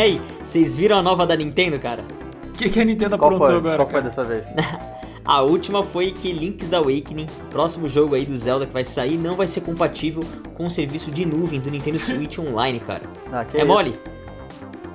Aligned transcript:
E 0.00 0.02
aí, 0.02 0.22
vocês 0.42 0.74
viram 0.74 0.96
a 0.96 1.02
nova 1.02 1.26
da 1.26 1.36
Nintendo, 1.36 1.78
cara? 1.78 2.02
O 2.48 2.52
que, 2.52 2.70
que 2.70 2.80
a 2.80 2.84
Nintendo 2.86 3.18
Qual 3.18 3.34
aprontou 3.34 3.48
foi? 3.48 3.56
agora? 3.58 3.76
Qual 3.76 3.86
foi 3.90 4.00
cara? 4.00 4.08
dessa 4.08 4.24
vez? 4.24 4.46
A 5.26 5.42
última 5.42 5.82
foi 5.82 6.10
que 6.10 6.32
Link's 6.32 6.72
Awakening, 6.72 7.26
próximo 7.50 7.86
jogo 7.86 8.14
aí 8.14 8.24
do 8.24 8.34
Zelda 8.34 8.64
que 8.64 8.72
vai 8.72 8.82
sair, 8.82 9.18
não 9.18 9.36
vai 9.36 9.46
ser 9.46 9.60
compatível 9.60 10.24
com 10.54 10.64
o 10.64 10.70
serviço 10.70 11.10
de 11.10 11.26
nuvem 11.26 11.60
do 11.60 11.70
Nintendo 11.70 11.98
Switch 12.00 12.38
Online, 12.38 12.80
cara. 12.80 13.02
Ah, 13.30 13.44
que 13.44 13.58
é 13.58 13.60
isso? 13.60 13.66
mole? 13.66 14.00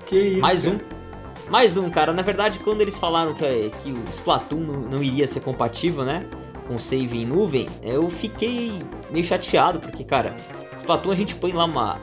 Que 0.08 0.20
isso? 0.20 0.42
Mais 0.42 0.66
um. 0.66 0.78
cara? 0.80 0.90
Mais 1.52 1.78
um, 1.78 1.90
cara. 1.92 2.12
Na 2.12 2.24
verdade, 2.24 2.58
quando 2.58 2.82
eles 2.82 2.98
falaram 2.98 3.36
que, 3.36 3.70
que 3.84 3.92
o 3.92 4.04
Splatoon 4.10 4.62
não, 4.62 4.82
não 4.90 5.04
iria 5.04 5.28
ser 5.28 5.42
compatível, 5.42 6.04
né? 6.04 6.22
Com 6.68 6.80
save 6.80 7.22
em 7.22 7.26
nuvem, 7.26 7.70
eu 7.84 8.10
fiquei 8.10 8.80
meio 9.12 9.24
chateado, 9.24 9.78
porque, 9.80 10.04
cara, 10.04 10.36
Splatoon 10.76 11.12
a 11.12 11.16
gente 11.16 11.36
põe 11.36 11.52
lá 11.52 11.66
uma. 11.66 12.00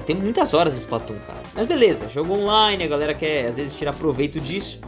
Tem 0.00 0.16
muitas 0.16 0.54
horas 0.54 0.74
de 0.74 0.80
Splatoon, 0.80 1.18
cara. 1.26 1.40
Mas 1.54 1.66
beleza, 1.66 2.08
jogo 2.08 2.34
online, 2.34 2.84
a 2.84 2.88
galera 2.88 3.14
quer 3.14 3.48
às 3.48 3.56
vezes 3.56 3.74
tirar 3.74 3.92
proveito 3.94 4.40
disso. 4.40 4.80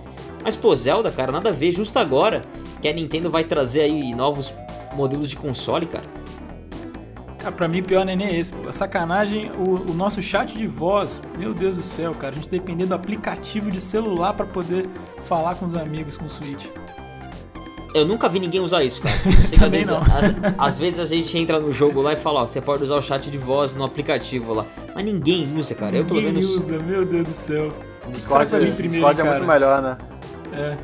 Mas, 0.42 0.56
pô, 0.56 0.74
Zelda, 0.74 1.10
cara, 1.10 1.30
nada 1.30 1.50
a 1.50 1.52
ver, 1.52 1.72
justo 1.72 1.98
agora 1.98 2.40
que 2.80 2.88
a 2.88 2.92
Nintendo 2.92 3.30
vai 3.30 3.44
trazer 3.44 3.82
aí 3.82 4.14
novos 4.14 4.52
modelos 4.94 5.30
de 5.30 5.36
console, 5.36 5.86
cara. 5.86 6.04
Cara, 7.38 7.52
pra 7.52 7.66
mim, 7.66 7.82
pior 7.82 8.04
não 8.04 8.12
é 8.12 8.16
nem 8.16 8.38
esse. 8.38 8.54
A 8.68 8.72
sacanagem, 8.72 9.50
o, 9.58 9.90
o 9.90 9.94
nosso 9.94 10.22
chat 10.22 10.56
de 10.56 10.66
voz, 10.66 11.20
meu 11.36 11.52
Deus 11.52 11.76
do 11.76 11.82
céu, 11.82 12.12
cara. 12.14 12.32
A 12.32 12.34
gente 12.36 12.48
depender 12.48 12.86
do 12.86 12.94
aplicativo 12.94 13.70
de 13.70 13.80
celular 13.80 14.32
pra 14.34 14.46
poder 14.46 14.86
falar 15.22 15.56
com 15.56 15.66
os 15.66 15.74
amigos 15.74 16.16
com 16.16 16.26
o 16.26 16.30
Switch. 16.30 16.66
Eu 17.94 18.06
nunca 18.06 18.28
vi 18.28 18.40
ninguém 18.40 18.60
usar 18.60 18.82
isso, 18.84 19.02
cara. 19.02 19.14
Eu 19.24 19.32
sei 19.48 19.58
que 19.58 19.64
às 19.64 19.70
vezes, 19.72 19.86
não. 19.88 19.98
às, 19.98 20.34
às 20.58 20.78
vezes 20.78 20.98
a 20.98 21.06
gente 21.06 21.36
entra 21.36 21.60
no 21.60 21.70
jogo 21.72 22.00
lá 22.00 22.12
e 22.12 22.16
fala, 22.16 22.42
ó, 22.42 22.46
você 22.46 22.60
pode 22.60 22.82
usar 22.84 22.96
o 22.96 23.02
chat 23.02 23.30
de 23.30 23.38
voz 23.38 23.74
no 23.74 23.84
aplicativo 23.84 24.54
lá. 24.54 24.64
Mas 24.94 25.04
ninguém 25.04 25.46
usa, 25.56 25.74
cara. 25.74 25.96
Eu 25.96 26.04
pelo 26.04 26.20
Ninguém 26.20 26.34
menos. 26.34 26.50
usa, 26.56 26.78
meu 26.78 27.04
Deus 27.04 27.28
do 27.28 27.34
céu. 27.34 27.68
O 28.08 28.28
será 28.28 28.44
que 28.46 28.50
vai 28.52 28.60
vir 28.60 28.66
Discord, 28.66 28.88
primeiro, 28.88 29.06
Discord 29.06 29.20
é 29.20 29.24
muito 29.38 29.46
melhor, 29.46 29.82
né? 29.82 29.96
É. 30.52 30.76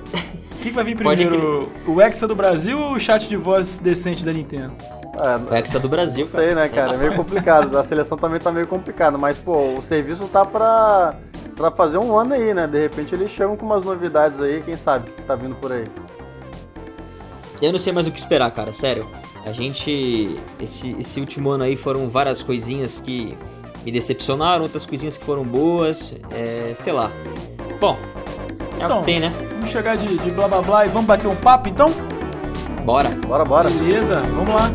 O 0.55 0.61
que, 0.61 0.69
que 0.71 0.75
vai 0.75 0.85
vir 0.85 0.97
primeiro? 0.97 1.69
O 1.87 2.01
Hexa 2.01 2.27
do 2.27 2.35
Brasil 2.35 2.79
ou 2.79 2.93
o 2.93 3.01
chat 3.01 3.29
de 3.29 3.37
voz 3.37 3.77
decente 3.77 4.25
da 4.25 4.33
Nintendo? 4.33 4.73
O 5.51 5.55
É, 5.55 5.59
Hexa 5.59 5.79
do 5.81 5.89
Brasil, 5.89 6.25
não 6.27 6.33
cara. 6.33 6.45
sei, 6.45 6.55
né, 6.55 6.67
Isso 6.67 6.75
aí 6.75 6.81
cara? 6.83 6.95
É 6.95 6.99
meio 6.99 7.15
complicado. 7.15 7.79
A 7.79 7.85
seleção 7.85 8.17
também 8.19 8.39
tá 8.41 8.51
meio 8.53 8.67
complicada. 8.67 9.17
Mas, 9.19 9.37
pô, 9.39 9.75
o 9.79 9.83
serviço 9.83 10.25
tá 10.29 10.45
pra, 10.45 11.15
pra 11.57 11.71
fazer 11.71 11.99
um 11.99 12.17
ano 12.19 12.35
aí, 12.35 12.53
né? 12.55 12.67
De 12.67 12.79
repente 12.81 13.15
eles 13.15 13.31
chegam 13.31 13.57
com 13.57 13.67
umas 13.67 13.85
novidades 13.85 14.41
aí, 14.41 14.63
quem 14.63 14.77
sabe, 14.77 15.11
que 15.11 15.23
tá 15.23 15.35
vindo 15.35 15.55
por 15.57 15.73
aí. 15.73 15.85
Eu 17.61 17.73
não 17.73 17.79
sei 17.79 17.93
mais 17.93 18.07
o 18.07 18.11
que 18.13 18.19
esperar, 18.19 18.51
cara, 18.51 18.73
sério. 18.73 19.07
A 19.45 19.53
gente. 19.53 20.35
Esse, 20.61 20.95
esse 20.99 21.21
último 21.21 21.51
ano 21.51 21.65
aí 21.65 21.77
foram 21.77 22.09
várias 22.09 22.43
coisinhas 22.43 23.01
que 23.01 23.37
me 23.85 23.91
decepcionaram, 23.93 24.63
outras 24.65 24.85
coisinhas 24.85 25.17
que 25.17 25.25
foram 25.25 25.43
boas, 25.43 26.15
é, 26.31 26.73
sei 26.75 26.93
lá. 26.93 27.11
Bom, 27.81 27.97
é 28.79 28.83
o 28.83 28.85
Então. 28.85 28.99
que 29.01 29.05
tem, 29.05 29.21
né? 29.21 29.33
Vamos 29.53 29.71
chegar 29.71 29.97
de, 29.97 30.19
de 30.19 30.31
blá 30.31 30.47
blá 30.49 30.61
blá 30.63 30.87
e 30.87 30.89
vamos 30.89 31.07
bater 31.07 31.27
um 31.29 31.37
papo 31.37 31.69
então? 31.69 31.93
Bora. 32.85 33.09
Bora, 33.27 33.45
bora. 33.45 33.71
Beleza, 33.71 34.21
vamos 34.35 34.49
lá. 34.55 34.71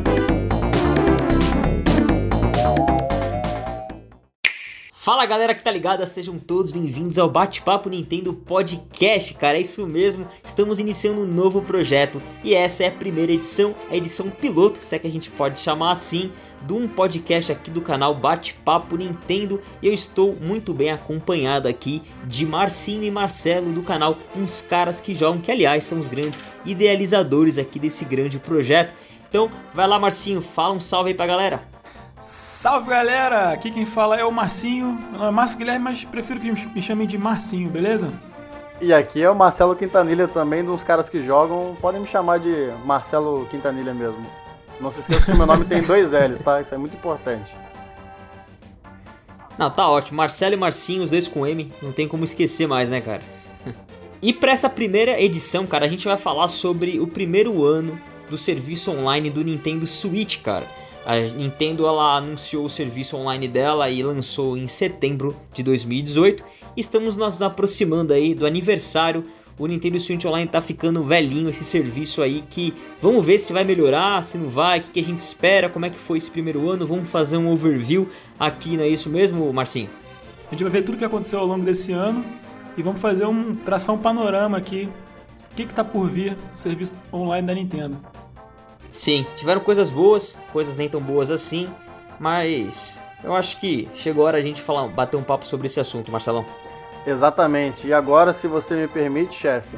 Fala 5.04 5.26
galera 5.26 5.54
que 5.54 5.62
tá 5.62 5.70
ligada, 5.70 6.06
sejam 6.06 6.40
todos 6.40 6.72
bem-vindos 6.72 7.20
ao 7.20 7.30
Bate-Papo 7.30 7.90
Nintendo 7.90 8.34
Podcast, 8.34 9.34
cara, 9.34 9.58
é 9.58 9.60
isso 9.60 9.86
mesmo, 9.86 10.26
estamos 10.42 10.80
iniciando 10.80 11.20
um 11.20 11.28
novo 11.28 11.62
projeto 11.62 12.22
e 12.42 12.56
essa 12.56 12.86
é 12.86 12.88
a 12.88 12.92
primeira 12.92 13.34
edição, 13.34 13.76
a 13.92 13.98
edição 13.98 14.30
piloto, 14.30 14.80
se 14.82 14.96
é 14.96 15.00
que 15.00 15.06
a 15.06 15.12
gente 15.12 15.30
pode 15.30 15.60
chamar 15.60 15.92
assim, 15.92 16.32
de 16.62 16.72
um 16.72 16.88
podcast 16.88 17.52
aqui 17.52 17.70
do 17.70 17.82
canal 17.82 18.16
Bate-Papo 18.16 18.96
Nintendo 18.96 19.60
e 19.82 19.88
eu 19.88 19.94
estou 19.94 20.38
muito 20.40 20.74
bem 20.74 20.92
acompanhado 20.92 21.68
aqui 21.68 22.02
de 22.24 22.46
Marcinho 22.46 23.04
e 23.04 23.12
Marcelo 23.12 23.74
do 23.74 23.84
canal 23.84 24.18
Uns 24.34 24.62
Caras 24.62 25.02
Que 25.02 25.14
Jogam, 25.14 25.42
que 25.42 25.52
aliás 25.52 25.84
são 25.84 26.00
os 26.00 26.08
grandes 26.08 26.42
idealizadores 26.64 27.58
aqui 27.58 27.78
desse 27.78 28.06
grande 28.06 28.40
projeto. 28.40 28.94
Então 29.28 29.52
vai 29.74 29.86
lá 29.86 30.00
Marcinho, 30.00 30.42
fala 30.42 30.74
um 30.74 30.80
salve 30.80 31.10
aí 31.10 31.14
pra 31.14 31.28
galera. 31.28 31.73
Salve 32.24 32.90
galera! 32.90 33.52
Aqui 33.52 33.70
quem 33.70 33.86
fala 33.86 34.18
é 34.18 34.24
o 34.24 34.32
Marcinho. 34.32 34.98
Meu 35.12 35.20
nome 35.20 35.28
é 35.28 35.32
Márcio 35.32 35.58
Guilherme, 35.58 35.84
mas 35.84 36.06
prefiro 36.06 36.40
que 36.40 36.50
me 36.50 36.82
chamem 36.82 37.06
de 37.06 37.18
Marcinho, 37.18 37.70
beleza? 37.70 38.14
E 38.80 38.94
aqui 38.94 39.22
é 39.22 39.30
o 39.30 39.36
Marcelo 39.36 39.76
Quintanilha 39.76 40.26
também, 40.30 40.64
dos 40.64 40.82
caras 40.86 41.10
que 41.10 41.22
jogam. 41.26 41.76
Podem 41.82 42.00
me 42.00 42.08
chamar 42.08 42.40
de 42.40 42.72
Marcelo 42.86 43.46
Quintanilha 43.52 43.94
mesmo. 43.94 44.26
Não 44.80 44.90
se 44.90 45.02
esqueça 45.02 45.26
que 45.26 45.32
o 45.32 45.36
meu 45.36 45.46
nome 45.46 45.66
tem 45.66 45.82
dois 45.82 46.12
L's, 46.14 46.42
tá? 46.42 46.62
Isso 46.62 46.74
é 46.74 46.78
muito 46.78 46.96
importante. 46.96 47.54
Não, 49.58 49.70
tá 49.70 49.90
ótimo. 49.90 50.16
Marcelo 50.16 50.54
e 50.54 50.58
Marcinho, 50.58 51.04
os 51.04 51.12
dois 51.12 51.28
com 51.28 51.46
M, 51.46 51.74
não 51.82 51.92
tem 51.92 52.08
como 52.08 52.24
esquecer 52.24 52.70
mais, 52.70 52.90
né, 52.90 53.02
cara? 53.02 53.22
E 54.22 54.32
para 54.32 54.54
essa 54.54 54.70
primeira 54.70 55.20
edição, 55.20 55.68
cara, 55.68 55.84
a 55.84 55.90
gente 55.90 56.08
vai 56.08 56.16
falar 56.16 56.48
sobre 56.48 57.02
o 57.02 57.06
primeiro 57.06 57.66
ano 57.66 58.00
do 58.30 58.38
serviço 58.38 58.90
online 58.90 59.30
do 59.30 59.44
Nintendo 59.44 59.86
Switch, 59.86 60.42
cara. 60.42 60.66
A 61.06 61.20
Nintendo 61.20 61.86
ela 61.86 62.16
anunciou 62.16 62.66
o 62.66 62.70
serviço 62.70 63.18
online 63.18 63.48
dela 63.48 63.90
e 63.90 64.02
lançou 64.02 64.58
em 64.58 64.68
setembro 64.68 65.36
de 65.54 65.62
2018. 65.62 66.44
Estamos 66.78 67.18
nos 67.18 67.42
aproximando 67.42 68.14
aí 68.14 68.34
do 68.34 68.46
aniversário. 68.46 69.26
O 69.60 69.68
Nintendo 69.68 70.00
Switch 70.00 70.24
Online 70.26 70.50
tá 70.50 70.62
ficando 70.62 71.04
velhinho 71.04 71.50
esse 71.50 71.64
serviço 71.64 72.22
aí 72.22 72.44
que 72.50 72.74
vamos 73.02 73.24
ver 73.24 73.38
se 73.38 73.52
vai 73.54 73.64
melhorar, 73.64 74.24
se 74.24 74.38
não 74.38 74.50
vai, 74.50 74.80
o 74.80 74.82
que, 74.82 74.92
que 74.92 75.00
a 75.00 75.04
gente 75.04 75.20
espera, 75.20 75.70
como 75.70 75.86
é 75.86 75.90
que 75.90 76.00
foi 76.00 76.18
esse 76.18 76.32
primeiro 76.32 76.70
ano. 76.70 76.88
Vamos 76.88 77.10
fazer 77.10 77.38
um 77.38 77.52
overview 77.52 78.08
aqui, 78.40 78.78
não 78.78 78.84
é 78.84 78.88
isso 78.88 79.10
mesmo, 79.10 79.52
Marcinho? 79.52 79.90
A 80.48 80.52
gente 80.52 80.64
vai 80.64 80.72
ver 80.72 80.84
tudo 80.84 80.98
que 80.98 81.06
aconteceu 81.06 81.40
ao 81.40 81.46
longo 81.46 81.66
desse 81.66 81.92
ano 81.92 82.26
e 82.78 82.82
vamos 82.82 83.02
fazer 83.02 83.26
um 83.26 83.54
traçar 83.56 83.94
um 83.94 84.00
panorama 84.00 84.58
aqui. 84.58 84.90
O 85.52 85.56
que, 85.56 85.66
que 85.66 85.74
tá 85.74 85.84
por 85.84 86.10
vir 86.10 86.38
no 86.52 86.58
serviço 86.58 86.96
online 87.14 87.46
da 87.46 87.54
Nintendo? 87.54 87.98
Sim, 88.94 89.26
tiveram 89.36 89.60
coisas 89.60 89.90
boas, 89.90 90.40
coisas 90.52 90.78
nem 90.78 90.88
tão 90.88 91.02
boas 91.02 91.32
assim, 91.32 91.68
mas 92.20 93.02
eu 93.24 93.36
acho 93.36 93.60
que 93.60 93.90
chegou 93.94 94.24
a 94.24 94.28
hora 94.28 94.38
a 94.38 94.42
gente 94.42 94.62
falar, 94.62 94.88
bater 94.88 95.18
um 95.18 95.24
papo 95.24 95.46
sobre 95.48 95.66
esse 95.66 95.80
assunto, 95.80 96.12
Marcelão. 96.12 96.46
Exatamente. 97.06 97.88
E 97.88 97.94
agora, 97.94 98.34
se 98.34 98.48
você 98.48 98.76
me 98.76 98.88
permite, 98.88 99.34
chefe, 99.34 99.78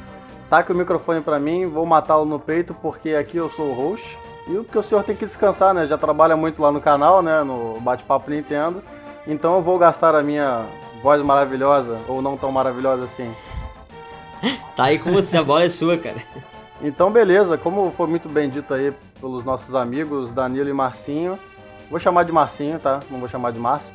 taque 0.50 0.72
o 0.72 0.76
microfone 0.76 1.22
pra 1.22 1.40
mim, 1.40 1.68
vou 1.68 1.86
matá-lo 1.86 2.26
no 2.26 2.40
peito, 2.40 2.74
porque 2.74 3.12
aqui 3.12 3.38
eu 3.38 3.50
sou 3.50 3.70
o 3.70 3.74
host. 3.74 4.18
E 4.48 4.58
o 4.58 4.64
que 4.64 4.78
o 4.78 4.84
senhor 4.84 5.04
tem 5.04 5.16
que 5.16 5.26
descansar, 5.26 5.74
né? 5.74 5.88
Já 5.88 5.98
trabalha 5.98 6.38
muito 6.38 6.62
lá 6.62 6.72
no 6.72 6.80
canal, 6.80 7.24
né? 7.24 7.44
No 7.44 7.80
Bate-Papo 7.82 8.30
Nintendo. 8.30 8.84
Então 9.26 9.56
eu 9.56 9.62
vou 9.62 9.80
gastar 9.80 10.14
a 10.14 10.22
minha 10.22 10.66
voz 11.02 11.22
maravilhosa, 11.24 12.00
ou 12.08 12.22
não 12.22 12.38
tão 12.38 12.52
maravilhosa 12.52 13.06
assim. 13.06 13.34
Tá 14.76 14.86
aí 14.86 15.00
com 15.00 15.12
você, 15.12 15.38
a 15.38 15.44
bola 15.44 15.64
é 15.64 15.70
sua, 15.70 15.98
cara. 15.98 16.18
Então, 16.82 17.10
beleza, 17.10 17.58
como 17.58 17.94
foi 17.96 18.08
muito 18.08 18.28
bem 18.28 18.50
dito 18.50 18.74
aí 18.74 18.94
pelos 19.20 19.44
nossos 19.44 19.74
amigos 19.76 20.32
Danilo 20.32 20.70
e 20.70 20.74
Marcinho, 20.74 21.40
vou 21.90 22.00
chamar 22.00 22.24
de 22.24 22.32
Marcinho, 22.32 22.80
tá? 22.80 23.00
Não 23.10 23.20
vou 23.20 23.30
chamar 23.30 23.52
de 23.52 23.60
Márcio. 23.60 23.92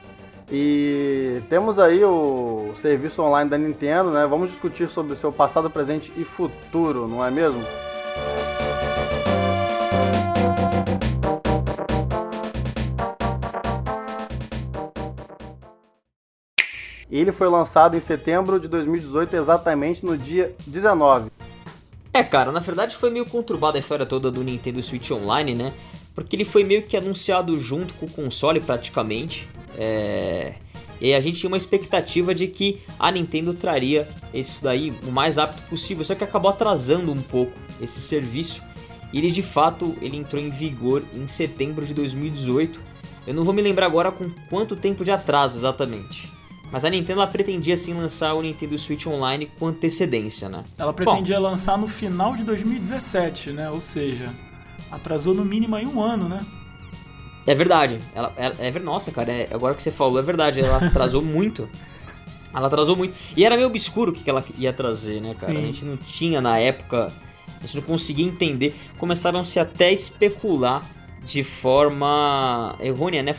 E 0.52 1.40
temos 1.48 1.78
aí 1.78 2.04
o 2.04 2.72
serviço 2.76 3.22
online 3.22 3.48
da 3.48 3.56
Nintendo, 3.56 4.10
né? 4.10 4.26
Vamos 4.26 4.50
discutir 4.50 4.88
sobre 4.88 5.12
o 5.12 5.16
seu 5.16 5.30
passado, 5.30 5.70
presente 5.70 6.12
e 6.16 6.24
futuro, 6.24 7.06
não 7.06 7.24
é 7.24 7.30
mesmo? 7.30 7.62
Ele 17.10 17.32
foi 17.32 17.48
lançado 17.48 17.96
em 17.96 18.00
setembro 18.00 18.58
de 18.58 18.66
2018, 18.66 19.36
exatamente 19.36 20.04
no 20.04 20.16
dia 20.16 20.54
19. 20.66 21.30
É, 22.12 22.24
cara, 22.24 22.50
na 22.50 22.60
verdade 22.60 22.96
foi 22.96 23.08
meio 23.08 23.24
conturbada 23.24 23.78
a 23.78 23.80
história 23.80 24.04
toda 24.04 24.30
do 24.30 24.42
Nintendo 24.42 24.82
Switch 24.82 25.10
Online, 25.10 25.54
né? 25.54 25.72
Porque 26.14 26.34
ele 26.34 26.44
foi 26.44 26.64
meio 26.64 26.82
que 26.82 26.96
anunciado 26.96 27.56
junto 27.56 27.94
com 27.94 28.06
o 28.06 28.10
console 28.10 28.60
praticamente. 28.60 29.48
É... 29.78 30.54
E 31.00 31.14
a 31.14 31.20
gente 31.20 31.38
tinha 31.38 31.48
uma 31.48 31.56
expectativa 31.56 32.34
de 32.34 32.46
que 32.46 32.80
a 32.98 33.10
Nintendo 33.10 33.54
traria 33.54 34.08
isso 34.34 34.62
daí 34.62 34.92
o 35.06 35.10
mais 35.10 35.36
rápido 35.36 35.66
possível, 35.68 36.04
só 36.04 36.14
que 36.14 36.24
acabou 36.24 36.50
atrasando 36.50 37.10
um 37.10 37.22
pouco 37.22 37.52
esse 37.80 38.00
serviço. 38.00 38.62
E 39.12 39.18
ele 39.18 39.30
de 39.30 39.42
fato 39.42 39.96
ele 40.02 40.16
entrou 40.16 40.42
em 40.42 40.50
vigor 40.50 41.02
em 41.14 41.26
setembro 41.26 41.86
de 41.86 41.94
2018. 41.94 42.80
Eu 43.26 43.34
não 43.34 43.44
vou 43.44 43.54
me 43.54 43.62
lembrar 43.62 43.86
agora 43.86 44.10
com 44.10 44.28
quanto 44.50 44.76
tempo 44.76 45.04
de 45.04 45.10
atraso 45.10 45.56
exatamente. 45.58 46.39
Mas 46.72 46.84
a 46.84 46.90
Nintendo 46.90 47.20
ela 47.20 47.26
pretendia 47.30 47.76
sim 47.76 47.92
lançar 47.94 48.34
o 48.34 48.42
Nintendo 48.42 48.78
Switch 48.78 49.06
Online 49.06 49.50
com 49.58 49.66
antecedência, 49.66 50.48
né? 50.48 50.62
Ela 50.78 50.92
pretendia 50.92 51.38
lançar 51.38 51.76
no 51.76 51.88
final 51.88 52.36
de 52.36 52.44
2017, 52.44 53.50
né? 53.50 53.68
Ou 53.70 53.80
seja, 53.80 54.30
atrasou 54.90 55.34
no 55.34 55.44
mínimo 55.44 55.74
aí 55.74 55.84
um 55.84 56.00
ano, 56.00 56.28
né? 56.28 56.44
É 57.46 57.54
verdade. 57.54 57.98
Ela, 58.14 58.32
é 58.36 58.70
ver- 58.70 58.82
Nossa, 58.82 59.10
cara, 59.10 59.32
é- 59.32 59.48
agora 59.52 59.74
que 59.74 59.82
você 59.82 59.90
falou, 59.90 60.18
é 60.18 60.22
verdade. 60.22 60.60
Ela 60.60 60.76
atrasou 60.86 61.22
muito. 61.24 61.68
Ela 62.54 62.66
atrasou 62.68 62.94
muito. 62.96 63.14
E 63.36 63.44
era 63.44 63.56
meio 63.56 63.68
obscuro 63.68 64.12
o 64.12 64.14
que 64.14 64.22
que 64.22 64.30
ela 64.30 64.44
ia 64.58 64.72
trazer, 64.72 65.20
né, 65.20 65.34
cara? 65.34 65.52
Sim. 65.52 65.58
A 65.58 65.66
gente 65.66 65.84
não 65.84 65.96
tinha 65.96 66.40
na 66.40 66.58
época. 66.58 67.12
A 67.58 67.66
gente 67.66 67.76
não 67.76 67.82
conseguia 67.82 68.24
entender. 68.26 68.74
Começaram-se 68.98 69.58
até 69.58 69.86
a 69.88 69.92
especular 69.92 70.84
de 71.24 71.42
forma 71.44 72.74
errônea, 72.80 73.22
né? 73.22 73.34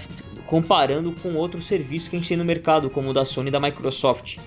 Comparando 0.51 1.13
com 1.13 1.35
outros 1.35 1.65
serviços 1.65 2.09
que 2.09 2.17
a 2.17 2.19
gente 2.19 2.27
tem 2.27 2.35
no 2.35 2.43
mercado, 2.43 2.89
como 2.89 3.11
o 3.11 3.13
da 3.13 3.23
Sony 3.23 3.47
e 3.47 3.51
da 3.53 3.57
Microsoft. 3.57 4.37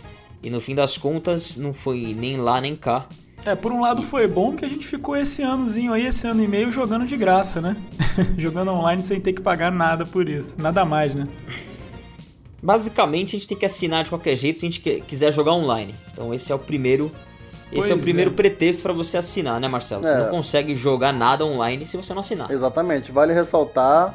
E 0.43 0.51
no 0.51 0.61
fim 0.61 0.75
das 0.75 0.99
contas, 0.99 1.57
não 1.57 1.73
foi 1.73 2.15
nem 2.15 2.37
lá 2.37 2.61
nem 2.61 2.77
cá. 2.77 3.07
É, 3.43 3.55
por 3.55 3.73
um 3.73 3.81
lado 3.81 4.03
foi 4.03 4.27
bom 4.27 4.55
que 4.55 4.67
a 4.67 4.69
gente 4.69 4.87
ficou 4.87 5.17
esse 5.17 5.43
anozinho 5.43 5.95
aí, 5.95 6.05
esse 6.05 6.27
ano 6.27 6.45
e 6.45 6.47
meio, 6.47 6.71
jogando 6.71 7.07
de 7.07 7.17
graça, 7.17 7.59
né? 7.59 7.75
jogando 8.37 8.71
online 8.71 9.03
sem 9.03 9.19
ter 9.19 9.33
que 9.33 9.41
pagar 9.41 9.73
nada 9.73 10.05
por 10.05 10.29
isso. 10.29 10.61
Nada 10.61 10.85
mais, 10.85 11.15
né? 11.15 11.27
Basicamente, 12.63 13.35
a 13.35 13.39
gente 13.39 13.49
tem 13.49 13.57
que 13.57 13.65
assinar 13.65 14.05
de 14.05 14.11
qualquer 14.11 14.37
jeito 14.37 14.59
se 14.59 14.67
a 14.67 14.71
gente 14.71 14.83
quiser 15.09 15.33
jogar 15.33 15.53
online. 15.53 15.95
Então 16.13 16.35
esse 16.35 16.53
é 16.53 16.55
o 16.55 16.59
primeiro 16.59 17.11
esse 17.73 17.91
é 17.91 17.95
o 17.95 17.99
primeiro 17.99 18.31
é. 18.31 18.35
pretexto 18.35 18.83
para 18.83 18.93
você 18.93 19.17
assinar, 19.17 19.59
né, 19.59 19.69
Marcelo? 19.69 20.07
É. 20.07 20.11
Você 20.11 20.19
não 20.19 20.29
consegue 20.29 20.75
jogar 20.75 21.15
nada 21.15 21.47
online 21.47 21.87
se 21.87 21.97
você 21.97 22.13
não 22.13 22.21
assinar. 22.21 22.51
Exatamente. 22.51 23.11
Vale 23.11 23.33
ressaltar 23.33 24.15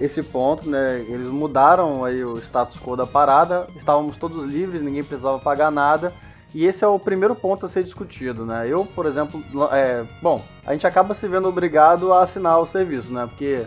esse 0.00 0.22
ponto, 0.22 0.68
né? 0.68 1.04
Eles 1.08 1.28
mudaram 1.28 2.04
aí 2.04 2.24
o 2.24 2.38
status 2.38 2.80
quo 2.80 2.96
da 2.96 3.06
parada, 3.06 3.66
estávamos 3.76 4.16
todos 4.16 4.44
livres, 4.44 4.82
ninguém 4.82 5.04
precisava 5.04 5.38
pagar 5.38 5.70
nada. 5.70 6.12
E 6.54 6.66
esse 6.66 6.84
é 6.84 6.86
o 6.86 6.98
primeiro 6.98 7.34
ponto 7.34 7.66
a 7.66 7.68
ser 7.68 7.82
discutido, 7.82 8.46
né? 8.46 8.66
Eu, 8.68 8.84
por 8.84 9.06
exemplo, 9.06 9.42
é, 9.72 10.04
bom, 10.22 10.40
a 10.64 10.72
gente 10.72 10.86
acaba 10.86 11.14
se 11.14 11.26
vendo 11.26 11.48
obrigado 11.48 12.12
a 12.12 12.22
assinar 12.22 12.60
o 12.60 12.66
serviço, 12.66 13.12
né? 13.12 13.26
Porque 13.26 13.66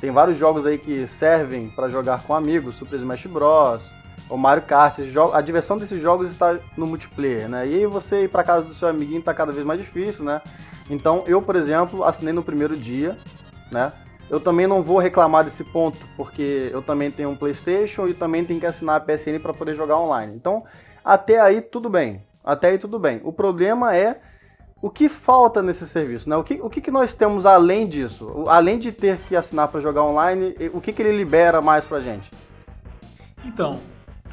tem 0.00 0.10
vários 0.10 0.36
jogos 0.36 0.66
aí 0.66 0.76
que 0.76 1.06
servem 1.06 1.68
para 1.68 1.88
jogar 1.88 2.22
com 2.24 2.34
amigos, 2.34 2.76
Super 2.76 2.98
Smash 2.98 3.26
Bros, 3.26 3.84
o 4.28 4.36
Mario 4.36 4.64
Kart, 4.64 4.98
a 5.32 5.40
diversão 5.40 5.78
desses 5.78 6.00
jogos 6.00 6.30
está 6.30 6.58
no 6.76 6.86
multiplayer, 6.86 7.48
né? 7.48 7.68
E 7.68 7.74
aí 7.74 7.86
você 7.86 8.24
ir 8.24 8.28
para 8.28 8.42
casa 8.42 8.66
do 8.66 8.74
seu 8.74 8.88
amiguinho 8.88 9.20
está 9.20 9.32
cada 9.32 9.52
vez 9.52 9.64
mais 9.64 9.78
difícil, 9.78 10.24
né? 10.24 10.40
Então 10.90 11.22
eu, 11.26 11.40
por 11.40 11.56
exemplo, 11.56 12.02
assinei 12.04 12.32
no 12.32 12.42
primeiro 12.42 12.76
dia, 12.76 13.16
né? 13.70 13.92
Eu 14.34 14.40
também 14.40 14.66
não 14.66 14.82
vou 14.82 14.98
reclamar 14.98 15.44
desse 15.44 15.62
ponto, 15.62 15.98
porque 16.16 16.70
eu 16.72 16.82
também 16.82 17.10
tenho 17.10 17.30
um 17.30 17.36
PlayStation 17.36 18.08
e 18.08 18.14
também 18.14 18.44
tenho 18.44 18.58
que 18.58 18.66
assinar 18.66 18.96
a 18.96 19.00
PSN 19.00 19.38
para 19.40 19.54
poder 19.54 19.74
jogar 19.74 19.98
online. 19.98 20.34
Então, 20.34 20.64
até 21.04 21.40
aí 21.40 21.60
tudo 21.60 21.88
bem. 21.88 22.22
Até 22.44 22.70
aí 22.70 22.78
tudo 22.78 22.98
bem. 22.98 23.20
O 23.22 23.32
problema 23.32 23.96
é 23.96 24.20
o 24.82 24.90
que 24.90 25.08
falta 25.08 25.62
nesse 25.62 25.86
serviço, 25.86 26.28
né? 26.28 26.36
O 26.36 26.44
que, 26.44 26.54
o 26.60 26.68
que, 26.68 26.80
que 26.80 26.90
nós 26.90 27.14
temos 27.14 27.46
além 27.46 27.86
disso? 27.86 28.44
Além 28.48 28.78
de 28.78 28.92
ter 28.92 29.18
que 29.28 29.36
assinar 29.36 29.68
para 29.68 29.80
jogar 29.80 30.02
online, 30.02 30.54
o 30.72 30.80
que, 30.80 30.92
que 30.92 31.00
ele 31.00 31.16
libera 31.16 31.62
mais 31.62 31.84
pra 31.84 32.00
gente? 32.00 32.30
Então, 33.44 33.80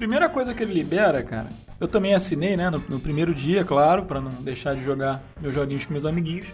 Primeira 0.02 0.28
coisa 0.28 0.52
que 0.52 0.64
ele 0.64 0.74
libera, 0.74 1.22
cara, 1.22 1.50
eu 1.80 1.88
também 1.88 2.16
assinei, 2.16 2.58
né, 2.58 2.72
no, 2.72 2.84
no 2.90 3.00
primeiro 3.00 3.36
dia, 3.36 3.64
claro, 3.64 4.04
para 4.04 4.20
não 4.20 4.32
deixar 4.32 4.74
de 4.74 4.82
jogar 4.82 5.22
meus 5.40 5.54
joguinhos 5.54 5.86
com 5.86 5.92
meus 5.92 6.06
amiguinhos. 6.06 6.52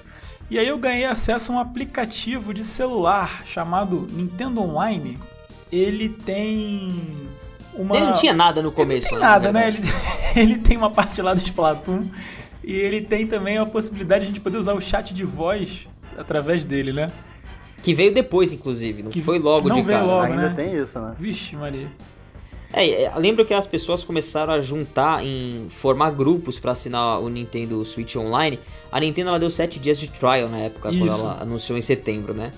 E 0.49 0.57
aí 0.57 0.67
eu 0.67 0.77
ganhei 0.77 1.05
acesso 1.05 1.51
a 1.51 1.55
um 1.55 1.59
aplicativo 1.59 2.53
de 2.53 2.63
celular 2.63 3.43
chamado 3.45 4.07
Nintendo 4.11 4.61
Online. 4.61 5.19
Ele 5.71 6.07
tem 6.07 7.27
uma... 7.73 7.95
Ele 7.95 8.05
não 8.05 8.13
tinha 8.13 8.33
nada 8.33 8.61
no 8.61 8.71
começo. 8.71 9.07
Ele 9.07 9.15
não 9.15 9.21
tem 9.21 9.29
nada, 9.29 9.51
né? 9.51 9.67
Ele, 9.67 9.79
ele 10.35 10.57
tem 10.57 10.77
uma 10.77 10.89
parte 10.89 11.21
lá 11.21 11.33
do 11.33 11.41
Splatoon 11.41 12.07
e 12.63 12.73
ele 12.73 13.01
tem 13.01 13.27
também 13.27 13.57
a 13.57 13.65
possibilidade 13.65 14.21
de 14.21 14.25
a 14.27 14.29
gente 14.29 14.41
poder 14.41 14.57
usar 14.57 14.73
o 14.73 14.81
chat 14.81 15.13
de 15.13 15.25
voz 15.25 15.87
através 16.17 16.63
dele, 16.63 16.93
né? 16.93 17.11
Que 17.83 17.93
veio 17.93 18.13
depois, 18.13 18.51
inclusive, 18.53 19.03
não 19.03 19.11
que 19.11 19.21
foi 19.21 19.39
logo 19.39 19.69
não 19.69 19.75
de 19.75 19.81
veio 19.81 19.99
cara. 19.99 20.11
Logo, 20.11 20.31
Ainda 20.31 20.49
né? 20.49 20.53
tem 20.55 20.75
isso, 20.81 20.99
né? 20.99 21.13
Vixe, 21.19 21.55
Maria. 21.55 21.89
É, 22.73 23.03
é, 23.03 23.15
lembro 23.15 23.45
que 23.45 23.53
as 23.53 23.65
pessoas 23.65 24.03
começaram 24.03 24.53
a 24.53 24.59
juntar 24.59 25.23
em 25.25 25.67
formar 25.69 26.11
grupos 26.11 26.59
para 26.59 26.71
assinar 26.71 27.21
o 27.21 27.29
Nintendo 27.29 27.83
Switch 27.85 28.15
Online. 28.15 28.59
A 28.91 28.99
Nintendo 28.99 29.29
ela 29.29 29.39
deu 29.39 29.49
7 29.49 29.79
dias 29.79 29.97
de 29.99 30.09
trial 30.09 30.49
na 30.49 30.59
época, 30.59 30.89
Isso. 30.89 30.99
quando 30.99 31.11
ela 31.11 31.41
anunciou 31.41 31.77
em 31.77 31.81
setembro, 31.81 32.33
né? 32.33 32.51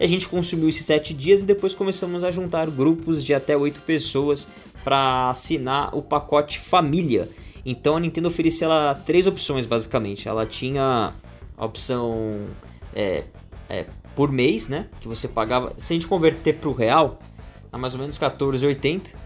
E 0.00 0.04
a 0.04 0.08
gente 0.08 0.28
consumiu 0.28 0.68
esses 0.68 0.84
7 0.84 1.14
dias 1.14 1.42
e 1.42 1.44
depois 1.44 1.74
começamos 1.74 2.24
a 2.24 2.30
juntar 2.30 2.68
grupos 2.70 3.24
de 3.24 3.32
até 3.34 3.56
8 3.56 3.82
pessoas 3.82 4.48
para 4.82 5.30
assinar 5.30 5.96
o 5.96 6.02
pacote 6.02 6.58
família. 6.58 7.30
Então 7.64 7.96
a 7.96 8.00
Nintendo 8.00 8.26
oferecia 8.26 8.66
ela 8.66 8.94
três 8.94 9.28
opções 9.28 9.64
basicamente. 9.64 10.28
Ela 10.28 10.44
tinha 10.44 11.14
a 11.56 11.64
opção 11.64 12.48
é, 12.92 13.24
é, 13.68 13.86
por 14.16 14.32
mês, 14.32 14.66
né? 14.66 14.88
Que 15.00 15.06
você 15.06 15.28
pagava. 15.28 15.72
Se 15.76 15.92
a 15.92 15.94
gente 15.94 16.08
converter 16.08 16.54
para 16.54 16.68
o 16.68 16.72
real, 16.72 17.20
a 17.72 17.78
mais 17.78 17.94
ou 17.94 18.00
menos 18.00 18.18
14,80 18.18 19.22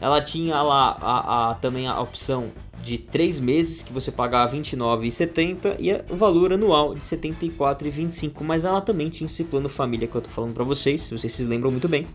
ela 0.00 0.20
tinha 0.20 0.60
lá 0.62 0.96
a, 1.00 1.50
a, 1.50 1.54
também 1.54 1.86
a 1.86 2.00
opção 2.00 2.50
de 2.82 2.98
3 2.98 3.40
meses 3.40 3.82
que 3.82 3.92
você 3.92 4.10
pagava 4.10 4.52
R$29,70 4.52 5.76
e 5.78 6.12
o 6.12 6.16
valor 6.16 6.52
anual 6.52 6.94
de 6.94 7.00
R$74,25. 7.00 8.42
Mas 8.42 8.64
ela 8.64 8.80
também 8.80 9.08
tinha 9.08 9.26
esse 9.26 9.44
plano 9.44 9.68
família 9.68 10.06
que 10.06 10.14
eu 10.14 10.20
tô 10.20 10.30
falando 10.30 10.54
para 10.54 10.64
vocês, 10.64 11.02
se 11.02 11.16
vocês 11.16 11.32
se 11.32 11.42
lembram 11.44 11.70
muito 11.70 11.88
bem. 11.88 12.06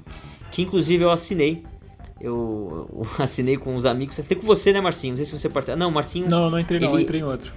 Que 0.52 0.62
inclusive 0.62 1.04
eu 1.04 1.12
assinei. 1.12 1.64
Eu, 2.22 2.90
eu 2.94 3.08
assinei 3.24 3.58
com 3.58 3.76
os 3.76 3.86
amigos. 3.86 4.18
Assinei 4.18 4.40
com 4.40 4.48
você, 4.48 4.72
né, 4.72 4.80
Marcinho? 4.80 5.12
Não 5.12 5.18
sei 5.18 5.26
se 5.26 5.32
você 5.38 5.50
participou. 5.50 5.80
Não, 5.80 5.92
Marcinho. 5.92 6.30
Não, 6.30 6.50
não 6.50 6.60
entrei, 6.60 6.80
não, 6.80 6.94
ele... 6.94 7.04
entrei 7.04 7.20
em 7.20 7.24
outro. 7.24 7.54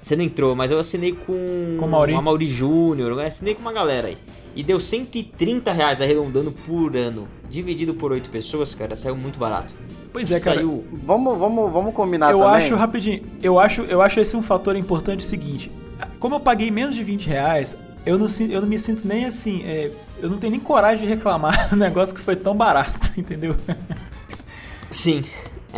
Você 0.00 0.14
não 0.14 0.24
entrou, 0.24 0.54
mas 0.54 0.70
eu 0.70 0.78
assinei 0.78 1.12
com, 1.12 1.76
com 1.78 1.86
Mauri. 1.86 2.14
a 2.14 2.20
Mauri 2.20 2.46
Júnior. 2.46 3.18
Assinei 3.20 3.54
com 3.54 3.60
uma 3.60 3.72
galera 3.72 4.08
aí. 4.08 4.18
E 4.54 4.62
deu 4.62 4.80
130 4.80 5.72
reais 5.72 6.00
arredondando 6.00 6.52
por 6.52 6.96
ano. 6.96 7.28
Dividido 7.50 7.94
por 7.94 8.12
8 8.12 8.30
pessoas, 8.30 8.74
cara, 8.74 8.94
saiu 8.94 9.16
muito 9.16 9.38
barato. 9.38 9.72
Pois 10.12 10.30
é, 10.30 10.38
cara. 10.38 10.56
Saiu... 10.56 10.84
Vamos, 11.04 11.38
vamos, 11.38 11.72
vamos 11.72 11.94
combinar 11.94 12.30
eu 12.30 12.38
também. 12.38 12.54
acho, 12.54 12.74
rapidinho, 12.74 13.22
eu 13.42 13.58
acho, 13.58 13.82
eu 13.82 14.02
acho 14.02 14.20
esse 14.20 14.36
um 14.36 14.42
fator 14.42 14.76
importante 14.76 15.20
o 15.20 15.28
seguinte. 15.28 15.70
Como 16.18 16.34
eu 16.34 16.40
paguei 16.40 16.70
menos 16.70 16.94
de 16.94 17.02
20 17.02 17.26
reais, 17.28 17.76
eu 18.04 18.18
não, 18.18 18.26
eu 18.48 18.60
não 18.60 18.68
me 18.68 18.78
sinto 18.78 19.06
nem 19.06 19.24
assim. 19.24 19.62
É, 19.64 19.90
eu 20.20 20.28
não 20.28 20.38
tenho 20.38 20.52
nem 20.52 20.60
coragem 20.60 21.02
de 21.02 21.08
reclamar 21.08 21.68
do 21.70 21.76
negócio 21.76 22.14
que 22.14 22.20
foi 22.20 22.36
tão 22.36 22.54
barato, 22.54 23.12
entendeu? 23.16 23.56
Sim. 24.90 25.22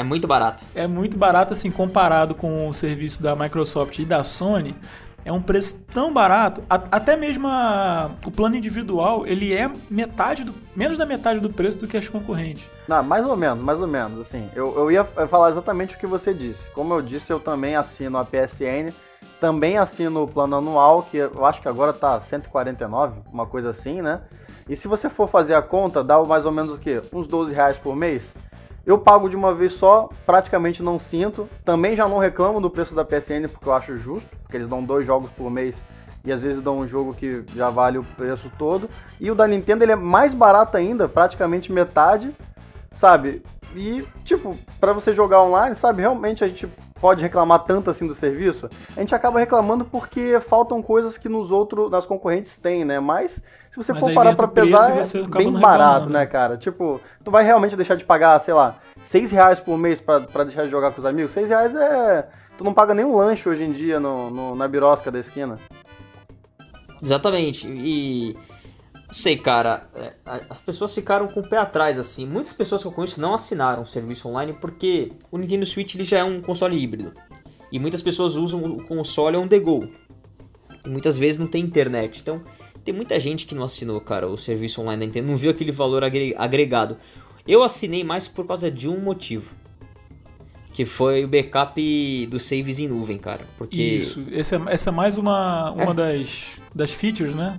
É 0.00 0.02
muito 0.02 0.26
barato. 0.26 0.64
É 0.75 0.87
muito 0.87 1.19
barato, 1.19 1.52
assim, 1.52 1.70
comparado 1.70 2.35
com 2.35 2.67
o 2.67 2.73
serviço 2.73 3.23
da 3.23 3.37
Microsoft 3.37 3.99
e 3.99 4.05
da 4.06 4.23
Sony 4.23 4.75
é 5.25 5.31
um 5.31 5.43
preço 5.43 5.82
tão 5.93 6.11
barato, 6.11 6.62
a, 6.69 6.76
até 6.76 7.14
mesmo 7.14 7.47
a, 7.47 8.11
o 8.26 8.31
plano 8.31 8.56
individual, 8.56 9.26
ele 9.26 9.52
é 9.52 9.70
metade 9.91 10.44
do, 10.44 10.55
menos 10.75 10.97
da 10.97 11.05
metade 11.05 11.41
do 11.41 11.50
preço 11.50 11.76
do 11.76 11.87
que 11.87 11.99
as 11.99 12.08
concorrentes. 12.08 12.67
Não, 12.88 13.02
mais 13.02 13.26
ou 13.26 13.37
menos, 13.37 13.62
mais 13.62 13.79
ou 13.79 13.87
menos, 13.87 14.20
assim. 14.20 14.49
Eu, 14.55 14.75
eu 14.75 14.91
ia 14.91 15.05
falar 15.05 15.50
exatamente 15.50 15.94
o 15.94 15.99
que 15.99 16.06
você 16.06 16.32
disse. 16.32 16.67
Como 16.70 16.94
eu 16.94 17.02
disse, 17.02 17.31
eu 17.31 17.38
também 17.38 17.76
assino 17.76 18.17
a 18.17 18.25
PSN, 18.25 18.94
também 19.38 19.76
assino 19.76 20.23
o 20.23 20.29
plano 20.29 20.56
anual, 20.56 21.02
que 21.02 21.19
eu 21.19 21.44
acho 21.44 21.61
que 21.61 21.69
agora 21.69 21.93
tá 21.93 22.19
149, 22.20 23.20
uma 23.31 23.47
coisa 23.47 23.69
assim, 23.69 24.00
né? 24.00 24.23
E 24.67 24.76
se 24.76 24.88
você 24.88 25.11
for 25.11 25.29
fazer 25.29 25.55
a 25.55 25.61
conta, 25.61 26.02
dá 26.02 26.19
mais 26.23 26.47
ou 26.47 26.52
menos 26.52 26.73
o 26.73 26.79
quê? 26.79 27.02
Uns 27.12 27.26
12 27.26 27.52
reais 27.52 27.76
por 27.76 27.95
mês? 27.95 28.33
Eu 28.87 28.99
pago 28.99 29.29
de 29.29 29.37
uma 29.37 29.55
vez 29.55 29.75
só, 29.75 30.09
praticamente 30.25 30.83
não 30.83 30.99
sinto. 30.99 31.49
Também 31.65 31.95
já 31.95 32.09
não 32.09 32.19
reclamo 32.19 32.61
do 32.61 32.71
preço 32.71 32.95
da 32.95 33.05
PSN 33.05 33.49
porque 33.51 33.69
eu 33.69 33.75
acho 33.75 33.97
justo, 33.97 34.29
porque 34.43 34.57
eles 34.57 34.69
dão 34.69 34.83
dois 34.83 35.07
jogos 35.07 35.31
por 35.33 35.51
mês 35.51 35.81
e 36.25 36.33
às 36.33 36.41
vezes 36.41 36.63
dão 36.63 36.79
um 36.79 36.87
jogo 36.87 37.15
que 37.15 37.45
já 37.55 37.71
vale 37.71 37.99
o 37.99 38.05
preço 38.05 38.51
todo. 38.59 38.89
E 39.19 39.31
o 39.31 39.35
da 39.35 39.47
Nintendo 39.47 39.85
ele 39.85 39.93
é 39.93 39.97
mais 39.97 40.35
barato 40.35 40.77
ainda, 40.77 41.09
praticamente 41.09 41.73
metade, 41.73 42.35
sabe? 42.95 43.43
E 43.75 44.05
tipo, 44.25 44.57
para 44.81 44.93
você 44.93 45.15
jogar 45.15 45.43
online, 45.43 45.75
sabe, 45.75 46.03
realmente 46.03 46.43
a 46.43 46.49
gente 46.49 46.69
pode 47.00 47.23
reclamar 47.23 47.61
tanto 47.61 47.90
assim 47.90 48.07
do 48.07 48.14
serviço? 48.14 48.69
A 48.97 49.00
gente 49.00 49.14
acaba 49.14 49.38
reclamando 49.38 49.85
porque 49.85 50.38
faltam 50.40 50.83
coisas 50.83 51.16
que 51.16 51.28
nos 51.28 51.50
outros, 51.50 51.90
nas 51.90 52.07
concorrentes 52.07 52.57
tem, 52.57 52.85
né? 52.85 53.00
Mas 53.00 53.33
se 53.71 53.76
você 53.76 53.92
Mas 53.92 54.02
for 54.02 54.12
parar 54.12 54.37
pra 54.37 54.49
pesar, 54.49 54.99
é 54.99 55.26
bem 55.28 55.52
barato, 55.52 56.11
né, 56.11 56.26
cara? 56.26 56.57
Tipo, 56.57 57.00
tu 57.25 57.30
vai 57.30 57.45
realmente 57.45 57.76
deixar 57.76 57.95
de 57.95 58.04
pagar, 58.04 58.40
sei 58.40 58.52
lá, 58.52 58.76
6 59.04 59.30
reais 59.30 59.61
por 59.61 59.78
mês 59.78 60.00
pra, 60.00 60.21
pra 60.21 60.45
deixar 60.45 60.64
de 60.64 60.71
jogar 60.71 60.92
com 60.92 60.99
os 60.99 61.07
amigos? 61.07 61.30
6 61.30 61.49
reais 61.49 61.75
é. 61.75 62.28
Tu 62.59 62.64
não 62.64 62.75
paga 62.75 62.92
nem 62.92 63.04
um 63.04 63.16
lanche 63.16 63.49
hoje 63.49 63.64
em 63.64 63.73
dia 63.73 63.99
no, 63.99 64.28
no 64.30 64.54
na 64.54 64.69
birosca 64.69 65.11
da 65.11 65.19
esquina. 65.19 65.59
Exatamente. 67.02 67.66
E 67.66 68.37
sei, 69.12 69.37
cara, 69.37 69.88
é, 69.95 70.14
as 70.49 70.61
pessoas 70.61 70.95
ficaram 70.95 71.29
com 71.29 71.40
o 71.40 71.49
pé 71.49 71.59
atrás, 71.59 71.99
assim. 71.99 72.26
Muitas 72.26 72.52
pessoas 72.52 72.83
que 72.83 72.88
eu 72.88 72.93
conheço 72.93 73.21
não 73.21 73.35
assinaram 73.35 73.83
o 73.83 73.87
serviço 73.87 74.29
online 74.29 74.55
porque 74.61 75.12
o 75.31 75.38
Nintendo 75.38 75.67
Switch 75.67 75.95
ele 75.95 76.05
já 76.05 76.19
é 76.19 76.25
um 76.25 76.40
console 76.40 76.76
híbrido. 76.76 77.12
E 77.73 77.79
muitas 77.79 78.02
pessoas 78.02 78.37
usam 78.37 78.64
o 78.64 78.85
console 78.85 79.37
on 79.37 79.47
the 79.47 79.59
go. 79.59 79.88
E 80.85 80.88
muitas 80.88 81.17
vezes 81.17 81.38
não 81.38 81.47
tem 81.47 81.62
internet. 81.62 82.21
Então, 82.21 82.43
tem 82.85 82.95
muita 82.95 83.19
gente 83.21 83.47
que 83.47 83.55
não 83.55 83.64
assinou, 83.64 84.00
cara, 84.00 84.26
o 84.26 84.37
serviço 84.37 84.81
online 84.81 85.00
da 85.00 85.07
Nintendo, 85.07 85.29
não 85.29 85.37
viu 85.37 85.50
aquele 85.50 85.73
valor 85.73 86.02
agregado. 86.05 86.97
Eu 87.47 87.62
assinei 87.62 88.02
mais 88.02 88.26
por 88.26 88.47
causa 88.47 88.71
de 88.71 88.88
um 88.88 88.99
motivo. 89.00 89.55
Que 90.73 90.85
foi 90.85 91.25
o 91.25 91.29
backup 91.29 92.26
dos 92.26 92.45
saves 92.45 92.79
em 92.79 92.88
nuvem, 92.88 93.19
cara. 93.19 93.45
Porque... 93.59 93.76
Isso, 93.76 94.25
essa 94.33 94.57
é, 94.57 94.61
essa 94.69 94.90
é 94.90 94.93
mais 94.93 95.19
uma, 95.19 95.73
uma 95.73 95.90
é. 95.90 95.95
das, 95.95 96.61
das 96.75 96.93
features, 96.93 97.35
né? 97.35 97.59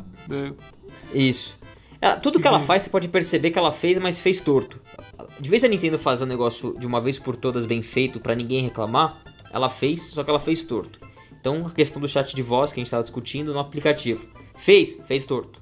Isso. 1.13 1.57
É, 1.99 2.15
tudo 2.15 2.37
que, 2.37 2.41
que 2.41 2.47
ela 2.47 2.59
faz, 2.59 2.83
você 2.83 2.89
pode 2.89 3.07
perceber 3.07 3.51
que 3.51 3.59
ela 3.59 3.71
fez, 3.71 3.97
mas 3.99 4.19
fez 4.19 4.41
torto. 4.41 4.79
De 5.39 5.49
vez 5.49 5.63
a 5.63 5.67
Nintendo 5.67 5.99
fazer 5.99 6.23
um 6.23 6.27
negócio 6.27 6.75
de 6.79 6.87
uma 6.87 6.99
vez 6.99 7.19
por 7.19 7.35
todas 7.35 7.65
bem 7.65 7.81
feito 7.81 8.19
para 8.19 8.33
ninguém 8.33 8.63
reclamar, 8.63 9.21
ela 9.51 9.69
fez, 9.69 10.03
só 10.03 10.23
que 10.23 10.29
ela 10.29 10.39
fez 10.39 10.63
torto. 10.63 10.99
Então, 11.39 11.67
a 11.67 11.71
questão 11.71 12.01
do 12.01 12.07
chat 12.07 12.35
de 12.35 12.41
voz 12.41 12.71
que 12.71 12.79
a 12.79 12.81
gente 12.81 12.87
estava 12.87 13.03
discutindo 13.03 13.53
no 13.53 13.59
aplicativo. 13.59 14.27
Fez, 14.55 14.97
fez 15.05 15.25
torto. 15.25 15.61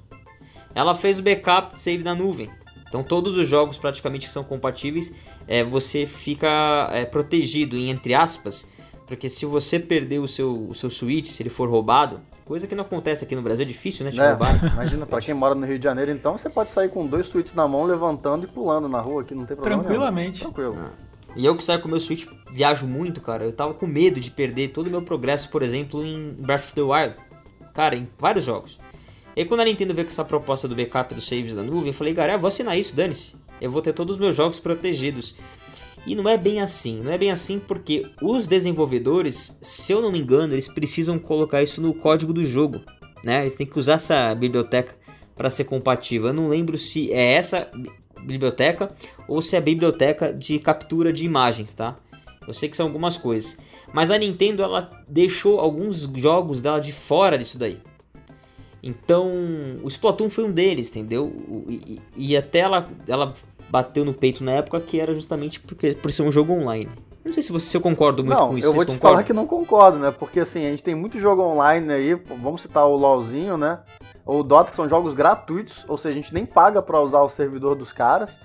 Ela 0.74 0.94
fez 0.94 1.18
o 1.18 1.22
backup 1.22 1.74
de 1.74 1.80
save 1.80 2.02
na 2.02 2.14
nuvem. 2.14 2.50
Então 2.90 3.04
todos 3.04 3.36
os 3.36 3.48
jogos 3.48 3.78
praticamente 3.78 4.28
são 4.28 4.42
compatíveis, 4.42 5.14
é, 5.46 5.62
você 5.62 6.04
fica 6.04 6.90
é, 6.92 7.04
protegido, 7.04 7.76
em 7.76 7.88
entre 7.88 8.14
aspas, 8.14 8.66
porque 9.06 9.28
se 9.28 9.46
você 9.46 9.78
perder 9.78 10.18
o 10.18 10.26
seu, 10.26 10.68
o 10.68 10.74
seu 10.74 10.90
Switch, 10.90 11.26
se 11.26 11.40
ele 11.40 11.50
for 11.50 11.68
roubado, 11.68 12.20
coisa 12.44 12.66
que 12.66 12.74
não 12.74 12.82
acontece 12.84 13.24
aqui 13.24 13.34
no 13.36 13.42
Brasil, 13.42 13.64
é 13.64 13.66
difícil, 13.68 14.04
né? 14.04 14.10
Te 14.10 14.20
É, 14.20 14.30
roubar. 14.30 14.72
imagina, 14.72 15.06
pra 15.06 15.20
quem 15.20 15.34
mora 15.34 15.54
no 15.54 15.64
Rio 15.66 15.78
de 15.78 15.84
Janeiro, 15.84 16.10
então, 16.10 16.36
você 16.36 16.48
pode 16.50 16.70
sair 16.72 16.88
com 16.88 17.06
dois 17.06 17.28
tweets 17.28 17.54
na 17.54 17.66
mão, 17.68 17.84
levantando 17.84 18.44
e 18.44 18.48
pulando 18.48 18.88
na 18.88 19.00
rua, 19.00 19.22
que 19.24 19.34
não 19.34 19.44
tem 19.46 19.56
problema 19.56 19.82
Tranquilamente. 19.82 20.40
nenhum. 20.40 20.52
Tranquilo. 20.52 20.90
E 21.36 21.46
eu 21.46 21.56
que 21.56 21.62
saio 21.62 21.80
com 21.80 21.86
o 21.86 21.90
meu 21.90 22.00
Switch, 22.00 22.26
viajo 22.50 22.86
muito, 22.86 23.20
cara. 23.20 23.44
Eu 23.44 23.52
tava 23.52 23.72
com 23.72 23.86
medo 23.86 24.18
de 24.18 24.30
perder 24.30 24.68
todo 24.70 24.88
o 24.88 24.90
meu 24.90 25.00
progresso, 25.02 25.48
por 25.48 25.62
exemplo, 25.62 26.04
em 26.04 26.32
Breath 26.32 26.64
of 26.64 26.74
the 26.74 26.80
Wild. 26.82 27.14
Cara, 27.72 27.94
em 27.94 28.08
vários 28.18 28.44
jogos. 28.44 28.80
E 29.36 29.40
aí 29.42 29.46
quando 29.46 29.60
a 29.60 29.64
Nintendo 29.64 29.94
veio 29.94 30.06
com 30.06 30.10
essa 30.10 30.24
proposta 30.24 30.66
do 30.66 30.74
backup 30.74 31.14
dos 31.14 31.28
saves 31.28 31.54
da 31.54 31.62
nuvem, 31.62 31.88
eu 31.88 31.94
falei, 31.94 32.12
cara, 32.14 32.32
eu 32.32 32.38
vou 32.40 32.48
assinar 32.48 32.76
isso, 32.76 32.96
dane-se. 32.96 33.36
Eu 33.60 33.70
vou 33.70 33.80
ter 33.80 33.92
todos 33.92 34.16
os 34.16 34.20
meus 34.20 34.34
jogos 34.34 34.58
protegidos. 34.58 35.36
E 36.06 36.14
não 36.14 36.28
é 36.28 36.36
bem 36.36 36.60
assim. 36.60 37.00
Não 37.02 37.12
é 37.12 37.18
bem 37.18 37.30
assim 37.30 37.58
porque 37.58 38.06
os 38.22 38.46
desenvolvedores, 38.46 39.56
se 39.60 39.92
eu 39.92 40.00
não 40.00 40.10
me 40.10 40.18
engano, 40.20 40.54
eles 40.54 40.66
precisam 40.68 41.18
colocar 41.18 41.62
isso 41.62 41.80
no 41.80 41.92
código 41.94 42.32
do 42.32 42.42
jogo. 42.42 42.80
Né? 43.22 43.40
Eles 43.42 43.54
têm 43.54 43.66
que 43.66 43.78
usar 43.78 43.94
essa 43.94 44.34
biblioteca 44.34 44.94
para 45.36 45.50
ser 45.50 45.64
compatível. 45.64 46.28
Eu 46.28 46.34
não 46.34 46.48
lembro 46.48 46.78
se 46.78 47.12
é 47.12 47.32
essa 47.34 47.70
biblioteca 48.22 48.94
ou 49.28 49.40
se 49.42 49.56
é 49.56 49.58
a 49.58 49.62
biblioteca 49.62 50.32
de 50.32 50.58
captura 50.58 51.12
de 51.12 51.24
imagens, 51.24 51.72
tá? 51.74 51.96
Eu 52.46 52.54
sei 52.54 52.68
que 52.68 52.76
são 52.76 52.86
algumas 52.86 53.16
coisas. 53.16 53.58
Mas 53.92 54.10
a 54.10 54.18
Nintendo 54.18 54.62
ela 54.62 54.90
deixou 55.08 55.60
alguns 55.60 56.02
jogos 56.16 56.60
dela 56.60 56.80
de 56.80 56.92
fora 56.92 57.36
disso 57.36 57.58
daí. 57.58 57.78
Então, 58.82 59.30
o 59.82 59.88
Splatoon 59.88 60.30
foi 60.30 60.44
um 60.44 60.52
deles, 60.52 60.88
entendeu? 60.90 61.26
O- 61.26 61.66
E, 61.68 62.00
e 62.16 62.36
até 62.36 62.60
ela, 62.60 62.90
ela 63.06 63.34
bateu 63.70 64.04
no 64.04 64.12
peito 64.12 64.42
na 64.42 64.52
época 64.52 64.80
que 64.80 65.00
era 65.00 65.14
justamente 65.14 65.60
porque, 65.60 65.92
por 65.94 66.12
ser 66.12 66.22
um 66.22 66.30
jogo 66.30 66.52
online. 66.52 66.88
Não 67.24 67.32
sei 67.32 67.42
se, 67.42 67.52
você, 67.52 67.66
se 67.66 67.76
eu 67.76 67.80
concordo 67.80 68.24
muito 68.24 68.38
Não, 68.38 68.48
com 68.48 68.58
isso. 68.58 68.66
eu 68.66 68.72
vou 68.72 68.84
te 68.84 68.88
concordam? 68.92 69.10
falar 69.10 69.22
que 69.24 69.32
não 69.32 69.46
concordo, 69.46 69.98
né? 69.98 70.10
Porque 70.10 70.40
assim, 70.40 70.66
a 70.66 70.70
gente 70.70 70.82
tem 70.82 70.94
muito 70.94 71.20
jogo 71.20 71.42
online 71.42 71.92
aí, 71.92 72.14
vamos 72.14 72.62
citar 72.62 72.86
o 72.86 72.96
LoLzinho, 72.96 73.56
né? 73.58 73.80
Ou 74.24 74.40
o 74.40 74.42
Dota, 74.42 74.70
que 74.70 74.76
são 74.76 74.88
jogos 74.88 75.14
gratuitos, 75.14 75.84
ou 75.86 75.98
seja, 75.98 76.18
a 76.18 76.22
gente 76.22 76.32
nem 76.32 76.46
paga 76.46 76.80
pra 76.80 76.98
usar 77.00 77.20
o 77.20 77.28
servidor 77.28 77.74
dos 77.74 77.92
caras. 77.92 78.38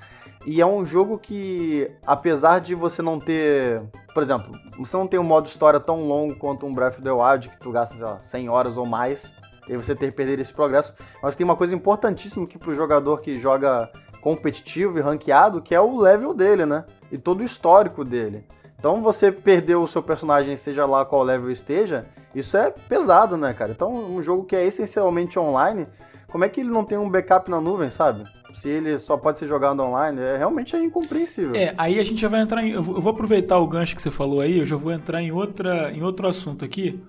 E 0.45 0.61
é 0.61 0.65
um 0.65 0.85
jogo 0.85 1.17
que, 1.17 1.89
apesar 2.05 2.59
de 2.59 2.75
você 2.75 3.01
não 3.01 3.19
ter, 3.19 3.81
por 4.13 4.21
exemplo, 4.21 4.53
você 4.77 4.95
não 4.95 5.07
tem 5.07 5.19
um 5.19 5.23
modo 5.23 5.47
história 5.47 5.79
tão 5.79 6.05
longo 6.07 6.35
quanto 6.35 6.67
um 6.67 6.73
Breath 6.73 6.95
of 6.95 7.01
the 7.01 7.11
Wild, 7.11 7.49
que 7.49 7.57
tu 7.59 7.71
gasta, 7.71 7.95
sei 7.95 8.03
lá, 8.03 8.19
100 8.19 8.49
horas 8.49 8.77
ou 8.77 8.85
mais, 8.85 9.23
e 9.67 9.75
você 9.75 9.95
ter 9.95 10.07
que 10.07 10.17
perder 10.17 10.39
esse 10.39 10.53
progresso. 10.53 10.93
Mas 11.23 11.35
tem 11.35 11.43
uma 11.43 11.55
coisa 11.55 11.73
importantíssima 11.73 12.45
que 12.45 12.59
pro 12.59 12.75
jogador 12.75 13.21
que 13.21 13.39
joga 13.39 13.89
competitivo 14.25 14.97
e 14.97 15.01
ranqueado, 15.03 15.61
que 15.61 15.75
é 15.75 15.79
o 15.79 15.99
level 15.99 16.33
dele, 16.33 16.65
né? 16.65 16.83
E 17.11 17.17
todo 17.17 17.41
o 17.41 17.43
histórico 17.43 18.03
dele. 18.03 18.43
Então 18.79 18.99
você 18.99 19.31
perder 19.31 19.75
o 19.75 19.87
seu 19.87 20.01
personagem, 20.01 20.57
seja 20.57 20.83
lá 20.83 21.05
qual 21.05 21.21
level 21.21 21.51
esteja, 21.51 22.07
isso 22.33 22.57
é 22.57 22.71
pesado, 22.71 23.37
né, 23.37 23.53
cara? 23.53 23.71
Então 23.71 23.93
um 23.93 24.19
jogo 24.23 24.43
que 24.43 24.55
é 24.55 24.65
essencialmente 24.65 25.37
online, 25.37 25.85
como 26.27 26.43
é 26.43 26.49
que 26.49 26.61
ele 26.61 26.71
não 26.71 26.83
tem 26.83 26.97
um 26.97 27.07
backup 27.07 27.51
na 27.51 27.61
nuvem, 27.61 27.91
sabe? 27.91 28.23
Se 28.55 28.67
ele 28.67 28.97
só 28.97 29.15
pode 29.15 29.37
ser 29.37 29.47
jogado 29.47 29.79
online, 29.83 30.19
é 30.19 30.37
realmente 30.37 30.75
é 30.75 30.83
incompreensível. 30.83 31.53
É, 31.53 31.75
aí 31.77 31.99
a 31.99 32.03
gente 32.03 32.19
já 32.19 32.27
vai 32.27 32.41
entrar 32.41 32.63
em. 32.63 32.71
Eu 32.71 32.81
vou 32.81 33.11
aproveitar 33.11 33.59
o 33.59 33.67
gancho 33.67 33.95
que 33.95 34.01
você 34.01 34.09
falou 34.09 34.41
aí, 34.41 34.57
eu 34.57 34.65
já 34.65 34.75
vou 34.75 34.91
entrar 34.91 35.21
em, 35.21 35.31
outra, 35.31 35.91
em 35.91 36.01
outro 36.01 36.27
assunto 36.27 36.65
aqui, 36.65 36.99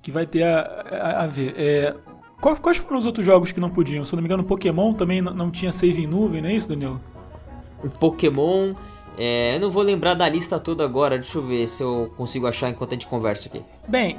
que 0.00 0.12
vai 0.12 0.26
ter 0.26 0.44
a, 0.44 0.60
a, 0.60 1.24
a 1.24 1.26
ver. 1.26 1.54
É, 1.56 1.94
quais 2.42 2.76
foram 2.76 2.98
os 2.98 3.06
outros 3.06 3.24
jogos 3.24 3.52
que 3.52 3.60
não 3.60 3.70
podiam? 3.70 4.04
Se 4.04 4.12
eu 4.12 4.16
não 4.16 4.22
me 4.22 4.26
engano, 4.26 4.42
Pokémon 4.44 4.92
também 4.92 5.22
não, 5.22 5.50
tinha 5.50 5.70
save 5.72 6.02
em 6.02 6.06
nuvem, 6.06 6.42
não 6.42 6.48
é 6.48 6.54
isso, 6.54 6.68
Danilo? 6.68 7.00
Um 7.84 7.88
Pokémon. 7.88 8.74
é, 9.16 9.56
eu 9.56 9.60
não 9.60 9.70
vou 9.70 9.82
lembrar 9.82 10.14
da 10.14 10.28
lista 10.28 10.58
toda 10.58 10.84
agora. 10.84 11.16
Deixa 11.18 11.38
eu 11.38 11.42
ver 11.42 11.66
se 11.66 11.82
eu 11.82 12.12
consigo 12.16 12.46
achar 12.46 12.68
enquanto 12.68 12.90
a 12.90 12.94
gente 12.94 13.06
conversa 13.06 13.48
aqui. 13.48 13.62
Bem, 13.86 14.16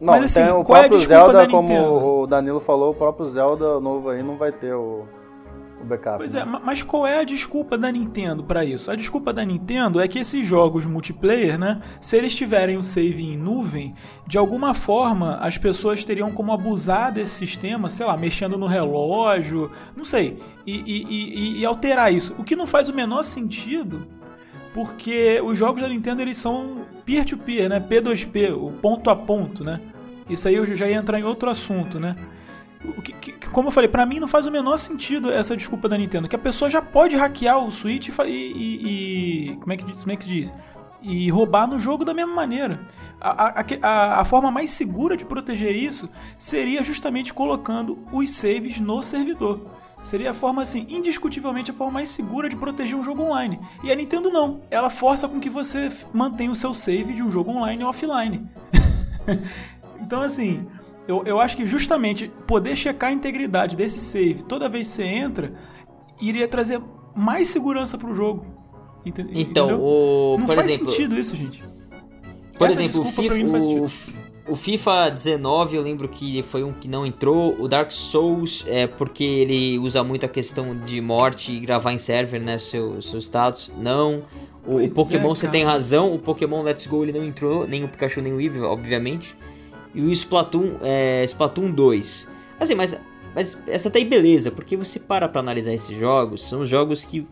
Não, 0.00 0.14
Mas, 0.14 0.24
assim, 0.24 0.44
tem 0.44 0.52
o 0.52 0.64
qual 0.64 0.76
é 0.76 0.86
a 0.86 0.88
próprio 0.88 0.98
desculpa 0.98 1.32
Zelda, 1.32 1.38
da 1.38 1.50
como 1.50 1.68
Nintendo? 1.68 2.06
o 2.06 2.26
Danilo 2.26 2.60
falou, 2.60 2.90
o 2.90 2.94
próprio 2.94 3.28
Zelda 3.28 3.80
novo 3.80 4.08
aí 4.10 4.22
não 4.22 4.36
vai 4.36 4.52
ter 4.52 4.72
o, 4.74 5.04
o 5.80 5.84
backup. 5.84 6.18
Pois 6.18 6.34
né? 6.34 6.40
é, 6.40 6.44
ma- 6.44 6.60
mas 6.60 6.82
qual 6.82 7.06
é 7.06 7.20
a 7.20 7.24
desculpa 7.24 7.78
da 7.78 7.90
Nintendo 7.92 8.42
pra 8.44 8.64
isso? 8.64 8.90
A 8.90 8.96
desculpa 8.96 9.32
da 9.32 9.44
Nintendo 9.44 10.00
é 10.00 10.08
que 10.08 10.18
esses 10.18 10.46
jogos 10.46 10.84
multiplayer, 10.86 11.58
né, 11.58 11.80
se 12.00 12.16
eles 12.16 12.34
tiverem 12.34 12.76
o 12.76 12.82
save 12.82 13.22
em 13.32 13.36
nuvem, 13.36 13.94
de 14.26 14.36
alguma 14.38 14.74
forma 14.74 15.36
as 15.36 15.56
pessoas 15.56 16.04
teriam 16.04 16.32
como 16.32 16.52
abusar 16.52 17.12
desse 17.12 17.34
sistema, 17.34 17.88
sei 17.88 18.06
lá, 18.06 18.16
mexendo 18.16 18.58
no 18.58 18.66
relógio, 18.66 19.70
não 19.96 20.04
sei, 20.04 20.38
e, 20.66 20.82
e- 20.86 21.06
e- 21.08 21.60
e 21.60 21.64
alterar 21.64 22.12
isso. 22.12 22.34
O 22.38 22.44
que 22.44 22.56
não 22.56 22.66
faz 22.66 22.88
o 22.88 22.94
menor 22.94 23.22
sentido, 23.22 24.06
porque 24.74 25.40
os 25.44 25.56
jogos 25.58 25.82
da 25.82 25.88
Nintendo 25.88 26.22
eles 26.22 26.36
são 26.36 26.82
peer-to-peer, 27.04 27.68
né, 27.68 27.80
P2P, 27.80 28.52
o 28.54 28.70
ponto 28.72 29.10
a 29.10 29.16
ponto, 29.16 29.64
né. 29.64 29.80
Isso 30.28 30.46
aí 30.46 30.56
eu 30.56 30.66
já 30.76 30.86
ia 30.86 30.96
entrar 30.96 31.18
em 31.18 31.24
outro 31.24 31.48
assunto, 31.48 31.98
né. 31.98 32.14
O 32.96 33.00
que- 33.02 33.12
que- 33.14 33.32
como 33.52 33.68
eu 33.68 33.72
falei, 33.72 33.88
pra 33.88 34.04
mim 34.06 34.18
não 34.20 34.28
faz 34.28 34.46
o 34.46 34.50
menor 34.50 34.76
sentido 34.76 35.30
essa 35.30 35.56
desculpa 35.56 35.88
da 35.88 35.96
Nintendo, 35.98 36.28
que 36.28 36.36
a 36.36 36.38
pessoa 36.38 36.70
já 36.70 36.80
pode 36.82 37.16
hackear 37.16 37.58
o 37.58 37.70
Switch 37.70 38.08
e, 38.08 38.12
e- 38.26 39.50
e- 39.52 39.56
como 39.56 39.72
é 39.72 39.76
que 39.76 39.84
diz, 39.84 40.00
como 40.00 40.12
é 40.12 40.16
que 40.16 40.26
diz? 40.26 40.52
E 41.00 41.30
roubar 41.30 41.66
no 41.68 41.78
jogo 41.78 42.04
da 42.04 42.12
mesma 42.12 42.34
maneira. 42.34 42.80
A, 43.20 43.48
a- 43.60 43.64
a 43.82 44.20
a- 44.20 44.24
forma 44.24 44.50
mais 44.50 44.70
segura 44.70 45.16
de 45.16 45.24
proteger 45.24 45.74
isso 45.74 46.08
seria 46.36 46.82
justamente 46.82 47.32
colocando 47.32 47.98
os 48.12 48.30
saves 48.30 48.80
no 48.80 49.02
servidor. 49.02 49.66
Seria 50.00 50.30
a 50.30 50.34
forma, 50.34 50.62
assim, 50.62 50.86
indiscutivelmente 50.88 51.70
a 51.72 51.74
forma 51.74 51.94
mais 51.94 52.08
segura 52.08 52.48
de 52.48 52.54
proteger 52.56 52.96
um 52.96 53.02
jogo 53.02 53.22
online. 53.22 53.58
E 53.82 53.90
a 53.90 53.94
Nintendo 53.96 54.30
não. 54.30 54.60
Ela 54.70 54.90
força 54.90 55.28
com 55.28 55.40
que 55.40 55.50
você 55.50 55.88
mantenha 56.12 56.50
o 56.52 56.54
seu 56.54 56.72
save 56.72 57.12
de 57.14 57.22
um 57.22 57.30
jogo 57.32 57.50
online 57.50 57.82
offline. 57.84 58.48
Então, 60.00 60.22
assim, 60.22 60.66
eu, 61.08 61.22
eu 61.24 61.40
acho 61.40 61.56
que 61.56 61.66
justamente 61.66 62.30
poder 62.46 62.76
checar 62.76 63.10
a 63.10 63.12
integridade 63.12 63.74
desse 63.74 63.98
save 63.98 64.42
toda 64.44 64.68
vez 64.68 64.86
que 64.88 64.94
você 64.94 65.02
entra 65.04 65.52
iria 66.20 66.46
trazer 66.46 66.80
mais 67.16 67.48
segurança 67.48 67.96
pro 67.98 68.14
jogo. 68.14 68.44
Ente- 69.04 69.22
Então, 69.34 69.64
entendeu? 69.66 69.80
o. 69.80 70.36
Não 70.38 70.46
por 70.46 70.54
faz 70.54 70.70
exemplo, 70.70 70.90
sentido 70.90 71.18
isso, 71.18 71.34
gente. 71.34 71.64
Por 72.56 72.68
Essa 72.68 72.82
exemplo, 72.82 73.00
o 73.02 73.04
FIFA, 73.12 73.34
mim 73.34 73.42
não 73.44 73.50
faz 73.52 73.64
o, 73.66 74.52
o 74.52 74.56
FIFA 74.56 75.10
19, 75.10 75.76
eu 75.76 75.82
lembro 75.82 76.08
que 76.08 76.42
foi 76.42 76.64
um 76.64 76.72
que 76.72 76.88
não 76.88 77.06
entrou. 77.06 77.56
O 77.60 77.68
Dark 77.68 77.90
Souls 77.92 78.64
é 78.66 78.86
porque 78.86 79.22
ele 79.24 79.78
usa 79.78 80.02
muito 80.02 80.26
a 80.26 80.28
questão 80.28 80.76
de 80.76 81.00
morte 81.00 81.52
e 81.52 81.60
gravar 81.60 81.92
em 81.92 81.98
server, 81.98 82.40
né? 82.40 82.58
Seu, 82.58 83.00
seu 83.00 83.20
status. 83.20 83.72
Não. 83.78 84.22
O, 84.66 84.72
o 84.74 84.78
Pois 84.78 84.92
Pokémon, 84.92 85.30
é, 85.32 85.34
você 85.36 85.48
tem 85.48 85.64
razão. 85.64 86.12
O 86.12 86.18
Pokémon 86.18 86.62
Let's 86.62 86.86
Go 86.88 87.04
ele 87.04 87.12
não 87.16 87.24
entrou, 87.24 87.66
nem 87.66 87.84
o 87.84 87.88
Pikachu, 87.88 88.20
nem 88.20 88.32
o 88.32 88.40
Eevee, 88.40 88.60
obviamente. 88.62 89.36
E 89.94 90.00
o 90.00 90.10
Splatoon, 90.12 90.76
é, 90.82 91.24
Splatoon 91.24 91.70
2. 91.70 92.28
Assim, 92.60 92.74
mas, 92.74 93.00
mas 93.34 93.60
essa 93.66 93.90
tá 93.90 93.98
aí 93.98 94.04
beleza, 94.04 94.50
porque 94.50 94.76
você 94.76 94.98
para 94.98 95.28
pra 95.28 95.40
analisar 95.40 95.72
esses 95.72 95.96
jogos, 95.96 96.42
são 96.42 96.64
jogos 96.64 97.04
que 97.04 97.26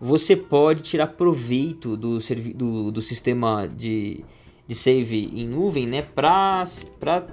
você 0.00 0.34
pode 0.34 0.82
tirar 0.82 1.08
proveito 1.08 1.96
do, 1.96 2.18
do, 2.54 2.90
do 2.90 3.02
sistema 3.02 3.66
de, 3.68 4.24
de 4.66 4.74
save 4.74 5.30
em 5.34 5.46
nuvem, 5.46 5.86
né? 5.86 6.00
Pra, 6.00 6.64
pra, 6.98 7.26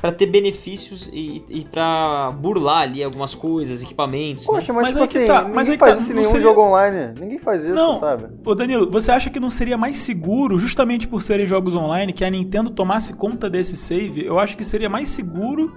pra 0.00 0.10
ter 0.10 0.26
benefícios 0.26 1.10
e, 1.12 1.44
e 1.48 1.64
pra 1.64 2.32
burlar 2.40 2.82
ali 2.82 3.02
algumas 3.04 3.34
coisas, 3.34 3.82
equipamentos. 3.82 4.44
né? 4.46 4.54
Poxa, 4.54 4.72
mas, 4.72 4.82
Mas 4.82 4.90
tipo 4.92 5.02
aí 5.02 5.08
que 5.08 5.18
assim, 5.18 5.26
tá, 5.26 5.48
mas 5.54 5.68
aí 5.68 5.74
que 5.76 5.80
faz 5.80 5.94
tá, 5.94 6.00
isso 6.00 6.08
não 6.08 6.16
nenhum 6.16 6.30
seria- 6.30 6.46
jogo 6.46 6.60
online. 6.62 7.14
Ninguém 7.20 7.38
faz 7.38 7.62
isso, 7.64 7.74
Não. 7.74 8.00
sabe? 8.00 8.26
Ô 8.44 8.54
Danilo, 8.54 8.90
você 8.90 9.10
acha 9.12 9.28
que 9.30 9.38
não 9.38 9.50
seria 9.50 9.76
mais 9.76 9.96
seguro, 9.98 10.58
justamente 10.58 11.06
por 11.06 11.20
serem 11.22 11.46
jogos 11.46 11.74
online, 11.74 12.12
que 12.12 12.24
a 12.24 12.30
Nintendo 12.30 12.70
tomasse 12.70 13.12
conta 13.14 13.50
desse 13.50 13.76
save? 13.76 14.24
Eu 14.24 14.38
acho 14.38 14.56
que 14.56 14.64
seria 14.64 14.88
mais 14.88 15.08
seguro 15.08 15.74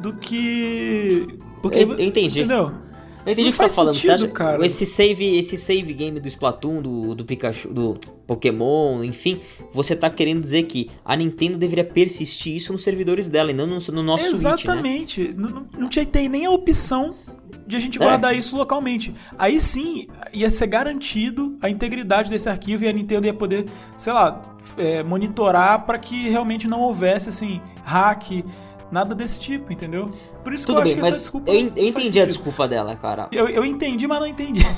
do 0.00 0.12
que. 0.14 1.26
Porque, 1.62 1.80
Eu- 1.80 1.92
eu 1.96 2.04
entendi. 2.04 2.40
Entendeu? 2.40 2.72
Eu 3.26 3.32
entendi 3.32 3.48
o 3.48 3.52
que 3.52 3.56
você 3.58 3.62
tá 3.64 3.68
falando. 3.70 3.94
Você 3.94 4.00
sentido, 4.00 4.24
acha 4.24 4.28
cara. 4.28 4.66
esse 4.66 4.84
save, 4.84 5.36
esse 5.38 5.56
save 5.56 5.92
game 5.94 6.20
do 6.20 6.28
Splatoon, 6.28 6.82
do, 6.82 7.14
do 7.14 7.24
Pikachu, 7.24 7.72
do 7.72 7.98
Pokémon, 8.26 9.02
enfim, 9.04 9.40
você 9.72 9.94
tá 9.96 10.10
querendo 10.10 10.40
dizer 10.42 10.64
que 10.64 10.90
a 11.04 11.16
Nintendo 11.16 11.56
deveria 11.58 11.84
persistir 11.84 12.54
isso 12.56 12.72
nos 12.72 12.82
servidores 12.82 13.28
dela 13.28 13.50
e 13.50 13.54
não 13.54 13.66
no, 13.66 13.78
no 13.78 14.02
nosso 14.02 14.24
Switch, 14.24 14.42
né? 14.42 14.50
Exatamente. 14.50 15.34
Não, 15.36 15.48
não- 15.50 15.66
não 15.78 15.88
tinha 15.88 16.04
tem 16.04 16.28
nem 16.28 16.44
a 16.46 16.50
opção 16.50 17.14
de 17.66 17.76
a 17.76 17.78
gente 17.78 17.96
É. 17.96 18.04
guardar 18.04 18.36
isso 18.36 18.56
localmente. 18.56 19.14
Aí 19.38 19.58
sim 19.58 20.06
ia 20.32 20.50
ser 20.50 20.66
garantido 20.66 21.56
a 21.62 21.70
integridade 21.70 22.28
desse 22.28 22.48
arquivo 22.48 22.84
e 22.84 22.88
a 22.88 22.92
Nintendo 22.92 23.26
ia 23.26 23.32
poder, 23.32 23.64
sei 23.96 24.12
lá, 24.12 24.54
é, 24.76 25.02
monitorar 25.02 25.86
para 25.86 25.98
que 25.98 26.28
realmente 26.28 26.66
não 26.68 26.80
houvesse 26.80 27.28
assim 27.30 27.60
hack, 27.84 28.44
nada 28.94 29.14
desse 29.14 29.40
tipo, 29.40 29.72
entendeu? 29.72 30.08
Por 30.44 30.54
isso 30.54 30.66
Tudo 30.66 30.76
que 30.76 30.80
eu 30.80 30.84
bem, 30.84 30.92
acho 30.92 30.94
que 30.94 31.00
essa 31.00 31.10
mas 31.10 31.20
desculpa 31.20 31.50
eu, 31.50 31.72
eu 31.74 31.88
entendi 31.88 32.20
a 32.20 32.26
desculpa 32.26 32.68
dela, 32.68 32.96
cara. 32.96 33.28
Eu, 33.32 33.48
eu 33.48 33.64
entendi, 33.64 34.06
mas 34.06 34.20
não 34.20 34.26
entendi. 34.26 34.62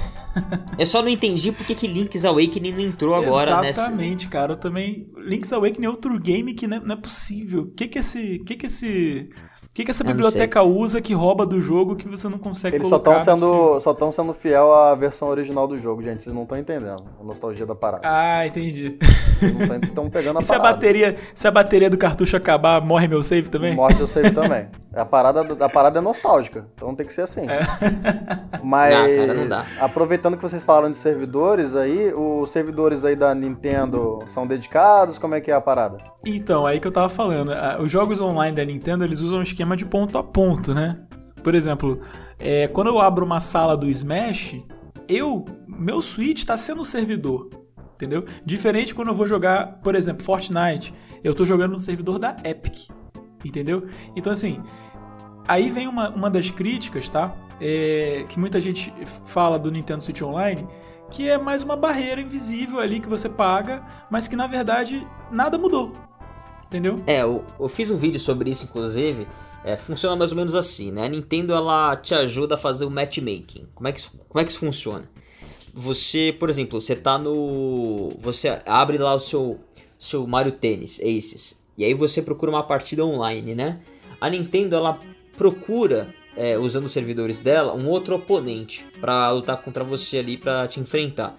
Eu 0.79 0.87
só 0.87 1.01
não 1.01 1.09
entendi 1.09 1.51
porque 1.51 1.75
que 1.75 1.87
Link's 1.87 2.23
Awakening 2.23 2.73
não 2.73 2.81
entrou 2.81 3.15
agora 3.15 3.63
nessa. 3.63 3.85
Exatamente, 3.85 4.29
cara. 4.29 4.53
Eu 4.53 4.57
também. 4.59 5.11
Link's 5.17 5.51
Awakening 5.51 5.87
é 5.87 5.89
outro 5.89 6.21
game 6.21 6.53
que 6.53 6.67
não 6.67 6.77
é, 6.77 6.81
não 6.81 6.95
é 6.95 6.99
possível. 6.99 7.63
O 7.63 7.71
que 7.71 7.89
que 7.89 7.99
esse. 7.99 8.41
que 8.41 8.55
que 8.55 8.67
esse. 8.67 9.31
Que, 9.77 9.85
que 9.85 9.91
essa 9.91 10.03
Eu 10.03 10.07
biblioteca 10.09 10.63
usa 10.63 11.01
que 11.01 11.13
rouba 11.13 11.45
do 11.45 11.61
jogo 11.61 11.97
que 11.97 12.09
você 12.09 12.29
não 12.29 12.39
consegue 12.39 12.77
Eles 12.77 12.89
só 12.89 12.99
colocar? 12.99 13.21
estão 13.21 13.35
no 13.37 13.41
seu- 13.41 13.51
sendo, 13.69 13.81
só 13.81 13.95
tão 13.95 14.11
sendo 14.13 14.33
fiel 14.35 14.75
à 14.75 14.95
versão 14.95 15.29
original 15.29 15.69
do 15.69 15.79
jogo, 15.79 16.03
gente. 16.03 16.23
Vocês 16.23 16.35
não 16.35 16.43
estão 16.45 16.57
entendendo 16.59 17.03
a 17.21 17.25
nostalgia 17.25 17.67
da 17.67 17.75
parada. 17.75 18.03
Ah, 18.05 18.47
entendi. 18.47 18.97
Vocês 19.39 19.69
não 19.69 19.77
estão 19.77 20.09
pegando 20.11 20.39
a 20.39 20.41
E 20.41 20.43
se 20.45 20.55
a, 20.55 20.59
parada. 20.59 20.75
bateria, 20.77 21.17
se 21.35 21.47
a 21.47 21.51
bateria 21.51 21.91
do 21.91 21.99
cartucho 21.99 22.37
acabar, 22.37 22.81
morre 22.81 23.07
meu 23.07 23.21
save 23.23 23.49
também? 23.51 23.75
Morte 23.75 24.01
eu 24.01 24.07
sei 24.07 24.31
também. 24.33 24.67
A 24.95 25.05
parada, 25.05 25.43
a 25.63 25.69
parada 25.69 25.99
é 25.99 26.03
nostálgica, 26.03 26.65
então 26.75 26.95
tem 26.95 27.05
que 27.07 27.13
ser 27.13 27.23
assim. 27.23 27.43
Mas, 28.63 28.95
Não, 28.95 29.17
cara, 29.27 29.35
não 29.35 29.49
dá. 29.49 29.67
aproveitando 29.81 30.37
que 30.37 30.43
vocês 30.43 30.63
falaram 30.63 30.91
de 30.91 30.99
servidores 30.99 31.75
aí, 31.75 32.13
os 32.15 32.51
servidores 32.51 33.05
aí 33.05 33.15
da 33.15 33.35
Nintendo 33.35 34.21
são 34.29 34.47
dedicados? 34.47 35.19
Como 35.19 35.35
é 35.35 35.41
que 35.41 35.51
é 35.51 35.55
a 35.55 35.61
parada? 35.61 35.99
Então, 36.25 36.67
aí 36.67 36.81
que 36.81 36.87
eu 36.89 36.93
tava 36.93 37.09
falando. 37.09 37.53
ah, 37.53 37.77
Os 37.81 37.91
jogos 37.91 38.21
online 38.21 38.57
da 38.57 38.65
Nintendo, 38.65 39.05
eles 39.05 39.21
usam 39.21 39.39
um 39.39 39.43
esquema 39.43 39.66
de 39.75 39.87
ponto 39.87 40.19
a 40.19 40.23
ponto, 40.23 40.75
né? 40.75 41.01
Por 41.43 41.55
exemplo, 41.55 42.01
é, 42.39 42.69
quando 42.69 42.89
eu 42.89 43.01
abro 43.01 43.25
uma 43.25 43.41
sala 43.41 43.77
do 43.77 43.89
Smash, 43.89 44.63
eu, 45.09 45.45
meu 45.67 46.03
Switch 46.03 46.45
tá 46.45 46.57
sendo 46.57 46.83
um 46.83 46.85
servidor, 46.85 47.49
entendeu? 47.95 48.25
Diferente 48.45 48.95
quando 48.95 49.09
eu 49.09 49.15
vou 49.15 49.27
jogar, 49.27 49.79
por 49.83 49.95
exemplo, 49.95 50.25
Fortnite, 50.25 50.93
eu 51.25 51.35
tô 51.35 51.45
jogando 51.47 51.73
no 51.73 51.81
servidor 51.81 52.19
da 52.19 52.37
Epic, 52.45 52.91
entendeu? 53.45 53.87
Então, 54.15 54.33
assim, 54.33 54.61
aí 55.47 55.71
vem 55.71 55.89
uma, 55.89 56.11
uma 56.11 56.29
das 56.29 56.51
críticas, 56.51 57.09
tá? 57.09 57.35
É, 57.61 58.27
que 58.29 58.39
muita 58.39 58.61
gente 58.61 58.93
fala 59.25 59.59
do 59.59 59.71
Nintendo 59.71 60.03
Switch 60.03 60.21
Online, 60.21 60.67
que 61.11 61.29
é 61.29 61.39
mais 61.39 61.63
uma 61.63 61.77
barreira 61.77 62.21
invisível 62.21 62.81
ali 62.81 63.01
que 63.01 63.09
você 63.09 63.29
paga, 63.29 63.85
mas 64.11 64.29
que 64.29 64.37
na 64.37 64.47
verdade 64.47 65.07
nada 65.31 65.57
mudou. 65.57 65.93
Entendeu? 66.67 67.01
É, 67.07 67.23
eu, 67.23 67.45
eu 67.61 67.69
fiz 67.69 67.91
um 67.91 67.97
vídeo 67.97 68.19
sobre 68.19 68.51
isso, 68.51 68.65
inclusive. 68.65 69.27
É, 69.67 69.77
funciona 69.77 70.15
mais 70.15 70.31
ou 70.31 70.37
menos 70.37 70.55
assim, 70.55 70.93
né? 70.93 71.07
A 71.07 71.09
Nintendo 71.09 71.53
ela 71.53 71.97
te 71.97 72.15
ajuda 72.15 72.55
a 72.55 72.57
fazer 72.57 72.85
o 72.85 72.91
matchmaking. 72.91 73.67
Como 73.75 73.89
é 73.89 73.93
que 73.93 73.99
isso, 73.99 74.13
como 74.29 74.41
é 74.41 74.45
que 74.45 74.51
isso 74.53 74.61
funciona? 74.61 75.11
Você, 75.75 76.33
por 76.39 76.49
exemplo, 76.49 76.81
você 76.81 76.95
tá 76.95 77.19
no. 77.19 78.11
Você 78.23 78.63
abre 78.65 78.97
lá 78.97 79.13
o 79.13 79.19
seu, 79.19 79.59
seu 79.99 80.25
Mario 80.25 80.53
Tennis, 80.53 81.01
Aces. 81.01 81.61
E 81.77 81.85
aí 81.85 81.95
você 81.95 82.23
procura 82.23 82.53
uma 82.53 82.63
partida 82.63 83.05
online, 83.05 83.57
né? 83.57 83.81
A 84.21 84.31
Nintendo 84.31 84.77
ela 84.77 85.01
procura, 85.37 86.15
é, 86.37 86.57
usando 86.57 86.85
os 86.85 86.93
servidores 86.93 87.41
dela, 87.41 87.75
um 87.75 87.89
outro 87.89 88.15
oponente 88.15 88.87
pra 89.01 89.29
lutar 89.31 89.61
contra 89.61 89.83
você 89.83 90.19
ali, 90.19 90.39
pra 90.39 90.69
te 90.69 90.79
enfrentar. 90.79 91.37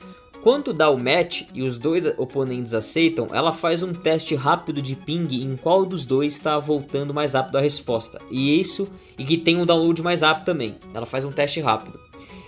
Quando 0.47 0.71
dá 0.71 0.89
o 0.89 0.97
match 0.97 1.41
e 1.53 1.61
os 1.61 1.77
dois 1.77 2.05
oponentes 2.17 2.73
aceitam, 2.73 3.27
ela 3.33 3.51
faz 3.51 3.83
um 3.83 3.91
teste 3.91 4.33
rápido 4.33 4.81
de 4.81 4.95
ping 4.95 5.27
em 5.43 5.57
qual 5.57 5.85
dos 5.85 6.05
dois 6.05 6.35
está 6.35 6.57
voltando 6.57 7.13
mais 7.13 7.33
rápido 7.33 7.57
a 7.57 7.59
resposta. 7.59 8.17
E 8.31 8.57
isso, 8.57 8.89
e 9.19 9.25
que 9.25 9.35
tem 9.35 9.57
um 9.57 9.65
download 9.65 10.01
mais 10.01 10.21
rápido 10.21 10.45
também. 10.45 10.77
Ela 10.93 11.05
faz 11.05 11.25
um 11.25 11.31
teste 11.31 11.59
rápido. 11.59 11.99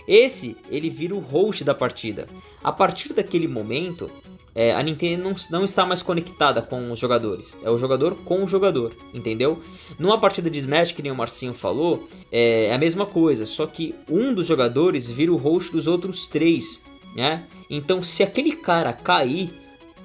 Esse, 0.08 0.56
ele 0.70 0.88
vira 0.88 1.14
o 1.14 1.18
host 1.18 1.62
da 1.62 1.74
partida. 1.74 2.24
A 2.64 2.72
partir 2.72 3.12
daquele 3.12 3.46
momento, 3.46 4.10
é, 4.54 4.72
a 4.72 4.82
Nintendo 4.82 5.22
não, 5.22 5.36
não 5.50 5.64
está 5.66 5.84
mais 5.84 6.00
conectada 6.00 6.62
com 6.62 6.90
os 6.90 6.98
jogadores. 6.98 7.58
É 7.62 7.70
o 7.70 7.76
jogador 7.76 8.14
com 8.24 8.42
o 8.42 8.48
jogador, 8.48 8.92
entendeu? 9.12 9.62
Numa 9.98 10.18
partida 10.18 10.48
de 10.48 10.58
Smash, 10.58 10.92
que 10.92 11.02
nem 11.02 11.12
o 11.12 11.16
Marcinho 11.16 11.52
falou, 11.52 12.08
é, 12.32 12.68
é 12.68 12.74
a 12.74 12.78
mesma 12.78 13.04
coisa. 13.04 13.44
Só 13.44 13.66
que 13.66 13.94
um 14.08 14.32
dos 14.32 14.46
jogadores 14.46 15.10
vira 15.10 15.30
o 15.30 15.36
host 15.36 15.70
dos 15.70 15.86
outros 15.86 16.26
três, 16.26 16.80
né? 17.14 17.42
Então, 17.68 18.02
se 18.02 18.22
aquele 18.22 18.52
cara 18.52 18.92
cair, 18.92 19.50